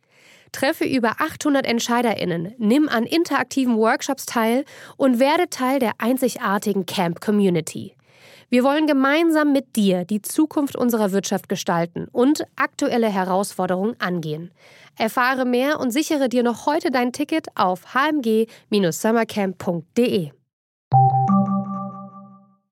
Treffe 0.50 0.84
über 0.84 1.20
800 1.20 1.64
EntscheiderInnen, 1.64 2.56
nimm 2.58 2.88
an 2.88 3.04
interaktiven 3.04 3.76
Workshops 3.76 4.26
teil 4.26 4.64
und 4.96 5.20
werde 5.20 5.48
Teil 5.48 5.78
der 5.78 5.92
einzigartigen 5.98 6.86
Camp 6.86 7.20
Community. 7.20 7.94
Wir 8.48 8.64
wollen 8.64 8.88
gemeinsam 8.88 9.52
mit 9.52 9.76
dir 9.76 10.04
die 10.04 10.20
Zukunft 10.20 10.74
unserer 10.74 11.12
Wirtschaft 11.12 11.48
gestalten 11.48 12.08
und 12.10 12.42
aktuelle 12.56 13.10
Herausforderungen 13.10 13.94
angehen. 14.00 14.50
Erfahre 14.96 15.44
mehr 15.44 15.78
und 15.78 15.92
sichere 15.92 16.28
dir 16.28 16.42
noch 16.42 16.66
heute 16.66 16.90
dein 16.90 17.12
Ticket 17.12 17.46
auf 17.54 17.94
hmg-summercamp.de. 17.94 20.32